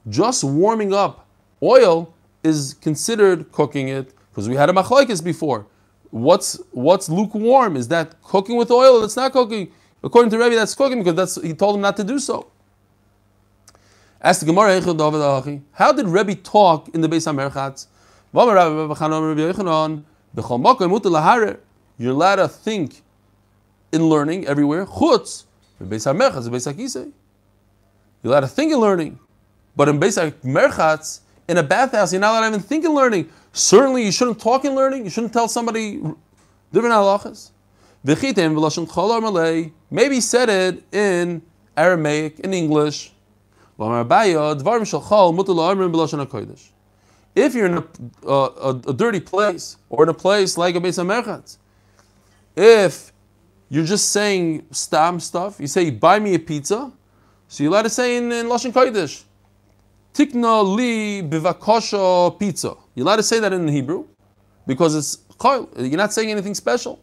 Just 0.08 0.42
warming 0.42 0.94
up 0.94 1.26
oil 1.62 2.14
is 2.42 2.74
considered 2.80 3.52
cooking 3.52 3.88
it, 3.88 4.14
because 4.30 4.48
we 4.48 4.56
had 4.56 4.70
a 4.70 4.72
machlaikis 4.72 5.22
before. 5.22 5.66
What's 6.10 6.58
what's 6.70 7.10
lukewarm? 7.10 7.76
Is 7.76 7.88
that 7.88 8.22
cooking 8.22 8.56
with 8.56 8.70
oil? 8.70 9.02
That's 9.02 9.16
not 9.16 9.32
cooking. 9.32 9.70
According 10.02 10.30
to 10.30 10.38
Rebbe, 10.38 10.54
that's 10.54 10.74
cooking 10.74 10.98
because 10.98 11.14
that's 11.14 11.42
he 11.42 11.52
told 11.54 11.76
him 11.76 11.82
not 11.82 11.96
to 11.98 12.04
do 12.04 12.18
so. 12.18 12.48
Ask 14.20 14.40
the 14.40 14.46
Gemara, 14.46 14.80
how 15.72 15.92
did 15.92 16.06
Rebbe 16.06 16.34
talk 16.36 16.88
in 16.94 17.00
the 17.00 17.08
Beis 17.08 17.26
Hamerchatz? 17.26 17.86
You're 21.98 22.12
allowed 22.12 22.36
to 22.36 22.48
think 22.48 23.02
in 23.92 24.08
learning 24.08 24.46
everywhere. 24.46 24.86
Chutz, 24.86 25.44
Beis 25.80 26.10
Hamerchatz, 26.10 26.48
Beis 26.48 26.72
Hakisei. 26.72 27.12
You're 28.22 28.32
allowed 28.32 28.40
to 28.40 28.48
think 28.48 28.72
in 28.72 28.78
learning, 28.78 29.18
but 29.76 29.88
in 29.88 29.98
Beis 30.00 30.18
Hamerchatz, 30.42 31.20
in 31.48 31.58
a 31.58 31.62
bathhouse, 31.62 32.12
you're 32.12 32.20
not 32.20 32.30
allowed 32.32 32.40
to 32.40 32.46
even 32.48 32.60
think 32.60 32.84
in 32.84 32.94
learning. 32.94 33.28
Certainly, 33.52 34.04
you 34.04 34.12
shouldn't 34.12 34.40
talk 34.40 34.64
in 34.64 34.74
learning. 34.74 35.04
You 35.04 35.10
shouldn't 35.10 35.32
tell 35.32 35.48
somebody 35.48 35.98
different 36.72 36.94
halachas. 36.94 37.50
Maybe 39.90 40.20
said 40.20 40.48
it 40.48 40.82
in 40.92 41.42
Aramaic, 41.76 42.40
in 42.40 42.54
English. 42.54 43.12
If 47.34 47.54
you're 47.54 47.66
in 47.66 47.78
a, 47.78 47.84
a, 48.28 48.80
a, 48.88 48.92
dirty 48.92 49.20
place, 49.20 49.76
or 49.88 50.02
in 50.02 50.08
a 50.08 50.14
place 50.14 50.58
like 50.58 50.74
a 50.74 50.80
Beis 50.80 50.98
HaMerchatz, 51.02 51.58
if 52.56 53.11
you're 53.72 53.86
just 53.86 54.12
saying 54.12 54.66
stam 54.70 55.18
stuff, 55.18 55.58
you 55.58 55.66
say, 55.66 55.88
buy 55.88 56.18
me 56.18 56.34
a 56.34 56.38
pizza, 56.38 56.92
So 57.48 57.64
you're 57.64 57.72
allowed 57.72 57.84
to 57.84 57.88
say 57.88 58.18
in, 58.18 58.30
in 58.30 58.44
Lashon 58.44 58.70
Kodesh, 58.70 59.22
Tikna 60.12 60.76
li 60.76 61.22
bivakosha 61.22 62.38
pizza. 62.38 62.74
You're 62.94 63.06
allowed 63.06 63.16
to 63.16 63.22
say 63.22 63.40
that 63.40 63.54
in 63.54 63.66
Hebrew 63.66 64.04
because 64.66 64.94
it's 64.94 65.16
chayil. 65.38 65.70
You're 65.78 65.96
not 65.96 66.12
saying 66.12 66.30
anything 66.30 66.54
special. 66.54 67.00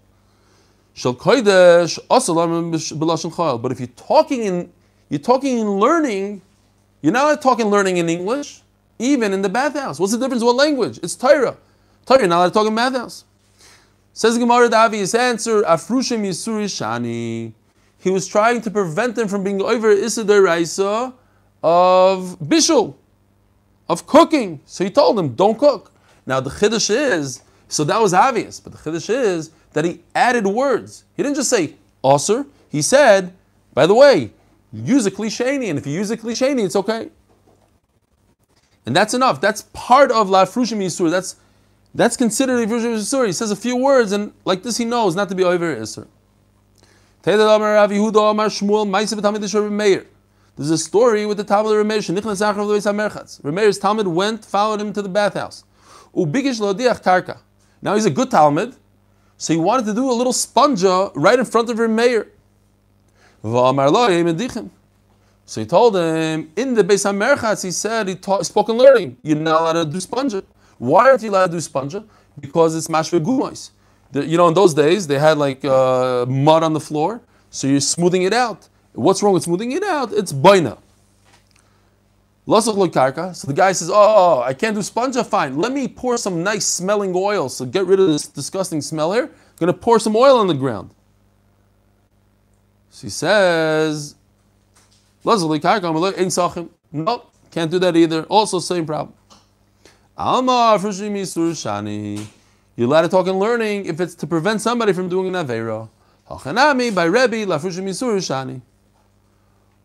Shal 0.93 1.15
kodesh 1.15 1.97
asalam 2.07 2.71
b'lashon 2.71 3.31
chayil. 3.31 3.59
But 3.59 3.71
if 3.71 3.79
you're 3.79 3.87
talking 3.87 4.43
in 4.43 4.71
you're 5.09 5.17
talking 5.17 5.57
in 5.57 5.79
learning, 5.79 6.43
you're 7.01 7.13
not 7.13 7.23
allowed 7.23 7.35
to 7.37 7.41
talk 7.41 7.59
in 7.59 7.69
learning 7.69 7.97
in 7.97 8.09
English, 8.09 8.61
even 8.99 9.33
in 9.33 9.41
the 9.41 9.49
bathhouse. 9.49 9.99
What's 9.99 10.11
the 10.11 10.19
difference? 10.19 10.43
What 10.43 10.55
language? 10.55 10.99
It's 11.01 11.15
Torah. 11.15 11.57
Torah, 12.05 12.19
you're 12.19 12.27
not 12.27 12.37
allowed 12.37 12.47
to 12.49 12.53
talk 12.53 12.67
in 12.67 12.75
bathhouse. 12.75 13.23
Says 14.13 14.37
Gemara, 14.37 14.67
the 14.69 14.77
obvious 14.77 15.15
answer, 15.15 15.61
Afrushim 15.61 16.21
Yisuri 16.25 16.65
Shani. 16.65 17.53
He 17.97 18.09
was 18.09 18.27
trying 18.27 18.61
to 18.61 18.71
prevent 18.71 19.15
them 19.15 19.27
from 19.27 19.43
being 19.43 19.61
over 19.61 19.95
Isidar 19.95 20.43
Raisa 20.43 21.13
of 21.61 22.37
Bishul, 22.39 22.95
of 23.87 24.07
cooking. 24.07 24.61
So 24.65 24.83
he 24.83 24.89
told 24.89 25.17
them, 25.17 25.35
don't 25.35 25.57
cook. 25.57 25.91
Now 26.25 26.39
the 26.39 26.49
Chiddush 26.49 26.89
is, 26.89 27.41
so 27.67 27.83
that 27.83 27.99
was 28.01 28.13
obvious, 28.13 28.59
but 28.59 28.73
the 28.73 28.77
Chiddush 28.77 29.09
is 29.09 29.51
that 29.73 29.85
he 29.85 30.01
added 30.15 30.47
words. 30.47 31.03
He 31.15 31.23
didn't 31.23 31.35
just 31.35 31.49
say, 31.49 31.75
Osir. 32.03 32.45
He 32.69 32.81
said, 32.81 33.33
by 33.73 33.85
the 33.85 33.93
way, 33.93 34.31
use 34.71 35.05
a 35.05 35.11
klisheni, 35.11 35.69
and 35.69 35.77
if 35.77 35.85
you 35.85 35.93
use 35.93 36.11
a 36.11 36.17
klisheni, 36.17 36.63
it's 36.65 36.75
okay. 36.75 37.09
And 38.85 38.95
that's 38.95 39.13
enough. 39.13 39.41
That's 39.41 39.63
part 39.73 40.11
of 40.11 40.29
La 40.29 40.45
Frushim 40.45 40.77
Yisur. 40.77 41.11
That's 41.11 41.35
that's 41.93 42.17
considered 42.17 42.59
a 42.59 42.67
Frushim 42.67 42.95
Yisur. 42.95 43.25
He 43.25 43.31
says 43.31 43.51
a 43.51 43.55
few 43.55 43.75
words, 43.75 44.11
and 44.11 44.33
like 44.45 44.63
this 44.63 44.77
he 44.77 44.85
knows 44.85 45.15
not 45.15 45.29
to 45.29 45.35
be 45.35 45.43
over 45.43 45.75
Isur. 45.75 46.07
There's 47.21 47.39
a 50.69 50.77
story 50.77 51.25
with 51.25 51.37
the 51.37 51.43
Talmud 51.43 51.77
of 51.77 51.85
HaMerchatz. 51.85 53.41
Rameir's 53.41 53.77
Talmud 53.77 54.07
went, 54.07 54.45
followed 54.45 54.79
him 54.79 54.93
to 54.93 55.01
the 55.01 55.09
bathhouse. 55.09 55.65
Now 57.81 57.95
he's 57.95 58.05
a 58.05 58.09
good 58.09 58.31
Talmud, 58.31 58.75
so 59.37 59.53
he 59.53 59.59
wanted 59.59 59.85
to 59.87 59.93
do 59.93 60.09
a 60.09 60.13
little 60.13 60.33
sponja 60.33 61.11
right 61.15 61.37
in 61.37 61.45
front 61.45 61.69
of. 61.69 61.77
V'amar. 61.77 62.27
So 65.45 65.61
he 65.61 65.67
told 65.67 65.95
him, 65.95 66.51
in 66.55 66.73
the 66.73 66.83
Beis 66.83 67.05
HaMerchatz, 67.05 67.63
he 67.63 67.71
said, 67.71 68.07
he 68.07 68.15
taught 68.15 68.45
spoken 68.45 68.77
learning. 68.77 69.17
You're 69.23 69.37
not 69.37 69.61
allowed 69.61 69.83
to 69.83 69.85
do 69.85 69.97
sponja. 69.97 70.43
Why 70.79 71.09
aren't 71.09 71.21
you 71.21 71.29
allowed 71.29 71.47
to 71.47 71.51
do 71.51 71.57
sponja? 71.59 72.03
Because 72.39 72.75
it's 72.75 72.87
mashve 72.87 73.23
gumais. 73.23 73.71
You 74.13 74.37
know, 74.37 74.47
in 74.47 74.55
those 74.55 74.73
days, 74.73 75.05
they 75.05 75.19
had 75.19 75.37
like 75.37 75.63
uh, 75.63 76.25
mud 76.27 76.63
on 76.63 76.73
the 76.73 76.79
floor, 76.79 77.21
so 77.51 77.67
you're 77.67 77.79
smoothing 77.81 78.23
it 78.23 78.33
out. 78.33 78.67
What's 78.93 79.21
wrong 79.21 79.33
with 79.33 79.43
smoothing 79.43 79.71
it 79.73 79.83
out? 79.83 80.11
It's 80.13 80.33
baina. 80.33 80.79
karka. 82.47 83.35
So 83.35 83.47
the 83.47 83.53
guy 83.53 83.73
says, 83.73 83.91
"Oh, 83.93 84.41
I 84.41 84.53
can't 84.55 84.75
do 84.75 84.81
sponja. 84.81 85.23
Fine. 85.25 85.57
Let 85.59 85.71
me 85.71 85.87
pour 85.87 86.17
some 86.17 86.43
nice 86.43 86.65
smelling 86.65 87.13
oil. 87.15 87.49
So 87.49 87.65
get 87.65 87.85
rid 87.85 87.99
of 87.99 88.07
this 88.07 88.25
disgusting 88.27 88.81
smell 88.81 89.13
here. 89.13 89.25
I'm 89.25 89.57
gonna 89.57 89.73
pour 89.73 89.99
some 89.99 90.15
oil 90.15 90.37
on 90.37 90.47
the 90.47 90.55
ground." 90.55 90.91
She 92.91 93.07
he 93.07 93.11
says, 93.11 94.15
karka. 95.25 96.69
Nope, 96.91 97.31
can't 97.51 97.71
do 97.71 97.79
that 97.79 97.95
either. 97.95 98.23
Also, 98.23 98.59
same 98.59 98.85
problem. 98.85 99.13
Alma 100.19 100.77
shani. 100.77 102.25
You're 102.75 102.87
allowed 102.87 103.03
to 103.03 103.07
talk 103.07 103.27
in 103.27 103.39
learning 103.39 103.85
if 103.85 104.01
it's 104.01 104.15
to 104.15 104.27
prevent 104.27 104.59
somebody 104.59 104.91
from 104.91 105.07
doing 105.07 105.33
an 105.33 105.47
avera. 105.47 105.87
Hachanami 106.29 106.93
by 106.93 107.05
Rebbe 107.05 107.45
lafrushim 107.45 107.87
shani. 107.87 108.61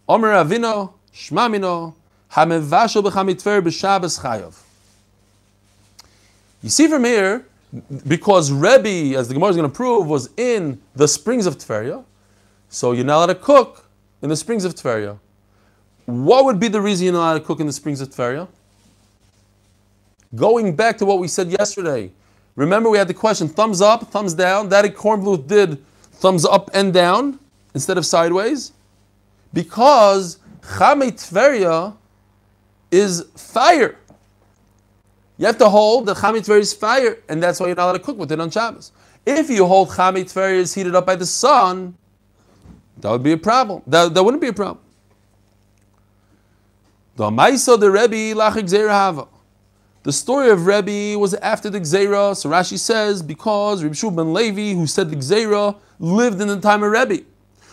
Omer 0.08 0.32
Avino, 0.32 0.94
Shmamino, 1.14 1.94
Hamevashel 2.32 3.04
b'chamitver 3.04 3.62
b'Shabbos 3.62 4.20
Chayov. 4.20 4.60
You 6.64 6.68
see 6.68 6.88
from 6.88 7.04
here, 7.04 7.46
because 8.04 8.50
Rebbe, 8.50 9.16
as 9.16 9.28
the 9.28 9.34
Gemara 9.34 9.50
is 9.50 9.56
going 9.56 9.70
to 9.70 9.74
prove, 9.74 10.08
was 10.08 10.30
in 10.36 10.80
the 10.96 11.06
springs 11.06 11.46
of 11.46 11.58
Tveria, 11.58 12.04
so 12.68 12.90
you're 12.90 13.04
not 13.04 13.18
allowed 13.18 13.26
to 13.26 13.34
cook 13.36 13.88
in 14.20 14.30
the 14.30 14.36
springs 14.36 14.64
of 14.64 14.74
Tveria. 14.74 15.16
What 16.06 16.44
would 16.44 16.58
be 16.58 16.66
the 16.66 16.80
reason 16.80 17.04
you're 17.04 17.14
not 17.14 17.20
allowed 17.20 17.38
to 17.38 17.44
cook 17.44 17.60
in 17.60 17.68
the 17.68 17.72
springs 17.72 18.00
of 18.00 18.08
Tveria? 18.10 18.48
Going 20.34 20.74
back 20.74 20.98
to 20.98 21.04
what 21.06 21.18
we 21.18 21.28
said 21.28 21.50
yesterday, 21.50 22.10
remember 22.56 22.90
we 22.90 22.98
had 22.98 23.08
the 23.08 23.14
question 23.14 23.48
thumbs 23.48 23.80
up, 23.80 24.10
thumbs 24.10 24.34
down. 24.34 24.68
Daddy 24.68 24.88
Kornbluth 24.88 25.46
did 25.46 25.84
thumbs 26.12 26.44
up 26.44 26.70
and 26.74 26.92
down 26.92 27.38
instead 27.74 27.98
of 27.98 28.06
sideways 28.06 28.72
because 29.52 30.38
Chamei 30.62 31.12
Tveria 31.12 31.96
is 32.90 33.26
fire. 33.36 33.98
You 35.36 35.46
have 35.46 35.58
to 35.58 35.68
hold 35.68 36.06
the 36.06 36.14
Chamei 36.14 36.38
Tveria 36.38 36.60
is 36.60 36.72
fire, 36.72 37.18
and 37.28 37.42
that's 37.42 37.60
why 37.60 37.66
you're 37.66 37.76
not 37.76 37.84
allowed 37.84 37.92
to 37.94 37.98
cook 37.98 38.16
with 38.16 38.32
it 38.32 38.40
on 38.40 38.50
Shabbos. 38.50 38.92
If 39.26 39.50
you 39.50 39.66
hold 39.66 39.90
Chamei 39.90 40.24
Tveria 40.24 40.56
is 40.56 40.74
heated 40.74 40.94
up 40.94 41.06
by 41.06 41.16
the 41.16 41.26
sun, 41.26 41.96
that 42.98 43.10
would 43.10 43.22
be 43.22 43.32
a 43.32 43.38
problem. 43.38 43.82
That, 43.86 44.14
that 44.14 44.22
wouldn't 44.22 44.40
be 44.40 44.48
a 44.48 44.52
problem. 44.52 44.84
The 47.16 47.30
Maisa 47.30 47.78
the 47.78 47.90
Rebbe 47.90 48.38
Lachik 48.38 48.88
Hava. 48.88 49.28
The 50.04 50.12
story 50.12 50.50
of 50.50 50.66
Rebbe 50.66 51.18
was 51.18 51.32
after 51.32 51.70
the 51.70 51.80
Gzera. 51.80 52.36
So 52.36 52.50
Rashi 52.50 52.78
says 52.78 53.22
because 53.22 53.82
Rebbe 53.82 53.94
Shub 53.94 54.14
ben 54.14 54.34
Levi, 54.34 54.74
who 54.74 54.86
said 54.86 55.08
the 55.08 55.16
Gzera, 55.16 55.76
lived 55.98 56.42
in 56.42 56.48
the 56.48 56.60
time 56.60 56.82
of 56.82 56.92
Rebbe. 56.92 57.24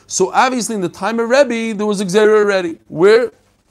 So 0.08 0.32
obviously 0.32 0.76
in 0.76 0.82
the 0.82 0.88
time 0.88 1.20
of 1.20 1.30
Rebbe, 1.30 1.78
there 1.78 1.86
was 1.86 2.00
a 2.00 2.06
Xera 2.06 2.38
already. 2.38 2.80
Where 2.88 3.34